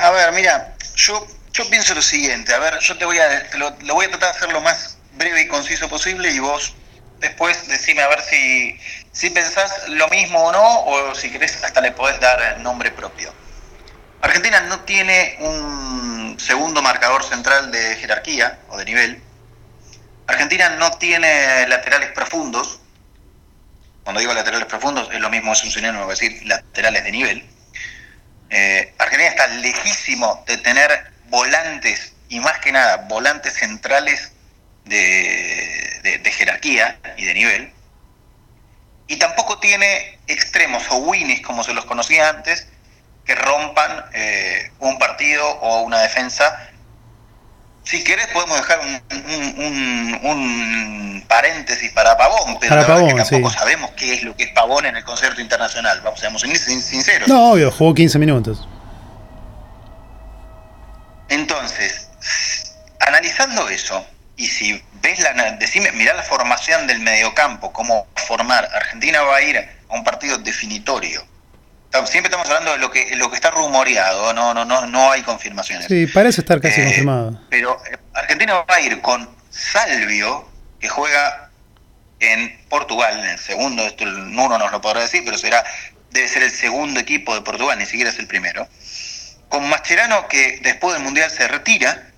a 0.03 0.11
ver, 0.11 0.33
mira, 0.35 0.75
yo, 0.97 1.27
yo 1.55 1.71
pienso 1.71 1.95
lo 1.95 2.03
siguiente. 2.03 2.53
A 2.53 2.59
ver, 2.59 2.79
yo 2.81 2.99
te 2.99 3.05
voy 3.05 3.19
a, 3.19 3.49
lo, 3.57 3.75
lo 3.83 3.95
voy 3.95 4.07
a 4.07 4.11
tratar 4.11 4.33
de 4.33 4.39
hacer 4.39 4.53
lo 4.53 4.61
más 4.61 4.99
breve 5.13 5.43
y 5.43 5.49
conciso 5.49 5.89
posible 5.89 6.31
y 6.31 6.41
vos 6.41 6.75
después 7.21 7.69
decime 7.69 8.03
a 8.03 8.09
ver 8.09 8.21
si, 8.21 8.79
si 9.13 9.31
pensás 9.31 9.89
lo 9.89 10.09
mismo 10.09 10.43
o 10.43 10.53
no, 10.53 10.85
o 10.85 11.15
si 11.15 11.31
querés 11.31 11.63
hasta 11.63 11.81
le 11.81 11.93
podés 11.93 12.19
dar 12.21 12.59
nombre 12.59 12.91
propio. 12.91 13.33
Argentina 14.21 14.61
no 14.63 14.81
tiene 14.81 15.37
un 15.41 16.37
segundo 16.41 16.83
marcador 16.83 17.23
central 17.23 17.71
de 17.71 17.97
jerarquía 17.97 18.59
o 18.69 18.77
de 18.77 18.85
nivel. 18.85 19.23
Argentina 20.27 20.71
no 20.71 20.91
tiene 20.99 21.69
laterales 21.69 22.11
profundos. 22.13 22.81
Cuando 24.03 24.21
digo 24.21 24.35
laterales 24.35 24.67
profundos 24.67 25.09
es 25.13 25.21
lo 25.21 25.31
mismo, 25.31 25.53
es 25.53 25.63
un 25.63 25.71
sinónimo 25.71 26.07
decir 26.09 26.43
laterales 26.47 27.05
de 27.05 27.13
nivel. 27.13 27.49
Eh, 28.51 28.95
Argentina 28.99 29.31
está 29.31 29.47
lejísimo 29.49 30.43
de 30.47 30.59
tener 30.59 31.14
volantes 31.29 32.13
y 32.29 32.41
más 32.41 32.59
que 32.59 32.73
nada 32.73 33.07
volantes 33.09 33.55
centrales 33.55 34.33
de, 34.85 36.21
jerarquía 36.37 36.99
y 37.17 37.25
de 37.25 37.35
nivel. 37.35 37.73
Y 39.07 39.17
tampoco 39.17 39.59
tiene 39.59 40.19
extremos 40.27 40.83
o 40.91 40.97
winnies, 40.97 41.43
como 41.43 41.63
se 41.63 41.75
los 41.75 41.85
conocía 41.85 42.31
antes, 42.31 42.67
que 43.25 43.35
rompan 43.35 44.05
eh, 44.15 44.71
un 44.81 44.99
partido 44.99 45.47
o 45.61 45.83
una 45.83 46.01
defensa. 46.01 46.71
Si 47.85 48.03
querés 48.03 48.27
podemos 48.29 48.57
dejar 48.57 48.81
un, 48.81 50.21
un, 50.25 51.25
paréntesis 51.29 51.93
para 51.93 52.17
Pavón, 52.17 52.59
pero 52.61 52.85
tampoco 52.87 53.51
sabemos 53.51 53.91
qué 53.93 54.15
es 54.15 54.23
lo 54.23 54.35
que 54.37 54.45
es 54.45 54.51
Pavón 54.53 54.87
en 54.87 54.97
el 54.97 55.05
concierto 55.05 55.41
internacional. 55.41 56.01
Vamos, 56.03 56.21
seamos 56.21 56.41
sinceros. 56.43 57.29
No, 57.29 57.53
obvio, 57.53 57.71
jugó 57.71 57.95
15 57.95 58.19
minutos. 58.19 58.67
Entonces, 61.29 62.09
analizando 63.01 63.69
eso, 63.69 64.07
y 64.37 64.47
si 64.47 64.83
ves 65.01 65.21
la, 65.21 65.53
decime, 65.53 65.93
mirá 65.93 66.15
la 66.15 66.23
formación 66.23 66.87
del 66.87 67.01
mediocampo, 67.01 67.73
cómo 67.73 68.07
formar. 68.27 68.69
Argentina 68.75 69.23
va 69.23 69.37
a 69.37 69.43
ir 69.43 69.59
a 69.59 69.95
un 69.95 70.05
partido 70.05 70.39
definitorio. 70.39 71.25
Siempre 72.07 72.29
estamos 72.29 72.49
hablando 72.49 72.73
de 72.73 72.79
lo 72.79 72.91
que 72.91 73.15
lo 73.15 73.31
que 73.31 73.37
está 73.37 73.53
rumoreado, 73.53 74.33
no 74.33 74.53
no 74.53 74.65
no 74.65 74.85
no 74.87 75.13
hay 75.13 75.23
confirmaciones. 75.23 75.87
Sí, 75.87 76.09
parece 76.09 76.41
estar 76.41 76.61
casi 76.61 76.81
eh, 76.81 76.85
confirmado. 76.87 77.41
Pero 77.51 77.81
eh, 77.89 77.97
Argentina 78.15 78.55
va 78.69 78.75
a 78.75 78.81
ir 78.81 79.01
con 79.01 79.31
Salvio, 79.51 80.49
que 80.81 80.89
juega 80.89 81.51
en 82.19 82.59
Portugal, 82.69 83.21
en 83.21 83.27
el 83.27 83.39
segundo, 83.39 83.87
esto 83.87 84.05
uno 84.05 84.59
nos 84.59 84.73
lo 84.73 84.81
podrá 84.81 85.03
decir, 85.03 85.23
pero 85.25 85.39
será 85.39 85.65
debe 86.11 86.29
ser 86.29 86.43
el 86.43 86.51
segundo 86.51 86.99
equipo 87.01 87.35
de 87.35 87.43
Portugal, 87.43 87.79
ni 87.79 87.87
siquiera 87.87 88.11
es 88.11 88.19
el 88.19 88.27
primero. 88.27 88.67
Con 89.55 89.69
Mascherano, 89.69 90.27
que 90.27 90.59
después 90.63 90.95
del 90.95 91.05
Mundial 91.05 91.31
se 91.31 91.47
retira, 91.47 92.11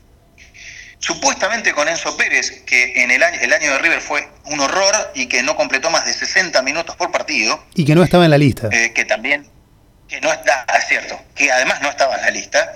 supuestamente 1.01 1.75
con 1.75 1.87
Enzo 1.87 2.17
Pérez, 2.17 2.63
que 2.65 3.03
en 3.03 3.11
el 3.11 3.23
año, 3.23 3.39
el 3.43 3.53
año 3.53 3.73
de 3.73 3.79
River 3.79 4.01
fue 4.01 4.27
un 4.47 4.59
horror 4.59 5.13
y 5.15 5.27
que 5.27 5.43
no 5.43 5.55
completó 5.55 5.91
más 5.91 6.07
de 6.07 6.15
60 6.15 6.63
minutos 6.63 6.97
por 6.97 7.13
partido. 7.13 7.63
Y 7.75 7.85
que 7.85 7.95
no 7.95 8.03
estaba 8.03 8.25
en 8.25 8.31
la 8.31 8.39
lista. 8.39 8.71
Eh, 8.73 8.95
que 8.95 9.05
también, 9.05 9.47
que 10.09 10.19
no 10.23 10.33
está, 10.33 10.65
es 10.79 10.89
cierto, 10.89 11.23
que 11.35 11.53
además 11.53 11.83
no 11.83 11.91
estaba 11.91 12.15
en 12.17 12.23
la 12.23 12.31
lista. 12.31 12.73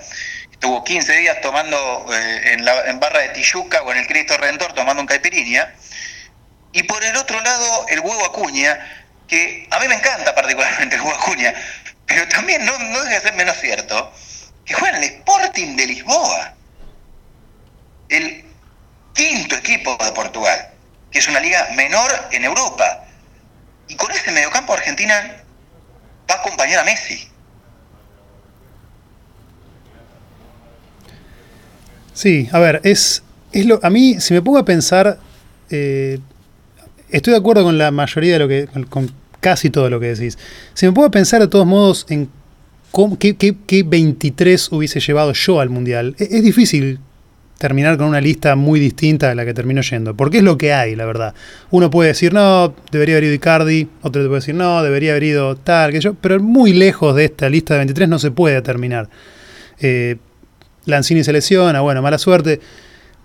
Estuvo 0.51 0.83
15 0.83 1.11
días 1.17 1.41
tomando 1.41 2.05
eh, 2.13 2.53
en, 2.53 2.63
la, 2.63 2.85
en 2.85 2.99
barra 2.99 3.21
de 3.21 3.29
Tijuca 3.29 3.81
o 3.81 3.91
en 3.91 3.97
el 3.97 4.05
Cristo 4.05 4.37
Redentor 4.37 4.73
tomando 4.73 5.01
un 5.01 5.07
caipirinha. 5.07 5.73
Y 6.71 6.83
por 6.83 7.03
el 7.03 7.15
otro 7.15 7.41
lado, 7.41 7.87
el 7.89 7.99
huevo 8.01 8.25
Acuña, 8.25 8.77
que 9.27 9.67
a 9.71 9.79
mí 9.79 9.87
me 9.87 9.95
encanta 9.95 10.35
particularmente 10.35 10.97
el 10.97 11.01
huevo 11.01 11.15
Acuña, 11.15 11.51
pero 12.05 12.27
también 12.27 12.63
no, 12.63 12.77
no 12.77 13.01
deja 13.01 13.15
de 13.15 13.21
ser 13.21 13.33
menos 13.33 13.57
cierto, 13.59 14.13
que 14.65 14.73
juega 14.73 14.97
en 14.97 15.03
el 15.03 15.09
Sporting 15.09 15.75
de 15.75 15.87
Lisboa 15.87 16.53
el 18.09 18.43
quinto 19.13 19.55
equipo 19.55 19.97
de 20.03 20.11
Portugal, 20.11 20.69
que 21.09 21.19
es 21.19 21.27
una 21.27 21.39
liga 21.39 21.67
menor 21.75 22.11
en 22.31 22.43
Europa. 22.43 23.05
Y 23.87 23.95
con 23.95 24.11
ese 24.11 24.31
mediocampo 24.31 24.73
Argentina 24.73 25.43
va 26.29 26.35
a 26.35 26.39
acompañar 26.39 26.79
a 26.79 26.83
Messi. 26.83 27.27
Sí, 32.13 32.49
a 32.51 32.59
ver, 32.59 32.81
es, 32.83 33.23
es 33.51 33.65
lo, 33.65 33.79
a 33.83 33.89
mí, 33.89 34.19
si 34.19 34.33
me 34.33 34.41
pongo 34.41 34.59
a 34.59 34.65
pensar, 34.65 35.17
eh, 35.69 36.19
estoy 37.09 37.31
de 37.31 37.39
acuerdo 37.39 37.63
con 37.63 37.77
la 37.77 37.91
mayoría 37.91 38.33
de 38.33 38.39
lo 38.39 38.47
que, 38.47 38.67
con, 38.89 39.13
casi 39.39 39.69
todo 39.69 39.89
lo 39.89 39.99
que 39.99 40.13
decís. 40.13 40.37
Si 40.73 40.85
me 40.85 40.91
pongo 40.91 41.07
a 41.07 41.11
pensar 41.11 41.41
de 41.41 41.47
todos 41.47 41.65
modos 41.65 42.05
en 42.09 42.29
qué, 43.19 43.35
qué, 43.35 43.83
23 43.83 44.71
hubiese 44.71 44.99
llevado 44.99 45.33
yo 45.33 45.59
al 45.59 45.69
Mundial, 45.69 46.15
es, 46.17 46.31
es 46.31 46.43
difícil 46.43 46.99
terminar 47.61 47.95
con 47.95 48.07
una 48.07 48.19
lista 48.19 48.55
muy 48.55 48.79
distinta 48.79 49.29
a 49.29 49.35
la 49.35 49.45
que 49.45 49.53
terminó 49.53 49.81
yendo. 49.81 50.15
Porque 50.15 50.39
es 50.39 50.43
lo 50.43 50.57
que 50.57 50.73
hay, 50.73 50.95
la 50.95 51.05
verdad. 51.05 51.35
Uno 51.69 51.91
puede 51.91 52.09
decir, 52.09 52.33
no, 52.33 52.73
debería 52.91 53.13
haber 53.13 53.25
ido 53.25 53.35
Icardi, 53.35 53.87
otro 54.01 54.23
puede 54.23 54.39
decir, 54.39 54.55
no, 54.55 54.81
debería 54.81 55.11
haber 55.11 55.25
ido 55.25 55.55
tal, 55.55 55.91
que 55.91 56.01
yo, 56.01 56.15
pero 56.15 56.39
muy 56.39 56.73
lejos 56.73 57.15
de 57.15 57.25
esta 57.25 57.47
lista 57.49 57.75
de 57.75 57.81
23 57.81 58.09
no 58.09 58.17
se 58.17 58.31
puede 58.31 58.59
terminar. 58.63 59.09
Eh, 59.79 60.17
Lanzini 60.85 61.23
se 61.23 61.31
lesiona, 61.31 61.81
bueno, 61.81 62.01
mala 62.01 62.17
suerte, 62.17 62.59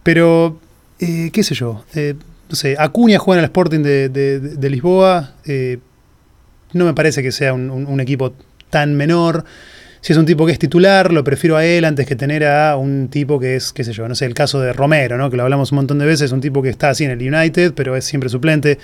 pero, 0.03 0.61
eh, 0.99 1.31
qué 1.33 1.43
sé 1.43 1.55
yo, 1.55 1.87
eh, 1.95 2.13
no 2.51 2.57
sé, 2.57 2.77
Acuña 2.79 3.19
juega 3.19 3.41
en 3.41 3.45
el 3.45 3.49
Sporting 3.49 3.81
de, 3.81 4.69
Lisboa, 4.69 5.33
no 6.75 6.85
me 6.85 6.93
parece 6.93 7.23
que 7.23 7.33
sea 7.33 7.55
un 7.55 8.01
equipo 8.01 8.35
tan 8.71 8.95
menor. 8.95 9.45
Si 10.01 10.13
es 10.13 10.19
un 10.19 10.27
tipo 10.27 10.47
que 10.47 10.53
es 10.53 10.59
titular, 10.59 11.13
lo 11.13 11.25
prefiero 11.25 11.57
a 11.57 11.65
él 11.65 11.85
antes 11.85 12.07
que 12.07 12.15
tener 12.15 12.45
a 12.45 12.77
un 12.77 13.09
tipo 13.09 13.41
que 13.41 13.57
es, 13.57 13.73
qué 13.73 13.83
sé 13.83 13.93
yo, 13.93 14.07
no 14.07 14.15
sé, 14.15 14.25
el 14.25 14.35
caso 14.35 14.61
de 14.61 14.73
Romero, 14.73 15.19
¿no? 15.19 15.31
Que 15.31 15.37
lo 15.37 15.43
hablamos 15.43 15.73
un 15.73 15.77
montón 15.77 15.99
de 15.99 16.07
veces, 16.07 16.31
un 16.31 16.41
tipo 16.41 16.63
que 16.63 16.69
está 16.69 16.91
así 16.91 17.05
en 17.05 17.11
el 17.11 17.35
United, 17.35 17.73
pero 17.75 17.97
es 17.97 18.05
siempre 18.05 18.29
suplente. 18.29 18.79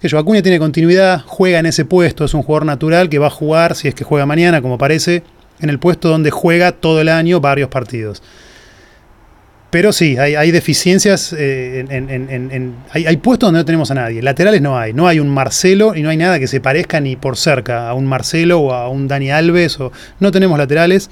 Que 0.00 0.08
yo, 0.08 0.18
Acuña 0.18 0.42
tiene 0.42 0.58
continuidad, 0.58 1.22
juega 1.24 1.60
en 1.60 1.66
ese 1.66 1.84
puesto, 1.84 2.24
es 2.24 2.34
un 2.34 2.42
jugador 2.42 2.66
natural 2.66 3.08
que 3.08 3.18
va 3.18 3.28
a 3.28 3.30
jugar, 3.30 3.76
si 3.76 3.88
es 3.88 3.94
que 3.94 4.04
juega 4.04 4.26
mañana, 4.26 4.60
como 4.60 4.76
parece, 4.76 5.22
en 5.60 5.70
el 5.70 5.78
puesto 5.78 6.08
donde 6.08 6.30
juega 6.30 6.72
todo 6.72 7.00
el 7.00 7.08
año 7.08 7.40
varios 7.40 7.68
partidos. 7.68 8.22
Pero 9.76 9.92
sí, 9.92 10.16
hay, 10.16 10.50
deficiencias, 10.52 11.34
eh, 11.36 11.84
hay, 12.92 13.16
puestos 13.18 13.48
donde 13.48 13.60
no 13.60 13.64
tenemos 13.66 13.90
a 13.90 13.94
nadie. 13.94 14.22
Laterales 14.22 14.62
no 14.62 14.78
hay, 14.78 14.94
no 14.94 15.06
hay 15.06 15.20
un 15.20 15.28
Marcelo 15.28 15.94
y 15.94 16.00
no 16.00 16.08
hay 16.08 16.16
nada 16.16 16.38
que 16.38 16.46
se 16.46 16.62
parezca 16.62 16.98
ni 16.98 17.14
por 17.14 17.36
cerca 17.36 17.90
a 17.90 17.92
un 17.92 18.06
Marcelo 18.06 18.58
o 18.58 18.72
a 18.72 18.88
un 18.88 19.06
Dani 19.06 19.30
Alves. 19.30 19.78
O, 19.78 19.92
no 20.18 20.32
tenemos 20.32 20.56
laterales. 20.56 21.10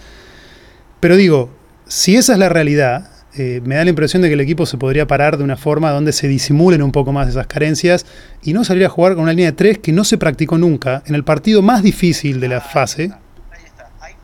Pero 0.99 1.17
digo, 1.17 1.55
si 1.87 2.17
esa 2.17 2.33
es 2.33 2.39
la 2.39 2.49
realidad, 2.49 3.11
eh, 3.37 3.61
me 3.67 3.75
da 3.75 3.85
la 3.85 3.91
impresión 3.91 4.23
de 4.23 4.29
que 4.29 4.35
el 4.35 4.41
equipo 4.41 4.65
se 4.65 4.79
podría 4.79 5.07
parar 5.07 5.37
de 5.37 5.45
una 5.45 5.59
forma 5.59 5.91
donde 5.91 6.15
se 6.15 6.27
disimulen 6.27 6.83
un 6.83 6.91
poco 6.91 7.12
más 7.12 7.29
esas 7.29 7.47
carencias 7.47 8.07
y 8.43 8.55
no 8.55 8.65
salir 8.65 8.87
a 8.87 8.89
jugar 8.89 9.12
con 9.12 9.25
una 9.25 9.33
línea 9.33 9.51
de 9.51 9.57
tres 9.59 9.77
que 9.77 9.93
no 9.93 10.05
se 10.05 10.17
practicó 10.17 10.57
nunca 10.57 11.03
en 11.05 11.15
el 11.15 11.23
partido 11.23 11.61
más 11.61 11.83
difícil 11.83 12.41
de 12.41 12.49
la 12.49 12.62
fase. 12.62 13.11
Ahí 13.51 13.62
está, 13.67 13.91
ahí 14.01 14.15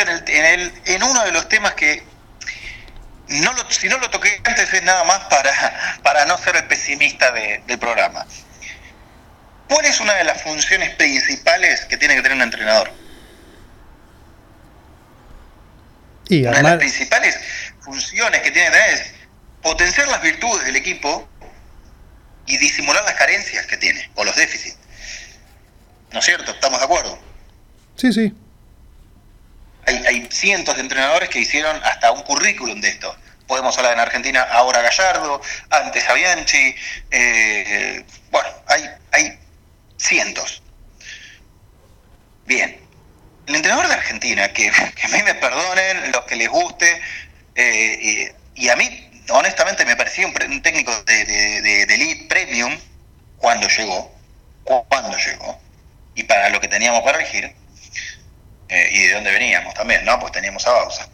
en, 0.00 0.60
el, 0.60 0.72
en 0.86 1.02
uno 1.04 1.22
de 1.22 1.30
los 1.30 1.48
temas 1.48 1.74
que 1.74 2.10
no 3.40 3.52
lo, 3.52 3.70
si 3.70 3.88
no 3.88 3.98
lo 3.98 4.10
toqué 4.10 4.40
antes 4.44 4.72
es 4.72 4.82
nada 4.82 5.04
más 5.04 5.20
para, 5.24 6.00
para 6.02 6.24
no 6.26 6.36
ser 6.38 6.56
el 6.56 6.64
pesimista 6.64 7.30
del 7.32 7.78
programa. 7.78 8.26
¿Cuál 9.68 9.86
es 9.86 10.00
una 10.00 10.14
de 10.14 10.24
las 10.24 10.42
funciones 10.42 10.90
principales 10.96 11.84
que 11.86 11.96
tiene 11.96 12.14
que 12.14 12.22
tener 12.22 12.36
un 12.36 12.42
entrenador? 12.42 12.92
Y 16.28 16.44
una 16.44 16.56
de 16.56 16.62
las 16.62 16.76
principales 16.76 17.38
funciones 17.80 18.40
que 18.42 18.50
tiene 18.50 18.70
que 18.70 18.76
tener 18.76 18.90
es 18.90 19.12
potenciar 19.62 20.08
las 20.08 20.22
virtudes 20.22 20.64
del 20.64 20.76
equipo 20.76 21.28
y 22.46 22.56
disimular 22.58 23.04
las 23.04 23.14
carencias 23.14 23.66
que 23.66 23.76
tiene 23.76 24.10
o 24.14 24.24
los 24.24 24.34
déficits. 24.36 24.76
¿No 26.12 26.18
es 26.18 26.24
cierto? 26.24 26.52
¿Estamos 26.52 26.78
de 26.78 26.84
acuerdo? 26.84 27.18
Sí, 27.96 28.12
sí. 28.12 28.34
Hay, 29.86 30.28
cientos 30.30 30.76
de 30.76 30.82
entrenadores 30.82 31.28
que 31.28 31.40
hicieron 31.40 31.80
hasta 31.84 32.12
un 32.12 32.22
currículum 32.22 32.80
de 32.80 32.88
esto. 32.88 33.16
Podemos 33.52 33.76
hablar 33.76 33.92
en 33.92 34.00
Argentina 34.00 34.48
ahora 34.50 34.80
Gallardo, 34.80 35.42
antes 35.68 36.08
a 36.08 36.14
Bianchi. 36.14 36.74
Eh, 37.10 38.02
bueno, 38.30 38.48
hay, 38.66 38.88
hay 39.10 39.38
cientos. 39.98 40.62
Bien. 42.46 42.80
El 43.46 43.56
entrenador 43.56 43.88
de 43.88 43.92
Argentina, 43.92 44.50
que, 44.54 44.70
a 44.70 45.08
mí 45.08 45.22
me 45.22 45.34
perdonen 45.34 46.12
los 46.12 46.24
que 46.24 46.36
les 46.36 46.48
guste, 46.48 46.98
eh, 47.54 48.34
y, 48.54 48.68
a 48.70 48.76
mí 48.76 49.22
honestamente 49.28 49.84
me 49.84 49.96
parecía 49.96 50.26
un, 50.26 50.62
técnico 50.62 50.90
de, 51.02 51.24
de, 51.26 51.84
de, 51.84 51.94
elite 51.94 52.28
premium 52.30 52.74
cuando 53.36 53.68
llegó, 53.68 54.14
cuando 54.64 55.18
llegó, 55.18 55.60
y 56.14 56.22
para 56.22 56.48
lo 56.48 56.58
que 56.58 56.68
teníamos 56.68 57.02
para 57.02 57.18
elegir, 57.18 57.54
eh, 58.70 58.88
y 58.92 59.08
de 59.08 59.12
dónde 59.12 59.30
veníamos 59.30 59.74
también, 59.74 60.06
¿no? 60.06 60.18
Pues 60.18 60.32
teníamos 60.32 60.66
a 60.66 60.70
Bausa. 60.70 61.11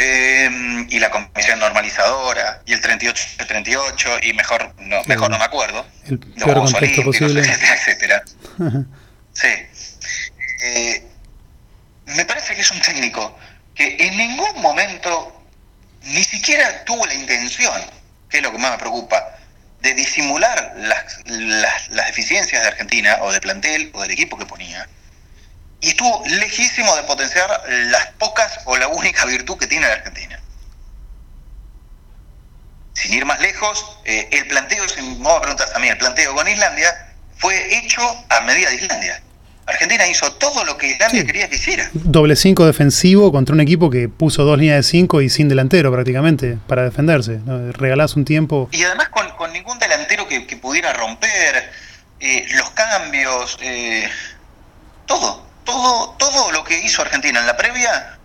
Eh, 0.00 0.86
y 0.90 1.00
la 1.00 1.10
comisión 1.10 1.58
normalizadora, 1.58 2.62
y 2.64 2.72
el 2.72 2.80
38, 2.80 3.24
el 3.40 3.46
38, 3.48 4.10
y 4.22 4.32
mejor 4.32 4.72
no, 4.78 5.02
mejor 5.04 5.28
no 5.28 5.38
me 5.38 5.44
acuerdo. 5.44 5.84
El 6.06 6.20
peor 6.20 6.54
contexto 6.54 7.02
posible. 7.02 7.40
Etcétera, 7.74 7.74
etcétera. 7.74 8.22
sí. 9.32 9.48
Eh, 10.62 11.04
me 12.06 12.24
parece 12.24 12.54
que 12.54 12.60
es 12.60 12.70
un 12.70 12.80
técnico 12.80 13.36
que 13.74 13.96
en 13.98 14.16
ningún 14.16 14.62
momento 14.62 15.42
ni 16.02 16.22
siquiera 16.22 16.84
tuvo 16.84 17.04
la 17.04 17.14
intención, 17.14 17.82
que 18.30 18.36
es 18.36 18.42
lo 18.44 18.52
que 18.52 18.58
más 18.58 18.70
me 18.70 18.78
preocupa, 18.78 19.36
de 19.80 19.94
disimular 19.94 20.74
las, 20.76 21.18
las, 21.26 21.88
las 21.88 22.06
deficiencias 22.06 22.62
de 22.62 22.68
Argentina, 22.68 23.18
o 23.20 23.32
de 23.32 23.40
plantel, 23.40 23.90
o 23.94 24.02
del 24.02 24.12
equipo 24.12 24.38
que 24.38 24.46
ponía 24.46 24.88
y 25.80 25.88
estuvo 25.90 26.22
lejísimo 26.26 26.94
de 26.96 27.02
potenciar 27.04 27.62
las 27.90 28.06
pocas 28.18 28.60
o 28.64 28.76
la 28.76 28.88
única 28.88 29.24
virtud 29.26 29.56
que 29.58 29.66
tiene 29.66 29.86
la 29.86 29.94
Argentina. 29.94 30.40
Sin 32.94 33.14
ir 33.14 33.24
más 33.24 33.40
lejos, 33.40 34.00
eh, 34.04 34.28
el 34.32 34.48
planteo, 34.48 34.88
si 34.88 35.00
me 35.02 35.40
preguntas 35.40 35.72
a 35.74 35.78
mí, 35.78 35.88
el 35.88 35.98
planteo 35.98 36.34
con 36.34 36.48
Islandia 36.48 36.88
fue 37.36 37.78
hecho 37.78 38.02
a 38.28 38.40
medida 38.40 38.70
de 38.70 38.76
Islandia. 38.76 39.22
Argentina 39.66 40.08
hizo 40.08 40.32
todo 40.32 40.64
lo 40.64 40.76
que 40.78 40.88
Islandia 40.88 41.24
quería 41.24 41.48
que 41.48 41.56
hiciera. 41.56 41.90
Doble 41.92 42.34
cinco 42.34 42.66
defensivo 42.66 43.30
contra 43.30 43.54
un 43.54 43.60
equipo 43.60 43.90
que 43.90 44.08
puso 44.08 44.42
dos 44.44 44.58
líneas 44.58 44.78
de 44.78 44.82
cinco 44.82 45.20
y 45.20 45.28
sin 45.28 45.48
delantero 45.48 45.92
prácticamente 45.92 46.58
para 46.66 46.84
defenderse. 46.84 47.38
Regalás 47.74 48.16
un 48.16 48.24
tiempo. 48.24 48.68
Y 48.72 48.82
además 48.82 49.10
con, 49.10 49.52
ningún 49.52 49.78
delantero 49.78 50.26
que, 50.26 50.40
pudiera 50.56 50.92
romper 50.94 51.70
eh, 52.18 52.46
los 52.54 52.70
cambios, 52.70 53.58
eh, 53.60 54.08
todo 55.06 55.47
todo, 55.68 56.16
todo 56.18 56.50
lo 56.52 56.64
que 56.64 56.78
hizo 56.78 57.02
Argentina 57.02 57.38
en 57.40 57.46
la 57.46 57.56
previa 57.56 58.18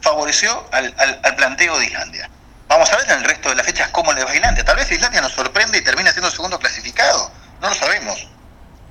favoreció 0.00 0.68
al, 0.70 0.94
planteo 1.36 1.76
de 1.76 1.86
Islandia. 1.86 2.30
Vamos 2.68 2.92
a 2.92 2.96
ver 2.96 3.10
en 3.10 3.18
el 3.18 3.24
resto 3.24 3.48
de 3.48 3.56
las 3.56 3.66
fechas 3.66 3.88
cómo 3.88 4.12
le 4.12 4.22
va 4.22 4.30
a 4.30 4.36
Islandia. 4.36 4.64
Tal 4.64 4.76
vez 4.76 4.90
Islandia 4.92 5.20
nos 5.20 5.32
sorprende 5.32 5.78
y 5.78 5.82
termina 5.82 6.12
siendo 6.12 6.30
segundo 6.30 6.60
clasificado. 6.60 7.32
No 7.60 7.68
lo 7.68 7.74
sabemos. 7.74 8.28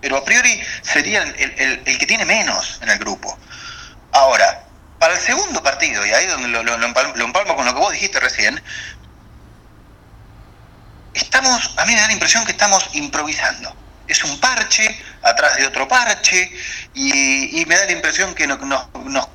Pero 0.02 0.18
a 0.18 0.26
priori 0.26 0.62
sería 0.82 1.24
el, 1.24 1.84
que 1.84 2.06
tiene 2.06 2.26
menos 2.26 2.80
en 2.82 2.90
el 2.90 3.00
grupo. 3.00 3.38
Ahora, 4.12 4.64
para 5.00 5.14
el 5.14 5.20
segundo 5.22 5.64
partido, 5.64 6.06
y 6.06 6.12
ahí 6.12 6.28
donde 6.28 6.50
lo, 6.50 6.64
lo, 6.64 6.86
empalmo 7.26 7.56
con 7.56 7.66
lo 7.66 7.74
que 7.74 7.80
vos 7.80 7.94
dijiste 7.94 8.20
recién, 8.20 8.62
estamos, 11.14 11.74
a 11.78 11.86
mí 11.86 11.94
me 11.94 12.02
da 12.02 12.08
la 12.08 12.14
impresión 12.14 12.46
que 12.46 12.52
estamos 12.52 12.90
improvisando 12.92 13.74
es 14.10 14.24
un 14.24 14.40
parche 14.40 15.00
atrás 15.22 15.56
de 15.58 15.68
otro 15.68 15.88
parche 15.88 16.52
y, 16.94 17.64
me 17.68 17.76
da 17.76 17.86
la 17.86 17.92
impresión 17.92 18.34
que 18.34 18.48
nos, 18.48 18.60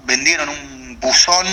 vendieron 0.03 0.49
un 0.49 0.99
buzón 1.01 1.47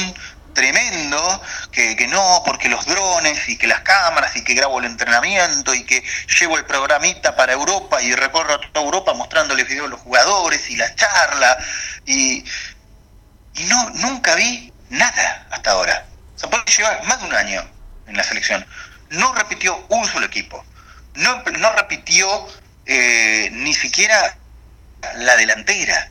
tremendo, 0.54 1.42
que, 1.72 1.96
no, 2.10 2.42
porque 2.46 2.68
los 2.68 2.86
drones 2.86 3.48
y 3.48 3.58
que 3.58 3.68
las 3.68 3.82
cámaras 3.82 4.36
y 4.36 4.44
que 4.44 4.54
grabo 4.54 4.80
el 4.80 4.86
entrenamiento 4.86 5.74
y 5.74 5.86
que 5.86 6.04
llevo 6.40 6.58
el 6.58 6.66
programita 6.66 7.36
para 7.36 7.54
Europa 7.54 8.02
y 8.02 8.12
recorro 8.14 8.60
toda 8.72 8.86
Europa 8.86 9.14
mostrándoles 9.14 9.68
videos 9.68 9.88
a 9.88 9.90
los 9.92 10.02
jugadores 10.02 10.70
y 10.70 10.76
la 10.76 10.94
charla 10.96 11.58
y, 12.06 12.44
y 13.54 13.64
no, 13.66 13.90
nunca 13.92 14.36
vi 14.36 14.74
nada 14.90 15.48
hasta 15.52 15.72
ahora. 15.72 16.06
se 16.36 16.48
puede 16.48 16.64
llevar 16.66 17.04
más 17.06 17.20
de 17.22 17.28
un 17.28 17.36
año 17.36 17.72
en 18.08 18.18
la 18.18 18.24
selección. 18.24 18.66
No 19.10 19.34
repitió 19.36 19.86
un 19.90 20.06
solo 20.08 20.26
equipo. 20.26 20.66
No, 21.14 21.44
no 21.44 21.72
repitió 21.74 22.48
eh, 22.94 23.50
ni 23.52 23.74
siquiera 23.74 24.36
la 25.16 25.38
delantera, 25.38 26.10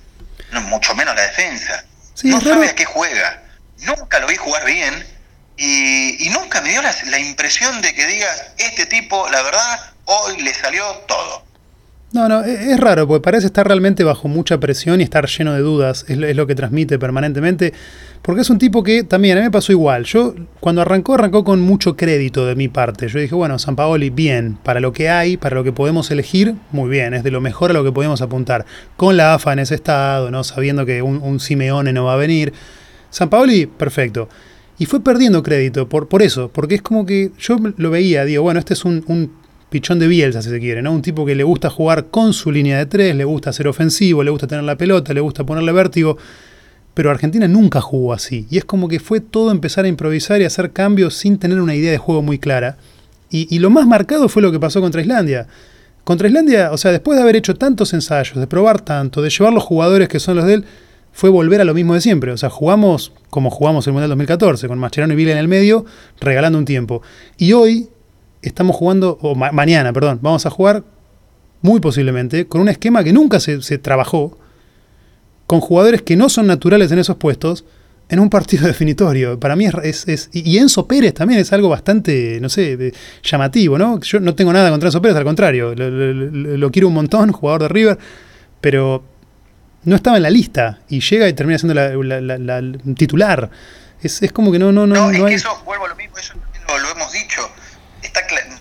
no, 0.50 0.62
mucho 0.62 0.94
menos 0.94 1.14
la 1.14 1.22
defensa. 1.22 1.84
no 2.22 2.40
sabe 2.40 2.70
a 2.70 2.74
qué 2.74 2.86
juega. 2.86 3.42
Nunca 3.80 4.18
lo 4.18 4.26
vi 4.26 4.36
jugar 4.36 4.64
bien 4.64 5.06
y, 5.58 6.30
nunca 6.30 6.62
me 6.62 6.70
dio 6.70 6.80
la, 6.80 7.18
impresión 7.18 7.82
de 7.82 7.94
que 7.94 8.06
digas, 8.06 8.46
este 8.56 8.86
tipo, 8.86 9.28
la 9.28 9.42
verdad, 9.42 9.92
hoy 10.06 10.40
le 10.40 10.54
salió 10.54 10.86
todo. 11.06 11.44
No, 12.12 12.28
no, 12.28 12.42
e, 12.44 12.72
es, 12.72 12.80
raro, 12.80 13.06
porque 13.06 13.22
parece 13.22 13.46
estar 13.46 13.64
realmente 13.66 14.02
bajo 14.02 14.26
mucha 14.26 14.58
presión 14.58 15.00
y 15.00 15.04
estar 15.04 15.28
lleno 15.28 15.52
de 15.52 15.60
dudas, 15.60 16.04
es, 16.08 16.16
lo 16.18 16.46
que 16.46 16.56
transmite 16.56 16.98
permanentemente. 16.98 17.72
Porque 18.20 18.42
es 18.42 18.50
un 18.50 18.58
tipo 18.58 18.82
que 18.82 19.04
también 19.04 19.38
a 19.38 19.40
mí 19.40 19.46
me 19.46 19.50
pasó 19.50 19.70
igual. 19.70 20.04
Yo 20.04 20.34
cuando 20.58 20.82
arrancó, 20.82 21.14
arrancó 21.14 21.44
con 21.44 21.60
mucho 21.60 21.96
crédito 21.96 22.46
de 22.46 22.56
mi 22.56 22.68
parte. 22.68 23.06
Yo 23.08 23.20
dije, 23.20 23.34
bueno, 23.34 23.58
San 23.60 23.76
Paoli, 23.76 24.10
bien, 24.10 24.58
para 24.62 24.80
lo 24.80 24.92
que 24.92 25.08
hay, 25.08 25.36
para 25.36 25.54
lo 25.54 25.62
que 25.62 25.72
podemos 25.72 26.10
elegir, 26.10 26.56
muy 26.72 26.90
bien, 26.90 27.14
es 27.14 27.22
de 27.22 27.30
lo 27.30 27.40
mejor 27.40 27.70
a 27.70 27.74
lo 27.74 27.84
que 27.84 27.92
podemos 27.92 28.20
apuntar. 28.22 28.66
Con 28.96 29.16
la 29.16 29.34
AFA 29.34 29.52
en 29.52 29.60
ese 29.60 29.76
estado, 29.76 30.32
¿no? 30.32 30.42
Sabiendo 30.42 30.84
que 30.84 31.02
un, 31.02 31.38
Simeone 31.38 31.92
no 31.92 32.04
va 32.04 32.14
a 32.14 32.16
venir. 32.16 32.52
San 33.10 33.30
Paoli, 33.30 33.66
perfecto. 33.66 34.28
Y 34.78 34.86
fue 34.86 35.00
perdiendo 35.00 35.42
crédito 35.42 35.88
por, 35.88 36.08
por 36.08 36.22
eso, 36.22 36.50
porque 36.52 36.74
es 36.74 36.82
como 36.82 37.06
que 37.06 37.30
yo 37.38 37.56
lo 37.76 37.90
veía, 37.90 38.24
digo, 38.24 38.42
bueno, 38.42 38.58
este 38.58 38.74
es 38.74 38.84
un 38.84 39.30
pichón 39.70 39.98
de 39.98 40.08
Bielsa, 40.08 40.42
si 40.42 40.50
se 40.50 40.60
quiere, 40.60 40.82
¿no? 40.82 40.92
Un 40.92 41.02
tipo 41.02 41.24
que 41.24 41.34
le 41.34 41.44
gusta 41.44 41.70
jugar 41.70 42.06
con 42.06 42.32
su 42.32 42.50
línea 42.50 42.76
de 42.76 42.86
tres, 42.86 43.16
le 43.16 43.24
gusta 43.24 43.52
ser 43.52 43.68
ofensivo, 43.68 44.22
le 44.22 44.30
gusta 44.30 44.46
tener 44.46 44.64
la 44.64 44.76
pelota, 44.76 45.14
le 45.14 45.20
gusta 45.20 45.44
ponerle 45.44 45.72
vértigo 45.72 46.18
pero 46.94 47.10
Argentina 47.10 47.48
nunca 47.48 47.80
jugó 47.80 48.12
así. 48.12 48.46
Y 48.50 48.58
es 48.58 48.64
como 48.64 48.88
que 48.88 49.00
fue 49.00 49.20
todo 49.20 49.50
empezar 49.50 49.84
a 49.84 49.88
improvisar 49.88 50.40
y 50.40 50.44
hacer 50.44 50.72
cambios 50.72 51.14
sin 51.14 51.38
tener 51.38 51.60
una 51.60 51.74
idea 51.74 51.90
de 51.92 51.98
juego 51.98 52.22
muy 52.22 52.38
clara. 52.38 52.76
Y, 53.32 53.60
lo 53.60 53.70
más 53.70 53.86
marcado 53.86 54.28
fue 54.28 54.42
lo 54.42 54.50
que 54.50 54.58
pasó 54.58 54.80
contra 54.80 55.00
Islandia. 55.00 55.46
Contra 56.02 56.26
Islandia, 56.26 56.72
o 56.72 56.76
sea, 56.76 56.90
después 56.90 57.16
de 57.16 57.22
haber 57.22 57.36
hecho 57.36 57.54
tantos 57.54 57.94
ensayos, 57.94 58.36
de 58.36 58.48
probar 58.48 58.80
tanto, 58.80 59.22
de 59.22 59.30
llevar 59.30 59.52
los 59.52 59.62
jugadores 59.62 60.08
que 60.08 60.18
son 60.18 60.34
los 60.36 60.46
de 60.46 60.54
él, 60.54 60.64
fue 61.12 61.30
volver 61.30 61.60
a 61.60 61.64
lo 61.64 61.72
mismo 61.72 61.94
de 61.94 62.00
siempre. 62.00 62.32
O 62.32 62.36
sea, 62.36 62.50
jugamos 62.50 63.12
como 63.30 63.48
jugamos 63.50 63.86
el 63.86 63.92
Mundial 63.92 64.08
2014, 64.10 64.66
con 64.66 64.80
Mascherano 64.80 65.12
y 65.12 65.16
Vila 65.16 65.30
en 65.30 65.38
el 65.38 65.46
medio, 65.46 65.84
regalando 66.20 66.58
un 66.58 66.64
tiempo. 66.64 67.02
Y 67.38 67.52
hoy 67.52 67.88
estamos 68.42 68.76
jugando, 68.76 69.18
o 69.20 69.34
mañana, 69.34 69.92
perdón, 69.92 70.18
vamos 70.22 70.46
a 70.46 70.50
jugar 70.50 70.84
muy 71.62 71.80
posiblemente 71.80 72.46
con 72.46 72.60
un 72.60 72.68
esquema 72.68 73.04
que 73.04 73.12
nunca 73.12 73.40
se, 73.40 73.62
se 73.62 73.78
trabajó, 73.78 74.38
con 75.46 75.60
jugadores 75.60 76.02
que 76.02 76.16
no 76.16 76.28
son 76.28 76.46
naturales 76.46 76.92
en 76.92 76.98
esos 76.98 77.16
puestos 77.16 77.64
en 78.10 78.18
un 78.18 78.28
partido 78.28 78.66
definitorio. 78.66 79.38
Para 79.40 79.56
mí 79.56 79.66
es, 79.82 80.06
es, 80.06 80.28
y 80.32 80.58
Enzo 80.58 80.86
Pérez 80.86 81.14
también 81.14 81.40
es 81.40 81.52
algo 81.52 81.68
bastante, 81.68 82.38
no 82.40 82.48
sé, 82.48 82.92
llamativo, 83.22 83.78
¿no? 83.78 84.00
Yo 84.00 84.20
no 84.20 84.34
tengo 84.34 84.52
nada 84.52 84.70
contra 84.70 84.88
Enzo 84.88 85.00
Pérez, 85.00 85.16
al 85.16 85.24
contrario, 85.24 85.74
lo, 85.74 86.70
quiero 86.70 86.88
un 86.88 86.94
montón, 86.94 87.32
jugador 87.32 87.62
de 87.62 87.68
River, 87.68 87.98
pero 88.60 89.04
no 89.84 89.96
estaba 89.96 90.18
en 90.18 90.24
la 90.24 90.30
lista 90.30 90.80
y 90.88 91.00
llega 91.00 91.28
y 91.28 91.32
termina 91.32 91.58
siendo 91.58 91.74
la, 91.74 92.62
titular. 92.96 93.50
Es, 94.02 94.20
como 94.32 94.50
que 94.50 94.58
no, 94.58 94.72
no, 94.72 94.86
no. 94.86 94.94
No, 94.94 95.10
es 95.10 95.22
que 95.22 95.34
eso, 95.34 95.62
vuelvo 95.64 95.86
a 95.86 95.88
lo 95.88 95.96
mismo, 95.96 96.16
eso 96.18 96.34
lo, 96.34 96.90
hemos 96.90 97.12
dicho. 97.12 97.42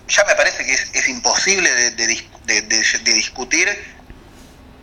Ya 0.08 0.24
me 0.26 0.34
parece 0.34 0.64
que 0.64 0.98
es, 0.98 1.08
imposible 1.08 1.68
de 1.70 3.12
discutir 3.14 3.68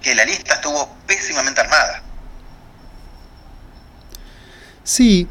que 0.02 0.16
la 0.16 0.26
lista 0.26 0.56
estuvo 0.56 0.96
pésimamente 1.06 1.62
armada. 1.62 2.02
Sí. 4.84 5.28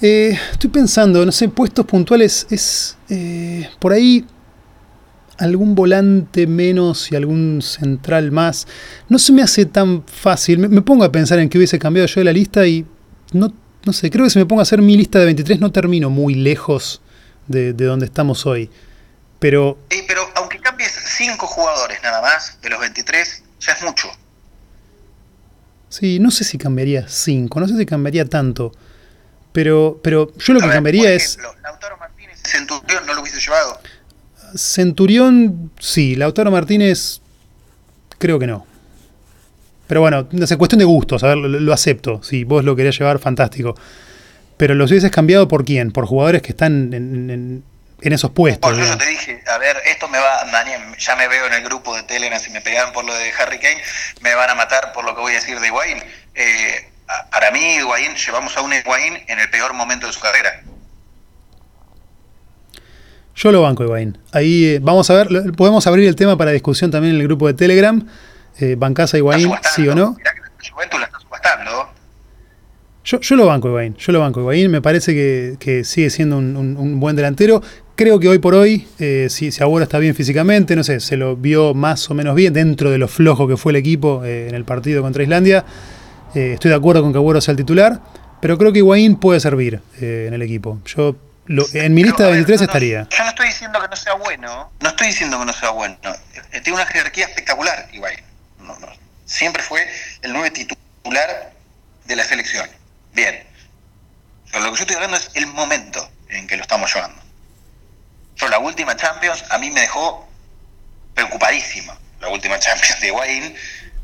Eh, 0.00 0.38
estoy 0.52 0.70
pensando, 0.70 1.26
no 1.26 1.32
sé, 1.32 1.48
puestos 1.48 1.84
puntuales 1.84 2.46
es 2.50 2.96
eh, 3.08 3.68
por 3.80 3.92
ahí 3.92 4.24
algún 5.38 5.74
volante 5.74 6.46
menos 6.46 7.10
y 7.10 7.16
algún 7.16 7.60
central 7.62 8.30
más. 8.30 8.68
No 9.08 9.18
se 9.18 9.32
me 9.32 9.42
hace 9.42 9.66
tan 9.66 10.04
fácil. 10.06 10.58
Me, 10.58 10.82
pongo 10.82 11.02
a 11.02 11.10
pensar 11.10 11.40
en 11.40 11.48
que 11.48 11.58
hubiese 11.58 11.80
cambiado 11.80 12.06
yo 12.06 12.20
de 12.20 12.24
la 12.26 12.32
lista 12.32 12.64
y 12.64 12.86
no, 13.32 13.52
no 13.84 13.92
sé, 13.92 14.08
creo 14.08 14.24
que 14.24 14.30
si 14.30 14.38
me 14.38 14.46
pongo 14.46 14.60
a 14.60 14.62
hacer 14.62 14.82
mi 14.82 14.96
lista 14.96 15.18
de 15.18 15.24
23 15.24 15.58
no 15.58 15.72
termino 15.72 16.10
muy 16.10 16.34
lejos 16.34 17.00
de, 17.48 17.72
de 17.72 17.84
donde 17.84 18.06
estamos 18.06 18.46
hoy. 18.46 18.70
Pero... 19.38 19.78
Sí, 19.90 20.04
pero 20.06 20.22
aunque 20.36 20.58
cambies 20.60 20.90
5 20.90 21.46
jugadores 21.46 21.98
nada 22.02 22.20
más 22.20 22.58
de 22.60 22.70
los 22.70 22.80
23, 22.80 23.42
ya 23.60 23.72
es 23.72 23.82
mucho. 23.82 24.08
Sí, 25.88 26.18
no 26.18 26.30
sé 26.30 26.44
si 26.44 26.58
cambiaría 26.58 27.08
5, 27.08 27.60
no 27.60 27.68
sé 27.68 27.76
si 27.76 27.86
cambiaría 27.86 28.24
tanto. 28.24 28.72
Pero, 29.52 29.98
pero 30.02 30.32
yo 30.36 30.52
lo 30.52 30.60
que 30.60 30.68
cambiaría 30.68 31.12
es. 31.12 31.38
Lautaro 31.62 31.96
Martínez 31.96 32.40
Centurión 32.44 33.06
no 33.06 33.14
lo 33.14 33.22
hubiese 33.22 33.40
llevado. 33.40 33.80
Centurión, 34.54 35.72
sí. 35.78 36.14
Lautaro 36.14 36.50
Martínez, 36.50 37.20
creo 38.18 38.38
que 38.38 38.46
no. 38.46 38.66
Pero 39.86 40.02
bueno, 40.02 40.28
es 40.30 40.56
cuestión 40.56 40.78
de 40.78 40.84
gustos, 40.84 41.22
a 41.24 41.28
ver, 41.28 41.38
lo, 41.38 41.72
acepto. 41.72 42.22
Si 42.22 42.44
vos 42.44 42.62
lo 42.62 42.76
querías 42.76 42.98
llevar, 42.98 43.18
fantástico. 43.18 43.74
Pero 44.58 44.74
los 44.74 44.90
hubieses 44.90 45.10
cambiado 45.10 45.48
por 45.48 45.64
quién? 45.64 45.92
Por 45.92 46.04
jugadores 46.04 46.42
que 46.42 46.50
están 46.50 46.92
en, 46.92 47.64
en, 48.02 48.12
esos 48.12 48.30
puestos. 48.32 48.70
Por 48.70 48.78
eso 48.78 48.98
te 48.98 49.06
dije, 49.06 49.42
a 49.46 49.56
ver, 49.58 49.76
esto 49.86 50.08
me 50.08 50.18
va, 50.18 50.44
ya 50.98 51.16
me 51.16 51.28
veo 51.28 51.46
en 51.46 51.54
el 51.54 51.64
grupo 51.64 51.96
de 51.96 52.02
Telegram, 52.02 52.38
si 52.38 52.50
me 52.50 52.60
pegan 52.60 52.92
por 52.92 53.04
lo 53.04 53.14
de 53.14 53.32
Harry 53.38 53.58
Kane, 53.58 53.80
me 54.20 54.34
van 54.34 54.50
a 54.50 54.54
matar 54.54 54.92
por 54.92 55.04
lo 55.04 55.14
que 55.14 55.20
voy 55.20 55.32
a 55.32 55.36
decir 55.36 55.58
de 55.58 55.70
Wayne. 55.70 56.02
Eh, 56.34 56.90
para 57.30 57.50
mí, 57.50 57.76
Higuaín, 57.76 58.14
llevamos 58.14 58.56
a 58.56 58.60
un 58.60 58.72
Higuaín 58.72 59.18
en 59.26 59.38
el 59.38 59.48
peor 59.50 59.72
momento 59.72 60.06
de 60.06 60.12
su 60.12 60.20
carrera. 60.20 60.62
Yo 63.34 63.52
lo 63.52 63.62
banco, 63.62 63.84
Higuaín. 63.84 64.18
Ahí 64.32 64.66
eh, 64.66 64.78
vamos 64.82 65.08
a 65.10 65.14
ver, 65.14 65.28
podemos 65.56 65.86
abrir 65.86 66.08
el 66.08 66.16
tema 66.16 66.36
para 66.36 66.50
discusión 66.50 66.90
también 66.90 67.14
en 67.14 67.20
el 67.20 67.26
grupo 67.28 67.46
de 67.46 67.54
Telegram. 67.54 68.04
Eh, 68.58 68.74
¿Bancás 68.76 69.14
a 69.14 69.18
Higuaín, 69.18 69.52
sí 69.74 69.86
o 69.86 69.94
no? 69.94 70.16
Mirá 70.18 70.34
que 70.34 70.98
la 70.98 71.04
está 71.04 71.20
subastando. 71.20 71.97
Yo, 73.08 73.18
yo 73.20 73.36
lo 73.36 73.46
banco, 73.46 73.68
Higuaín. 73.68 73.96
Yo 73.96 74.12
lo 74.12 74.20
banco, 74.20 74.40
Higuaín. 74.40 74.70
Me 74.70 74.82
parece 74.82 75.14
que, 75.14 75.82
sigue 75.82 76.10
siendo 76.10 76.36
un, 76.36 77.00
buen 77.00 77.16
delantero. 77.16 77.62
Creo 77.96 78.20
que 78.20 78.28
hoy 78.28 78.38
por 78.38 78.54
hoy, 78.54 78.86
eh, 78.98 79.28
si, 79.30 79.50
si 79.50 79.62
Agüero 79.62 79.82
está 79.84 79.98
bien 79.98 80.14
físicamente, 80.14 80.76
no 80.76 80.84
sé, 80.84 81.00
se 81.00 81.16
lo 81.16 81.34
vio 81.34 81.72
más 81.72 82.10
o 82.10 82.14
menos 82.14 82.34
bien 82.34 82.52
dentro 82.52 82.90
de 82.90 82.98
lo 82.98 83.08
flojo 83.08 83.48
que 83.48 83.56
fue 83.56 83.72
el 83.72 83.76
equipo 83.76 84.26
en 84.26 84.54
el 84.54 84.66
partido 84.66 85.00
contra 85.00 85.22
Islandia. 85.22 85.64
Eh, 86.34 86.52
estoy 86.52 86.68
de 86.68 86.76
acuerdo 86.76 87.00
con 87.00 87.12
que 87.12 87.16
Agüero 87.16 87.40
sea 87.40 87.52
el 87.52 87.56
titular, 87.56 87.98
pero 88.42 88.58
creo 88.58 88.74
que 88.74 88.80
Higuaín 88.80 89.16
puede 89.16 89.40
servir 89.40 89.80
eh, 90.02 90.26
en 90.28 90.34
el 90.34 90.42
equipo. 90.42 90.78
Yo 90.84 91.16
en 91.72 91.94
mi 91.94 92.04
lista 92.04 92.24
de 92.24 92.32
23 92.32 92.60
estaría. 92.60 93.08
Yo 93.10 93.24
no 93.24 93.30
estoy 93.30 93.46
diciendo 93.46 93.80
que 93.80 93.88
no 93.88 93.96
sea 93.96 94.14
bueno, 94.16 94.70
no 94.80 94.88
estoy 94.90 95.06
diciendo 95.06 95.38
que 95.38 95.46
no 95.46 95.52
sea 95.54 95.70
bueno. 95.70 95.96
Eh, 96.52 96.60
tiene 96.60 96.74
una 96.74 96.86
jerarquía 96.86 97.24
espectacular, 97.24 97.88
Higuaín. 97.90 98.20
Siempre 99.24 99.62
fue 99.62 99.86
el 100.20 100.34
nueve 100.34 100.50
titular 100.50 101.54
de 102.06 102.16
la 102.16 102.24
selección. 102.24 102.68
Bien. 103.12 103.46
Pero 104.50 104.64
lo 104.64 104.72
que 104.72 104.78
yo 104.78 104.82
estoy 104.82 104.96
hablando 104.96 105.16
es 105.16 105.30
el 105.34 105.46
momento 105.46 106.10
en 106.28 106.46
que 106.46 106.56
lo 106.56 106.62
estamos 106.62 106.92
llevando. 106.92 107.20
Yo 108.36 108.48
la 108.48 108.58
última 108.58 108.96
Champions 108.96 109.44
a 109.50 109.58
mí 109.58 109.70
me 109.70 109.80
dejó 109.80 110.28
preocupadísimo. 111.14 111.96
La 112.20 112.28
última 112.28 112.58
Champions 112.58 113.00
de 113.00 113.08
Higuaín 113.08 113.56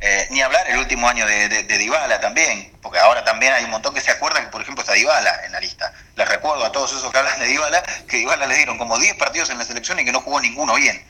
eh, 0.07 0.27
ni 0.31 0.43
hablar 0.43 0.69
el 0.69 0.77
último 0.77 1.09
año 1.09 1.27
de, 1.27 1.49
de, 1.49 1.79
Dybala 1.79 2.21
también, 2.21 2.71
porque 2.83 2.99
ahora 2.99 3.25
también 3.25 3.55
hay 3.55 3.65
un 3.65 3.71
montón 3.71 3.95
que 3.95 4.03
se 4.03 4.11
acuerdan 4.11 4.45
que, 4.45 4.51
por 4.51 4.61
ejemplo, 4.61 4.83
está 4.83 4.93
Dybala 4.93 5.47
en 5.47 5.53
la 5.53 5.61
lista. 5.61 5.95
Les 6.17 6.29
recuerdo 6.29 6.63
a 6.63 6.73
todos 6.73 6.93
esos 6.93 7.11
que 7.11 7.17
hablan 7.17 7.41
de 7.41 7.47
Dybala 7.47 7.83
que 8.07 8.19
Dybala 8.19 8.45
le 8.45 8.55
dieron 8.55 8.77
como 8.77 8.99
10 8.99 9.17
partidos 9.17 9.49
en 9.49 9.57
la 9.57 9.65
selección 9.65 9.99
y 9.99 10.05
que 10.05 10.13
no 10.13 10.21
jugó 10.21 10.43
ninguno 10.43 10.75
bien. 10.75 11.03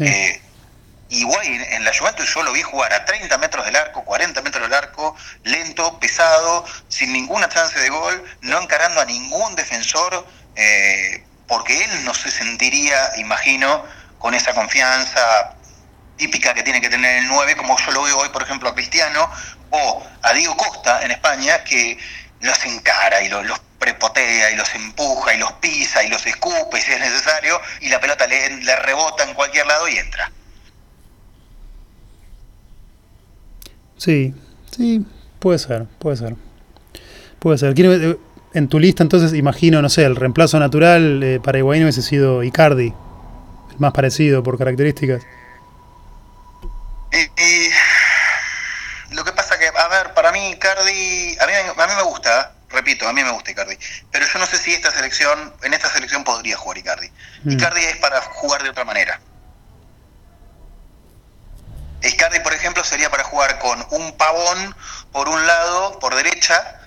Eh, 0.00 0.42
y 1.12 1.24
Wayne 1.24 1.74
en 1.74 1.84
la 1.84 1.92
Juventus 1.94 2.34
yo 2.34 2.42
lo 2.42 2.52
vi 2.52 2.62
jugar 2.62 2.90
a 2.94 3.04
30 3.04 3.36
metros 3.36 3.66
del 3.66 3.76
arco, 3.76 4.02
40 4.02 4.40
metros 4.40 4.62
del 4.62 4.72
arco, 4.72 5.14
lento, 5.44 6.00
pesado, 6.00 6.64
sin 6.88 7.12
ninguna 7.12 7.50
chance 7.50 7.78
de 7.78 7.90
gol, 7.90 8.24
no 8.40 8.58
encarando 8.58 8.98
a 8.98 9.04
ningún 9.04 9.54
defensor, 9.54 10.26
eh, 10.56 11.22
porque 11.46 11.84
él 11.84 12.04
no 12.06 12.14
se 12.14 12.30
sentiría, 12.30 13.12
imagino, 13.18 13.84
con 14.18 14.32
esa 14.32 14.54
confianza 14.54 15.54
típica 16.16 16.54
que 16.54 16.62
tiene 16.62 16.80
que 16.80 16.88
tener 16.88 17.18
el 17.18 17.28
9, 17.28 17.56
como 17.56 17.76
yo 17.78 17.90
lo 17.90 18.04
veo 18.04 18.18
hoy, 18.18 18.30
por 18.30 18.42
ejemplo, 18.42 18.70
a 18.70 18.74
Cristiano 18.74 19.30
o 19.68 20.06
a 20.22 20.32
Diego 20.32 20.56
Costa 20.56 21.02
en 21.02 21.10
España, 21.10 21.62
que 21.62 21.98
los 22.40 22.64
encara 22.64 23.20
y 23.20 23.28
los, 23.28 23.60
prepotea 23.78 24.50
y 24.50 24.56
los 24.56 24.74
empuja 24.74 25.34
y 25.34 25.38
los 25.38 25.52
pisa 25.54 26.02
y 26.04 26.08
los 26.08 26.24
escupe 26.24 26.80
si 26.80 26.92
es 26.92 27.00
necesario 27.00 27.60
y 27.80 27.88
la 27.88 28.00
pelota 28.00 28.26
le, 28.26 28.76
rebota 28.76 29.24
en 29.24 29.34
cualquier 29.34 29.66
lado 29.66 29.88
y 29.88 29.98
entra. 29.98 30.30
Sí, 34.02 34.34
sí, 34.76 35.06
puede 35.38 35.60
ser, 35.60 35.86
puede 36.00 36.16
ser. 36.16 36.34
Puede 37.38 37.56
ser. 37.56 37.72
Eh, 37.78 38.18
en 38.52 38.68
tu 38.68 38.80
lista 38.80 39.04
entonces 39.04 39.32
imagino, 39.32 39.80
no 39.80 39.88
sé, 39.88 40.02
el 40.02 40.16
reemplazo 40.16 40.58
natural 40.58 41.22
eh, 41.22 41.40
para 41.40 41.58
Higuaín 41.58 41.84
hubiese 41.84 42.02
sido 42.02 42.42
Icardi, 42.42 42.88
el 42.88 43.78
más 43.78 43.92
parecido 43.92 44.42
por 44.42 44.58
características. 44.58 45.22
Y, 47.12 47.70
lo 49.14 49.22
que 49.22 49.30
pasa 49.34 49.56
que, 49.56 49.68
a 49.68 49.86
ver, 49.86 50.14
para 50.14 50.32
mí 50.32 50.50
Icardi, 50.50 51.36
a 51.38 51.46
mí, 51.46 51.52
a 51.76 51.86
mí 51.86 51.92
me 51.96 52.02
gusta, 52.02 52.56
repito, 52.70 53.06
a 53.06 53.12
mí 53.12 53.22
me 53.22 53.30
gusta 53.30 53.52
Icardi, 53.52 53.78
pero 54.10 54.26
yo 54.26 54.38
no 54.40 54.46
sé 54.46 54.58
si 54.58 54.74
esta 54.74 54.90
selección, 54.90 55.54
en 55.62 55.74
esta 55.74 55.88
selección 55.88 56.24
podría 56.24 56.56
jugar 56.56 56.78
Icardi. 56.78 57.08
Mm. 57.44 57.52
Icardi 57.52 57.82
es 57.82 57.98
para 57.98 58.20
jugar 58.20 58.64
de 58.64 58.70
otra 58.70 58.84
manera. 58.84 59.20
Icardi, 62.02 62.40
por 62.40 62.52
ejemplo, 62.52 62.82
sería 62.84 63.10
para 63.10 63.24
jugar 63.24 63.58
con 63.58 63.86
un 63.90 64.16
pavón 64.16 64.74
por 65.12 65.28
un 65.28 65.46
lado, 65.46 65.98
por 65.98 66.14
derecha, 66.14 66.80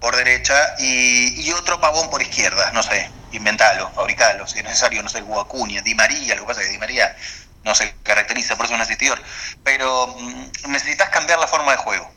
por 0.00 0.16
derecha, 0.16 0.74
y, 0.78 1.50
otro 1.52 1.80
pavón 1.80 2.10
por 2.10 2.20
izquierda, 2.22 2.70
no 2.72 2.82
sé, 2.82 3.10
inventalo, 3.32 3.90
fabricalo, 3.92 4.46
si 4.46 4.58
es 4.58 4.64
necesario, 4.64 5.02
no 5.02 5.08
sé, 5.08 5.20
Guacuña, 5.20 5.82
Di 5.82 5.94
María, 5.94 6.34
lo 6.34 6.42
que 6.42 6.46
pasa 6.48 6.60
es 6.60 6.66
que 6.66 6.72
Di 6.72 6.78
María 6.78 7.16
no 7.64 7.74
se 7.74 7.94
caracteriza 8.02 8.56
por 8.56 8.66
ser 8.66 8.76
un 8.76 8.82
asistidor, 8.82 9.20
pero 9.64 10.08
mm, 10.18 10.70
necesitas 10.70 11.08
cambiar 11.10 11.38
la 11.38 11.48
forma 11.48 11.72
de 11.72 11.78
juego. 11.78 12.12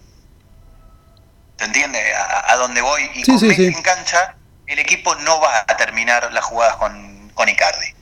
¿Te 1.57 1.65
entiendes? 1.65 2.01
A, 2.15 2.55
dónde 2.55 2.81
voy. 2.81 3.11
Y 3.15 3.23
con 3.23 3.45
Messi 3.45 3.65
en 3.65 3.81
cancha, 3.81 4.35
el 4.65 4.79
equipo 4.79 5.13
no 5.15 5.41
va 5.41 5.65
a 5.67 5.75
terminar 5.75 6.31
las 6.31 6.45
jugadas 6.45 6.77
con, 6.77 7.29
con 7.33 7.49
Icardi. 7.49 7.98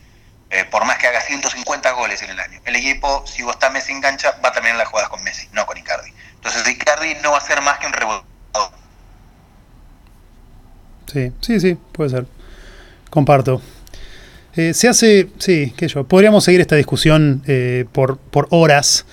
Eh, 0.50 0.64
por 0.72 0.86
más 0.86 0.98
que 0.98 1.08
haga 1.08 1.20
150 1.20 1.92
goles 1.92 2.22
en 2.24 2.30
el 2.30 2.40
año. 2.40 2.62
El 2.64 2.76
equipo, 2.78 3.26
si 3.28 3.44
vos 3.44 3.54
estás 3.54 3.72
Messi 3.72 3.92
en 3.92 4.02
cancha, 4.02 4.34
va 4.44 4.50
a 4.50 4.54
terminar 4.54 4.78
las 4.78 4.88
jugadas 4.88 5.10
con 5.10 5.22
Messi, 5.24 5.48
no 5.52 5.66
con 5.66 5.78
Icardi. 5.78 6.12
Entonces 6.36 6.68
Icardi 6.68 7.16
no 7.22 7.32
va 7.32 7.40
a 7.40 7.42
ser 7.42 7.62
más 7.62 7.80
que 7.80 7.88
un 7.88 7.94
rebotador. 7.94 8.72
Sí, 11.12 11.32
sí, 11.42 11.60
sí, 11.60 11.78
puede 11.92 12.10
ser. 12.12 12.26
Comparto. 13.10 13.62
Eh, 14.56 14.74
se 14.74 14.88
hace, 14.88 15.30
sí, 15.38 15.74
qué 15.78 15.88
yo, 15.88 16.06
podríamos 16.06 16.44
seguir 16.44 16.62
esta 16.62 16.76
discusión 16.76 17.44
eh, 17.46 17.86
por, 17.92 18.18
por 18.18 18.48
horas. 18.50 19.06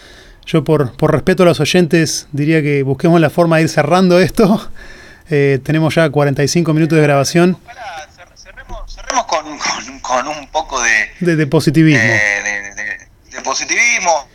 Yo 0.46 0.62
por, 0.62 0.96
por 0.96 1.12
respeto 1.12 1.42
a 1.42 1.46
los 1.46 1.60
oyentes 1.60 2.28
diría 2.32 2.62
que 2.62 2.82
busquemos 2.82 3.20
la 3.20 3.30
forma 3.30 3.56
de 3.56 3.62
ir 3.64 3.68
cerrando 3.68 4.20
esto. 4.20 4.70
Eh, 5.30 5.58
tenemos 5.62 5.94
ya 5.94 6.10
45 6.10 6.74
minutos 6.74 6.96
de 6.96 7.02
grabación. 7.02 7.56
cerremos, 7.64 8.13
con, 9.22 9.58
con, 10.00 10.28
un 10.28 10.46
poco 10.48 10.80
de, 10.82 11.36
de, 11.36 11.46
positivismo. 11.46 12.02
de 12.02 13.40
positivismo. 13.42 14.28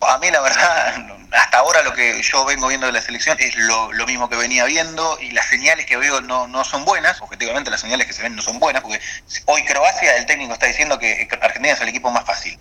A 0.00 0.18
mí 0.18 0.30
la 0.30 0.40
verdad 0.40 0.94
hasta 1.32 1.58
ahora 1.58 1.82
lo 1.82 1.94
que 1.94 2.20
yo 2.22 2.44
vengo 2.44 2.68
viendo 2.68 2.86
de 2.86 2.92
la 2.92 3.00
selección 3.00 3.36
es 3.40 3.56
lo, 3.56 4.06
mismo 4.06 4.28
que 4.28 4.36
venía 4.36 4.64
viendo 4.64 5.18
y 5.20 5.30
las 5.30 5.46
señales 5.46 5.86
que 5.86 5.96
veo 5.96 6.20
no, 6.20 6.46
no 6.46 6.64
son 6.64 6.84
buenas, 6.84 7.20
objetivamente 7.22 7.70
las 7.70 7.80
señales 7.80 8.06
que 8.06 8.12
se 8.12 8.22
ven 8.22 8.36
no 8.36 8.42
son 8.42 8.58
buenas, 8.58 8.82
porque 8.82 9.00
hoy 9.46 9.64
Croacia, 9.64 10.16
el 10.16 10.26
técnico 10.26 10.52
está 10.52 10.66
diciendo 10.66 10.98
que 10.98 11.28
Argentina 11.40 11.74
es 11.74 11.80
el 11.80 11.88
equipo 11.88 12.10
más 12.10 12.24
fácil. 12.24 12.58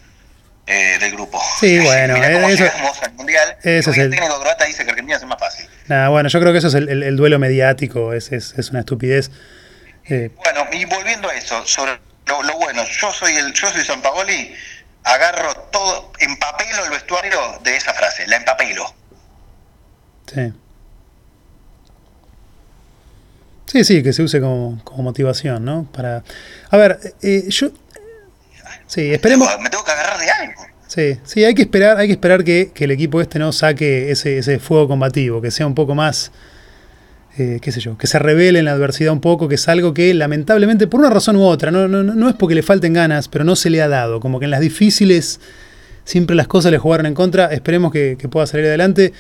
Eh, 0.66 0.98
del 0.98 1.12
grupo. 1.12 1.42
Sí, 1.60 1.78
bueno, 1.84 2.16
eh, 2.16 2.54
eso, 2.54 2.64
al 3.04 3.14
mundial. 3.16 3.58
es 3.64 3.86
el, 3.86 4.10
técnico 4.10 4.40
croata 4.40 4.64
dice 4.64 4.86
que 4.86 4.92
Argentina 4.92 5.18
es 5.18 5.26
más 5.26 5.38
fácil. 5.38 5.68
Nada, 5.88 6.08
bueno, 6.08 6.30
yo 6.30 6.40
creo 6.40 6.54
que 6.54 6.60
eso 6.60 6.70
es 6.70 6.76
el, 6.76 7.18
duelo 7.18 7.38
mediático, 7.38 8.14
es, 8.14 8.32
es, 8.32 8.54
es 8.58 8.70
una 8.70 8.80
estupidez. 8.80 9.30
Eh. 10.06 10.32
Bueno, 10.36 10.68
y 10.72 10.86
volviendo 10.86 11.30
a 11.30 11.34
eso, 11.34 11.66
sobre 11.66 12.00
lo, 12.26 12.58
bueno, 12.58 12.84
yo 12.86 13.12
soy 13.12 13.34
el, 13.36 13.54
yo 13.54 13.70
soy 13.72 13.84
San 13.84 14.02
Paoli 14.02 14.54
agarro 15.04 15.54
todo, 15.72 16.12
empapelo 16.20 16.86
el 16.86 16.92
vestuario 16.92 17.40
de 17.64 17.76
esa 17.76 17.94
frase, 17.94 18.28
la 18.28 18.38
empapelo. 18.38 18.86
Sí. 20.34 20.54
Sí, 23.66 23.84
sí, 23.84 24.04
que 24.04 24.14
se 24.14 24.22
use 24.22 24.40
como, 24.40 24.80
como 24.84 25.04
motivación, 25.04 25.66
¿no? 25.66 25.88
Para. 25.92 26.24
A 26.70 26.78
ver, 26.78 27.00
eh, 27.22 27.46
yo. 27.50 27.72
Sí, 28.88 29.12
esperemos. 29.12 29.50
Me 29.60 29.70
tengo 29.70 29.84
que 29.84 29.92
agarrar 29.92 30.20
de 30.20 30.30
algo. 30.30 30.66
Sí, 30.88 31.20
sí, 31.26 31.44
hay 31.44 31.56
que 31.56 31.64
esperar, 31.64 31.98
hay 31.98 32.08
que 32.08 32.14
esperar 32.14 32.44
que, 32.44 32.72
que 32.72 32.84
el 32.84 32.92
equipo 32.92 33.20
este 33.20 33.40
no 33.40 33.52
saque 33.52 34.12
ese, 34.12 34.38
ese 34.38 34.60
fuego 34.60 34.88
combativo, 34.88 35.42
que 35.42 35.50
sea 35.50 35.66
un 35.66 35.74
poco 35.74 35.96
más 35.96 36.32
eh, 37.38 37.60
qué 37.62 37.72
sé 37.72 37.80
yo, 37.80 37.98
que 37.98 38.08
se 38.08 38.20
revele 38.20 38.60
en 38.60 38.66
la 38.66 38.74
adversidad 38.74 39.12
un 39.12 39.22
poco, 39.22 39.48
que 39.48 39.56
es 39.56 39.68
algo 39.68 39.94
que 39.94 40.14
lamentablemente, 40.14 40.88
por 40.88 41.00
una 41.00 41.10
razón 41.10 41.36
u 41.36 41.44
otra, 41.44 41.72
no, 41.72 41.88
no, 41.88 42.04
no 42.04 42.30
es 42.30 42.36
porque 42.36 42.54
le 42.54 42.62
falten 42.62 42.94
ganas, 42.94 43.28
pero 43.28 43.44
no 43.44 43.56
se 43.56 43.70
le 43.70 43.82
ha 43.82 43.88
dado, 43.88 44.20
como 44.20 44.40
que 44.40 44.46
en 44.46 44.52
las 44.52 44.62
difíciles 44.62 45.40
siempre 46.06 46.36
las 46.36 46.48
cosas 46.48 46.72
le 46.72 46.78
jugaron 46.78 47.06
en 47.06 47.14
contra, 47.14 47.48
esperemos 47.48 47.92
que, 47.92 48.18
pueda 48.30 48.48
salir 48.48 48.68
adelante. 48.68 49.14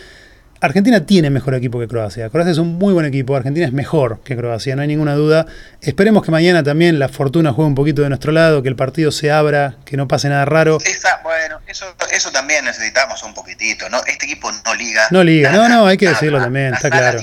Argentina 0.61 1.05
tiene 1.05 1.29
mejor 1.29 1.55
equipo 1.55 1.77
que 1.77 1.89
Croacia. 1.89 2.29
Croacia 2.29 2.51
es 2.51 2.57
un 2.57 2.75
muy 2.75 2.93
buen 2.93 3.05
equipo, 3.05 3.35
Argentina 3.35 3.65
es 3.65 3.73
mejor 3.73 4.21
que 4.23 4.37
Croacia, 4.37 4.77
no 4.77 4.81
hay 4.81 4.87
ninguna 4.87 5.13
duda. 5.13 5.45
Esperemos 5.81 6.23
que 6.23 6.31
mañana 6.31 6.63
también 6.63 6.99
la 6.99 7.09
fortuna 7.09 7.51
juegue 7.51 7.67
un 7.67 7.75
poquito 7.75 8.01
de 8.01 8.07
nuestro 8.07 8.31
lado, 8.31 8.63
que 8.63 8.69
el 8.69 8.77
partido 8.77 9.11
se 9.11 9.29
abra, 9.29 9.75
que 9.83 9.97
no 9.97 10.07
pase 10.07 10.29
nada 10.29 10.45
raro. 10.45 10.77
bueno, 11.21 11.59
eso, 11.67 11.93
eso 12.13 12.31
también 12.31 12.63
necesitamos 12.63 13.21
un 13.23 13.33
poquitito, 13.33 13.89
¿no? 13.89 13.97
Este 14.05 14.25
equipo 14.25 14.49
no 14.51 14.73
liga. 14.73 15.07
No 15.11 15.21
liga, 15.21 15.51
no, 15.51 15.67
no, 15.67 15.85
hay 15.85 15.97
que 15.97 16.07
decirlo 16.07 16.39
también, 16.39 16.73
está 16.73 16.89
claro. 16.89 17.19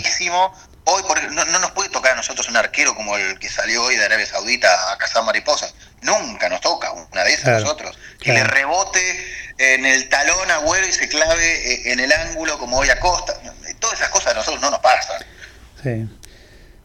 Hoy 0.92 1.02
no, 1.32 1.44
nos 1.60 1.70
puede 1.70 1.88
tocar 1.90 2.12
a 2.12 2.16
nosotros 2.16 2.48
un 2.48 2.56
arquero 2.56 2.96
como 2.96 3.16
el 3.16 3.38
que 3.38 3.48
salió 3.48 3.84
hoy 3.84 3.96
de 3.96 4.04
Arabia 4.04 4.26
Saudita 4.26 4.92
a 4.92 4.98
cazar 4.98 5.24
mariposas. 5.24 5.72
Nunca 6.02 6.48
nos 6.48 6.60
toca 6.60 6.90
una 6.92 7.22
de 7.22 7.32
esas 7.32 7.48
a 7.48 7.60
nosotros. 7.60 7.96
Que 8.18 8.32
le 8.32 8.42
rebote 8.42 9.00
en 9.58 9.86
el 9.86 10.08
talón 10.08 10.50
a 10.50 10.56
Agüero 10.56 10.88
y 10.88 10.92
se 10.92 11.08
clave 11.08 11.72
eh, 11.72 11.92
en 11.92 12.00
el 12.00 12.10
ángulo 12.10 12.58
como 12.58 12.78
hoy 12.78 12.88
a 12.88 12.98
Costa. 12.98 13.34
Todas 13.78 14.00
esas 14.00 14.08
cosas 14.08 14.32
a 14.32 14.38
nosotros 14.38 14.60
no 14.60 14.70
nos 14.70 14.80
pasan. 14.80 15.22
Sí. 15.82 16.08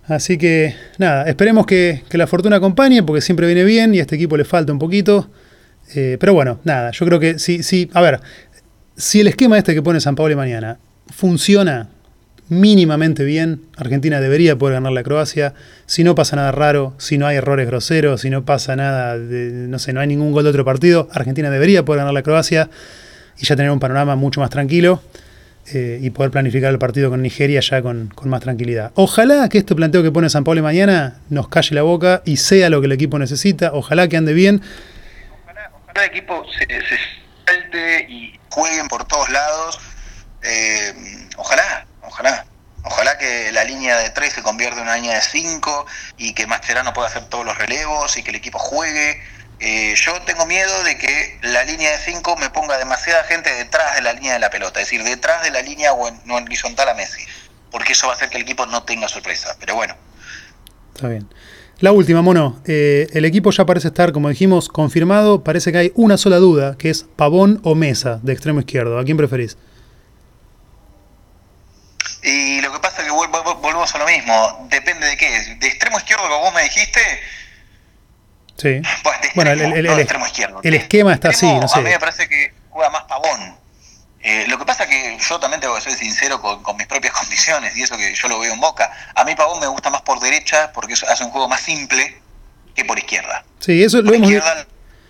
Así 0.08 0.38
que 0.38 0.76
nada, 1.00 1.28
esperemos 1.28 1.66
que, 1.66 2.04
la 2.12 2.28
fortuna 2.28 2.58
acompañe 2.58 3.02
porque 3.02 3.22
siempre 3.22 3.48
viene 3.48 3.64
bien 3.64 3.96
y 3.96 4.00
a 4.00 4.02
este 4.02 4.16
equipo 4.16 4.38
le 4.38 4.46
falta 4.46 4.72
un 4.72 4.80
poquito. 4.80 5.32
Eh, 5.96 6.18
pero 6.20 6.34
bueno, 6.34 6.60
nada, 6.64 6.92
yo 6.92 7.06
creo 7.08 7.20
que 7.20 7.40
sí, 7.40 7.64
sí, 7.64 7.90
a 7.94 8.02
ver, 8.02 8.22
si 8.96 9.22
el 9.22 9.28
esquema 9.28 9.58
este 9.58 9.74
que 9.74 9.82
pone 9.82 10.00
San 10.00 10.16
Pablo 10.16 10.36
mañana 10.38 10.78
funciona 11.16 11.90
mínimamente 12.50 13.24
bien, 13.24 13.62
Argentina 13.78 14.20
debería 14.20 14.58
poder 14.58 14.76
ganar 14.76 14.92
la 14.92 15.04
Croacia. 15.04 15.54
Si 15.86 16.04
no 16.04 16.16
pasa 16.16 16.36
nada 16.36 16.52
raro, 16.52 16.94
si 16.98 17.18
no 17.18 17.28
hay 17.28 17.38
errores 17.38 17.68
groseros, 17.68 18.22
si 18.22 18.30
no 18.30 18.46
pasa 18.46 18.76
nada, 18.76 19.18
de, 19.18 19.68
no 19.68 19.80
sé, 19.80 19.94
no 19.94 20.00
hay 20.00 20.08
ningún 20.08 20.32
gol 20.32 20.44
de 20.44 20.50
otro 20.52 20.66
partido, 20.66 21.08
Argentina 21.12 21.50
debería 21.50 21.84
poder 21.86 22.00
ganar 22.00 22.14
la 22.14 22.24
Croacia 22.24 22.70
y 23.38 23.46
ya 23.46 23.56
tener 23.56 23.72
un 23.72 23.80
panorama 23.80 24.16
mucho 24.16 24.42
más 24.42 24.50
tranquilo 24.50 25.02
eh, 25.74 26.00
y 26.00 26.12
poder 26.12 26.30
planificar 26.30 26.72
el 26.72 26.78
partido 26.78 27.10
con 27.10 27.24
Nigeria 27.24 27.60
ya 27.60 27.82
con, 27.82 28.14
más 28.26 28.42
tranquilidad. 28.42 28.92
Ojalá 28.96 29.50
que 29.50 29.58
este 29.58 29.74
planteo 29.74 30.04
que 30.04 30.12
pone 30.12 30.30
San 30.30 30.44
Pablo 30.44 30.62
mañana 30.62 31.22
nos 31.30 31.48
calle 31.48 31.74
la 31.74 31.82
boca 31.82 32.22
y 32.24 32.38
sea 32.38 32.70
lo 32.70 32.82
que 32.82 32.86
el 32.86 32.92
equipo 32.92 33.18
necesita. 33.18 33.72
Ojalá 33.74 34.08
que 34.08 34.18
ande 34.18 34.34
bien. 34.34 34.62
Ojalá, 35.44 35.72
el 35.96 36.04
equipo 36.04 36.46
se, 36.52 36.68
salte 37.48 38.06
y 38.08 38.40
jueguen 38.50 38.88
por 38.88 39.08
todos 39.08 39.28
lados. 39.32 39.80
Eh, 40.44 40.94
ojalá, 41.38 41.88
ojalá. 42.08 42.46
Ojalá 42.84 43.18
que 43.18 43.52
la 43.52 43.64
línea 43.64 43.98
de 43.98 44.12
3 44.12 44.34
se 44.34 44.44
convierta 44.44 44.78
en 44.78 44.84
una 44.84 44.96
línea 44.96 45.16
de 45.16 45.22
5 45.22 45.86
y 46.18 46.34
que 46.34 46.46
Mascherano 46.46 46.94
pueda 46.94 47.08
hacer 47.08 47.26
todos 47.26 47.44
los 47.44 47.58
relevos 47.58 48.16
y 48.18 48.24
que 48.24 48.30
el 48.30 48.36
equipo 48.36 48.60
juegue. 48.60 49.22
Eh, 49.60 49.96
yo 49.96 50.22
tengo 50.22 50.46
miedo 50.46 50.84
de 50.84 50.98
que 50.98 51.40
la 51.42 51.64
línea 51.64 51.92
de 51.92 51.98
5 51.98 52.36
me 52.38 52.50
ponga 52.52 52.78
demasiada 52.78 53.24
gente 53.24 53.52
detrás 53.54 53.96
de 53.96 54.02
la 54.02 54.14
línea 54.14 54.34
de 54.34 54.40
la 54.40 54.50
pelota, 54.50 54.82
es 54.82 54.88
decir, 54.88 55.04
detrás 55.04 55.44
de 55.44 55.50
la 55.50 55.62
línea 55.62 55.94
o 55.94 56.08
en, 56.08 56.20
en 56.26 56.32
horizontal 56.32 56.90
a 56.90 56.94
Messi, 56.94 57.26
porque 57.72 57.94
eso 57.94 58.08
va 58.08 58.14
a 58.14 58.16
hacer 58.18 58.30
que 58.30 58.38
el 58.38 58.44
equipo 58.44 58.66
no 58.68 58.84
tenga 58.84 59.08
sorpresa. 59.08 59.56
Pero 59.60 59.76
bueno. 59.76 59.96
Está 60.94 61.08
bien. 61.08 61.28
La 61.80 61.92
última, 61.92 62.22
mono. 62.22 62.62
Eh, 62.66 63.08
el 63.12 63.26
equipo 63.26 63.52
ya 63.52 63.66
parece 63.66 63.90
estar, 63.90 64.14
como 64.14 64.30
dijimos, 64.30 64.70
confirmado. 64.70 65.44
Parece 65.44 65.74
que 65.74 65.78
hay 65.78 65.92
una 65.96 66.18
sola 66.18 66.38
duda, 66.38 66.78
que 66.78 66.90
es 66.90 67.06
Pavón 67.18 67.60
o 67.64 67.76
Mesa 67.76 68.20
de 68.24 68.32
extremo 68.32 68.62
izquierdo. 68.62 68.98
¿A 68.98 69.04
quién 69.04 69.18
preferís? 69.18 69.58
Y 72.26 72.60
lo 72.62 72.74
que 72.74 72.80
pasa 72.80 73.02
es 73.02 73.06
que 73.06 73.12
volvemos 73.12 73.94
a 73.94 73.98
lo 74.00 74.06
mismo. 74.08 74.68
Depende 74.70 75.08
de 75.08 75.16
qué. 75.16 75.30
De 75.60 75.68
extremo 75.68 75.98
izquierdo, 76.00 76.24
como 76.24 76.40
vos 76.40 76.54
me 76.54 76.64
dijiste. 76.64 77.00
Sí. 78.58 78.82
Pues 79.04 79.16
bueno, 79.36 79.52
el, 79.52 79.62
el, 79.62 80.00
extremo 80.00 80.26
izquierdo. 80.26 80.60
El 80.64 80.74
esquema 80.74 81.14
está 81.14 81.30
así, 81.30 81.46
no 81.46 81.68
sé. 81.68 81.80
A 81.80 81.82
mí 81.84 81.90
me 81.90 82.00
parece 82.00 82.28
que 82.28 82.54
juega 82.70 82.90
más 82.90 83.04
pavón. 83.04 83.58
Eh, 84.22 84.46
lo 84.48 84.58
que 84.58 84.66
pasa 84.66 84.86
es 84.86 84.90
que 84.90 85.18
yo 85.20 85.40
también 85.40 85.62
tengo 85.62 85.76
que 85.76 85.82
ser 85.82 85.94
sincero 85.94 86.42
con, 86.42 86.76
mis 86.78 86.88
propias 86.88 87.14
condiciones 87.20 87.78
y 87.78 87.84
eso 87.84 87.96
que 87.96 88.16
yo 88.16 88.28
lo 88.28 88.40
veo 88.40 88.54
en 88.54 88.60
boca. 88.60 88.92
A 89.14 89.24
mí 89.24 89.36
Pavón 89.36 89.60
me 89.60 89.68
gusta 89.68 89.92
más 89.92 90.02
por 90.02 90.20
derecha 90.20 90.72
porque 90.74 90.94
hace 90.94 91.24
un 91.24 91.30
juego 91.30 91.48
más 91.48 91.62
simple 91.62 92.18
que 92.74 92.84
por 92.86 92.98
izquierda. 92.98 93.46
Sí, 93.60 93.84
eso 93.84 94.02
lo 94.02 94.12
hemos 94.14 94.32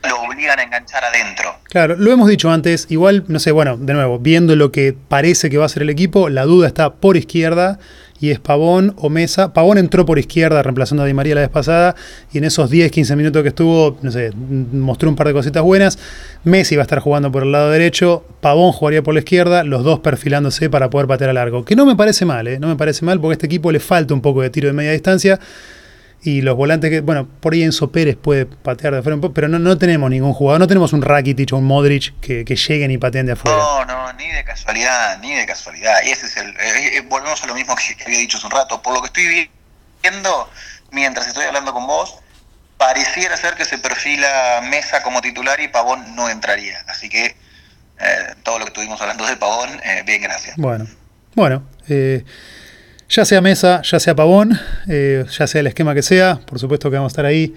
lo 0.08 0.22
obligan 0.22 0.60
a 0.60 0.64
enganchar 0.64 1.04
adentro. 1.04 1.56
Claro, 1.66 1.96
lo 1.98 2.12
hemos 2.12 2.28
dicho 2.28 2.50
antes, 2.50 2.88
igual, 2.90 3.26
no 3.28 3.40
sé, 3.40 3.52
bueno, 3.52 3.78
de 3.78 3.94
nuevo, 3.94 4.20
viendo 4.20 4.56
lo 4.56 4.72
que 4.72 4.96
parece 5.08 5.50
que 5.50 5.58
va 5.58 5.66
a 5.66 5.70
ser 5.70 5.84
el 5.84 5.90
equipo, 5.90 6.30
la 6.30 6.46
duda 6.46 6.68
está 6.68 6.94
por 6.94 7.18
izquierda 7.18 7.80
y 8.20 8.32
es 8.32 8.40
Pavón 8.40 8.94
o 8.98 9.10
Mesa. 9.10 9.54
Pavón 9.54 9.78
entró 9.78 10.06
por 10.06 10.20
izquierda 10.20 10.64
reemplazando 10.64 11.04
a 11.04 11.06
Di 11.06 11.14
María 11.14 11.36
la 11.36 11.42
vez 11.42 11.50
pasada 11.50 11.96
y 12.32 12.38
en 12.38 12.46
esos 12.46 12.70
10, 12.70 12.92
15 12.92 13.16
minutos 13.16 13.42
que 13.44 13.50
estuvo, 13.50 13.98
no 14.02 14.12
sé, 14.12 14.32
mostró 14.36 15.10
un 15.10 15.16
par 15.16 15.28
de 15.28 15.34
cositas 15.34 15.64
buenas. 15.64 16.00
Messi 16.44 16.76
va 16.76 16.84
a 16.84 16.86
estar 16.86 17.00
jugando 17.00 17.32
por 17.32 17.44
el 17.44 17.52
lado 17.52 17.70
derecho, 17.70 18.26
Pavón 18.42 18.72
jugaría 18.72 19.04
por 19.04 19.14
la 19.14 19.20
izquierda, 19.20 19.64
los 19.64 19.84
dos 19.84 20.00
perfilándose 20.00 20.70
para 20.70 20.90
poder 20.90 21.08
patear 21.08 21.32
a 21.32 21.34
largo. 21.34 21.66
Que 21.66 21.76
no 21.76 21.86
me 21.86 21.96
parece 21.96 22.26
mal, 22.26 22.48
¿eh? 22.48 22.60
No 22.60 22.68
me 22.68 22.76
parece 22.76 23.04
mal 23.06 23.20
porque 23.20 23.34
a 23.34 23.36
este 23.36 23.48
equipo 23.48 23.72
le 23.72 23.80
falta 23.80 24.14
un 24.14 24.22
poco 24.22 24.42
de 24.42 24.50
tiro 24.50 24.68
de 24.68 24.74
media 24.74 24.92
distancia 24.92 25.40
y 26.26 26.42
los 26.42 26.56
volantes 26.58 26.90
que, 26.90 27.02
bueno, 27.02 27.28
por 27.40 27.54
ahí 27.54 27.62
Enzo 27.62 27.92
Pérez 27.92 28.18
puede 28.18 28.48
patear 28.48 28.94
de 28.94 29.00
afuera 29.00 29.20
pero 29.32 29.48
no, 29.48 29.60
no 29.60 29.78
tenemos 29.78 30.10
ningún 30.10 30.34
jugador, 30.34 30.60
no 30.60 30.68
tenemos 30.68 30.92
un 30.92 31.04
Rakitic 31.04 31.54
o 31.54 31.58
un 31.58 31.66
Modric 31.66 32.20
que, 32.20 32.44
lleguen 32.44 32.90
y 32.90 32.98
pateen 32.98 33.28
de 33.28 33.34
afuera. 33.34 33.56
No, 33.56 33.86
no, 33.86 34.14
ni 34.14 34.28
de 34.28 34.44
casualidad, 34.44 35.20
ni 35.20 35.36
de 35.36 35.46
casualidad. 35.46 36.00
Y 36.04 36.10
ese 36.10 36.26
es 36.26 36.38
el, 36.38 36.50
eh, 36.50 36.98
eh, 36.98 37.02
volvemos 37.08 37.44
a 37.44 37.46
lo 37.46 37.54
mismo 37.54 37.76
que, 37.76 38.04
había 38.04 38.18
dicho 38.18 38.38
hace 38.38 38.48
un 38.48 38.52
rato. 38.52 38.82
Por 38.82 38.96
lo 38.96 39.02
que 39.02 39.08
estoy 39.08 39.52
viendo, 40.02 40.50
mientras 40.90 41.28
estoy 41.28 41.46
hablando 41.46 41.74
con 41.74 41.86
vos, 41.86 42.16
pareciera 42.80 43.38
ser 43.38 43.54
que 43.54 43.66
se 43.66 43.78
perfila 43.78 44.62
Mesa 44.68 45.04
como 45.04 45.22
titular 45.22 45.60
y 45.60 45.68
Pavón 45.68 46.16
no 46.16 46.28
entraría. 46.28 46.84
Así 46.88 47.08
que 47.08 47.36
eh, 48.00 48.36
todo 48.42 48.58
lo 48.58 48.66
que 48.66 48.70
estuvimos 48.70 49.00
hablando 49.00 49.28
de 49.28 49.38
Pavón, 49.38 49.70
bien, 50.06 50.24
gracias. 50.24 50.58
Bueno, 50.58 50.88
bueno. 51.36 51.68
Eh, 51.88 52.26
ya 53.10 53.26
sea 53.26 53.42
Mesa, 53.42 53.82
ya 53.84 54.00
sea 54.00 54.16
Pavón, 54.16 54.58
eh, 54.88 55.26
ya 55.38 55.48
sea 55.48 55.62
el 55.62 55.68
esquema 55.68 55.94
que 55.94 56.02
sea, 56.02 56.40
por 56.46 56.60
supuesto 56.60 56.90
que 56.90 56.98
vamos 56.98 57.12
a 57.12 57.14
estar 57.14 57.26
ahí 57.26 57.54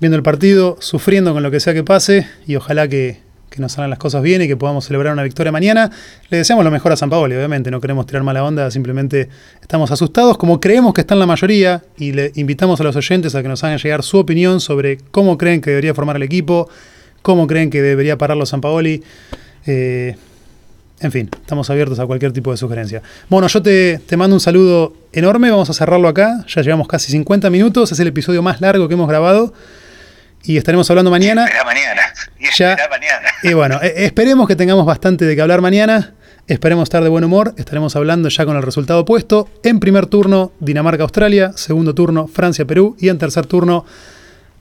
viendo 0.00 0.16
el 0.16 0.22
partido, 0.22 0.76
sufriendo 0.80 1.32
con 1.32 1.42
lo 1.42 1.50
que 1.50 1.60
sea 1.60 1.74
que 1.74 1.84
pase 1.84 2.26
y 2.46 2.56
ojalá 2.56 2.88
que, 2.88 3.26
nos 3.58 3.72
salgan 3.72 3.90
las 3.90 3.98
cosas 3.98 4.22
bien 4.22 4.40
y 4.40 4.46
que 4.46 4.56
podamos 4.56 4.84
celebrar 4.84 5.12
una 5.12 5.24
victoria 5.24 5.50
mañana. 5.50 5.90
Le 6.30 6.38
deseamos 6.38 6.64
lo 6.64 6.70
mejor 6.70 6.92
a 6.92 6.96
San 6.96 7.10
Paolo, 7.10 7.34
obviamente, 7.34 7.72
no 7.72 7.80
queremos 7.80 8.06
tirar 8.06 8.22
mala 8.22 8.44
onda, 8.44 8.70
simplemente 8.70 9.28
estamos 9.60 9.90
asustados, 9.90 10.38
como 10.38 10.60
creemos 10.60 10.94
que 10.94 11.00
están 11.00 11.18
la 11.18 11.26
mayoría, 11.26 11.82
y 11.96 12.12
le 12.12 12.30
invitamos 12.36 12.80
a 12.80 12.84
los 12.84 12.94
oyentes 12.94 13.34
a 13.34 13.42
que 13.42 13.48
nos 13.48 13.64
hagan 13.64 13.78
llegar 13.78 14.04
su 14.04 14.16
opinión 14.16 14.60
sobre 14.60 14.98
cómo 15.10 15.36
creen 15.36 15.60
que 15.60 15.70
debería 15.70 15.92
formar 15.92 16.14
el 16.14 16.22
equipo, 16.22 16.68
cómo 17.20 17.48
creen 17.48 17.68
que 17.68 17.82
debería 17.82 18.16
pararlo 18.16 18.46
San 18.46 18.60
Paoli. 18.60 19.02
Eh, 19.66 20.14
en 21.00 21.12
fin, 21.12 21.30
estamos 21.32 21.70
abiertos 21.70 21.98
a 22.00 22.06
cualquier 22.06 22.32
tipo 22.32 22.50
de 22.50 22.56
sugerencia. 22.56 23.02
Bueno, 23.28 23.46
yo 23.46 23.62
te, 23.62 24.00
mando 24.16 24.34
un 24.34 24.40
saludo 24.40 24.94
enorme, 25.12 25.50
vamos 25.50 25.70
a 25.70 25.72
cerrarlo 25.72 26.08
acá, 26.08 26.44
ya 26.48 26.62
llevamos 26.62 26.88
casi 26.88 27.12
50 27.12 27.50
minutos, 27.50 27.92
es 27.92 28.00
el 28.00 28.08
episodio 28.08 28.42
más 28.42 28.60
largo 28.60 28.88
que 28.88 28.94
hemos 28.94 29.08
grabado 29.08 29.52
y 30.42 30.56
estaremos 30.56 30.88
hablando 30.90 31.10
mañana. 31.10 31.46
Y 31.48 31.64
mañana. 31.64 32.02
Y 32.38 32.90
mañana. 32.90 33.28
Y 33.42 33.54
bueno, 33.54 33.80
e, 33.82 34.06
esperemos 34.06 34.48
que 34.48 34.56
tengamos 34.56 34.86
bastante 34.86 35.24
de 35.24 35.36
qué 35.36 35.42
hablar 35.42 35.60
mañana. 35.60 36.14
Esperemos 36.46 36.84
estar 36.84 37.02
de 37.02 37.10
buen 37.10 37.24
humor. 37.24 37.54
Estaremos 37.58 37.94
hablando 37.94 38.28
ya 38.30 38.46
con 38.46 38.56
el 38.56 38.62
resultado 38.62 39.04
puesto. 39.04 39.48
En 39.62 39.80
primer 39.80 40.06
turno, 40.06 40.52
Dinamarca-Australia. 40.60 41.52
Segundo 41.56 41.94
turno, 41.94 42.26
Francia-Perú. 42.26 42.96
Y 42.98 43.10
en 43.10 43.18
tercer 43.18 43.44
turno, 43.46 43.84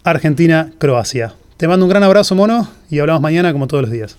Argentina-Croacia. 0.03 1.35
Te 1.55 1.67
mando 1.67 1.85
un 1.85 1.89
gran 1.89 2.03
abrazo, 2.03 2.35
mono. 2.35 2.69
Y 2.89 2.99
hablamos 2.99 3.21
mañana 3.21 3.53
como 3.53 3.67
todos 3.67 3.83
los 3.83 3.91
días. 3.91 4.17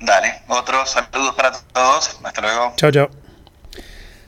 Dale, 0.00 0.42
otros 0.48 0.90
saludos 0.90 1.34
para 1.34 1.52
todos. 1.72 2.18
Hasta 2.22 2.40
luego. 2.40 2.72
Chao, 2.76 2.90
chao. 2.90 3.10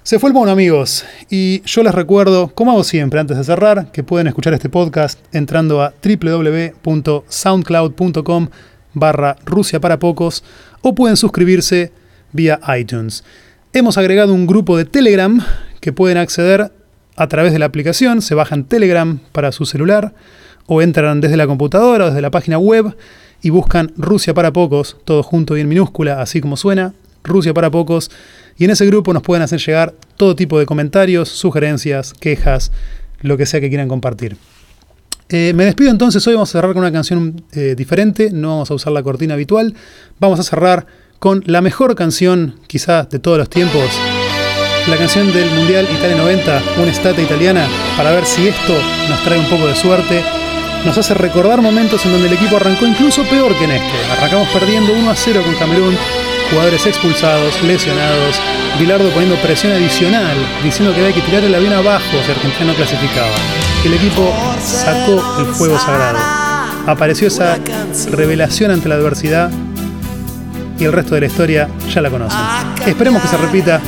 Se 0.03 0.19
fue 0.19 0.31
el 0.31 0.35
mono, 0.35 0.51
amigos. 0.51 1.05
Y 1.29 1.61
yo 1.67 1.83
les 1.83 1.95
recuerdo, 1.95 2.49
como 2.55 2.71
hago 2.71 2.83
siempre 2.83 3.21
antes 3.21 3.37
de 3.37 3.45
cerrar, 3.45 3.93
que 3.93 4.03
pueden 4.03 4.27
escuchar 4.27 4.55
este 4.55 4.71
podcast 4.71 5.19
entrando 5.35 5.83
a 5.83 5.93
www.soundcloud.com 6.03 8.49
barra 8.95 9.37
Rusia 9.45 9.81
para 9.81 9.99
pocos 9.99 10.43
o 10.81 10.95
pueden 10.95 11.19
suscribirse 11.19 11.93
vía 12.33 12.59
iTunes. 12.79 13.23
Hemos 13.75 13.99
agregado 13.99 14.33
un 14.33 14.47
grupo 14.47 14.79
de 14.79 14.87
Telegram 14.87 15.45
que 15.81 15.93
pueden 15.93 16.17
acceder 16.17 16.73
a 17.17 17.27
través 17.27 17.53
de 17.53 17.59
la 17.59 17.67
aplicación. 17.67 18.23
Se 18.23 18.35
bajan 18.35 18.65
Telegram 18.65 19.19
para 19.33 19.53
su 19.53 19.67
celular 19.67 20.15
o 20.67 20.81
entran 20.81 21.21
desde 21.21 21.37
la 21.37 21.47
computadora 21.47 22.05
o 22.05 22.07
desde 22.09 22.23
la 22.23 22.31
página 22.31 22.59
web 22.59 22.97
y 23.43 23.51
buscan 23.51 23.93
Rusia 23.97 24.35
para 24.35 24.53
pocos, 24.53 24.97
todo 25.05 25.23
junto 25.23 25.57
y 25.57 25.61
en 25.61 25.69
minúscula, 25.69 26.21
así 26.21 26.41
como 26.41 26.57
suena, 26.57 26.95
Rusia 27.25 27.55
para 27.55 27.71
pocos, 27.71 28.11
y 28.57 28.65
en 28.65 28.71
ese 28.71 28.87
grupo 28.87 29.13
nos 29.13 29.23
pueden 29.23 29.43
hacer 29.43 29.61
llegar 29.61 29.95
todo 30.17 30.35
tipo 30.35 30.59
de 30.59 30.67
comentarios, 30.67 31.29
sugerencias, 31.29 32.13
quejas, 32.15 32.73
lo 33.21 33.37
que 33.37 33.47
sea 33.47 33.61
que 33.61 33.69
quieran 33.69 33.89
compartir. 33.89 34.37
Eh, 35.29 35.53
me 35.55 35.65
despido 35.65 35.91
entonces, 35.91 36.27
hoy 36.27 36.35
vamos 36.35 36.49
a 36.51 36.53
cerrar 36.53 36.73
con 36.73 36.83
una 36.83 36.93
canción 36.93 37.45
eh, 37.53 37.75
diferente, 37.77 38.31
no 38.33 38.49
vamos 38.49 38.71
a 38.71 38.75
usar 38.75 38.93
la 38.93 39.03
cortina 39.03 39.35
habitual, 39.35 39.75
vamos 40.19 40.41
a 40.41 40.43
cerrar 40.43 40.87
con 41.19 41.43
la 41.47 41.61
mejor 41.61 41.95
canción 41.95 42.55
quizás 42.67 43.11
de 43.11 43.19
todos 43.19 43.37
los 43.37 43.51
tiempos, 43.51 43.91
la 44.89 44.97
canción 44.97 45.31
del 45.33 45.51
Mundial 45.51 45.87
Italia 45.95 46.17
90, 46.17 46.63
una 46.81 46.91
estate 46.91 47.23
italiana, 47.23 47.69
para 47.97 48.13
ver 48.13 48.25
si 48.25 48.49
esto 48.49 48.75
nos 49.09 49.23
trae 49.23 49.39
un 49.39 49.51
poco 49.51 49.67
de 49.67 49.75
suerte 49.75 50.23
nos 50.89 50.97
hace 50.97 51.13
recordar 51.13 51.61
momentos 51.61 52.07
en 52.07 52.13
donde 52.13 52.29
el 52.29 52.33
equipo 52.33 52.57
arrancó 52.57 52.87
incluso 52.87 53.23
peor 53.25 53.55
que 53.59 53.65
en 53.65 53.73
este. 53.73 53.93
Arrancamos 54.11 54.49
perdiendo 54.49 54.95
1 54.95 55.11
a 55.11 55.15
0 55.15 55.43
con 55.45 55.55
Camerún, 55.57 55.95
jugadores 56.51 56.87
expulsados, 56.87 57.63
lesionados, 57.63 58.41
Bilardo 58.81 59.11
poniendo 59.11 59.37
presión 59.37 59.75
adicional, 59.75 60.35
diciendo 60.65 60.95
que 60.95 61.03
había 61.03 61.15
que 61.15 61.21
tirar 61.21 61.45
el 61.45 61.55
avión 61.55 61.75
abajo 61.75 62.05
si 62.25 62.31
Argentina 62.31 62.73
no 62.73 62.75
clasificaba. 62.75 63.35
El 63.85 63.93
equipo 63.93 64.33
sacó 64.65 65.41
el 65.41 65.47
fuego 65.49 65.79
sagrado. 65.79 66.19
Apareció 66.87 67.29
esa 67.29 67.59
revelación 68.11 68.71
ante 68.71 68.89
la 68.89 68.95
adversidad 68.95 69.51
y 70.79 70.85
el 70.85 70.93
resto 70.93 71.17
de 71.17 71.21
la 71.21 71.27
historia 71.27 71.69
ya 71.93 72.01
la 72.01 72.09
conocen. 72.09 72.41
Esperemos 72.87 73.21
que 73.21 73.29
se 73.29 73.37
repita. 73.37 73.79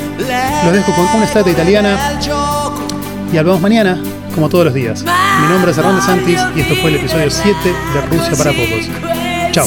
Los 0.66 0.74
dejo 0.74 0.92
con 0.92 1.06
una 1.16 1.24
estatua 1.24 1.50
italiana 1.50 1.96
y 3.32 3.38
hablamos 3.38 3.62
mañana, 3.62 3.98
como 4.34 4.48
todos 4.48 4.66
los 4.66 4.74
días. 4.74 5.02
Mi 5.02 5.48
nombre 5.48 5.70
es 5.72 5.78
Hernán 5.78 6.02
Santis 6.02 6.40
y 6.54 6.60
esto 6.60 6.74
fue 6.76 6.90
el 6.90 6.96
episodio 6.96 7.30
7 7.30 7.56
de 7.64 8.00
Rusia 8.02 8.36
para 8.36 8.52
Pocos. 8.52 8.88
Chao. 9.52 9.66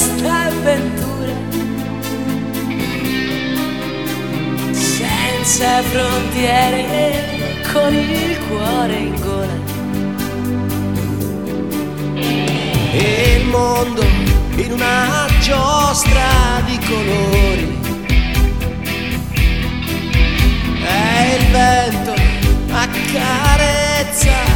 senza 5.44 5.82
frontiere 5.82 7.60
con 7.72 7.94
il 7.94 8.38
cuore 8.48 8.96
in 8.96 9.20
gola. 9.20 9.56
E 12.92 13.40
il 13.40 13.48
mondo 13.48 14.02
in 14.56 14.72
una 14.72 15.26
giostra 15.40 16.60
di 16.66 16.78
colori. 16.86 17.78
E 20.86 21.36
il 21.36 21.46
vento 21.50 22.14
accarezza 22.70 24.53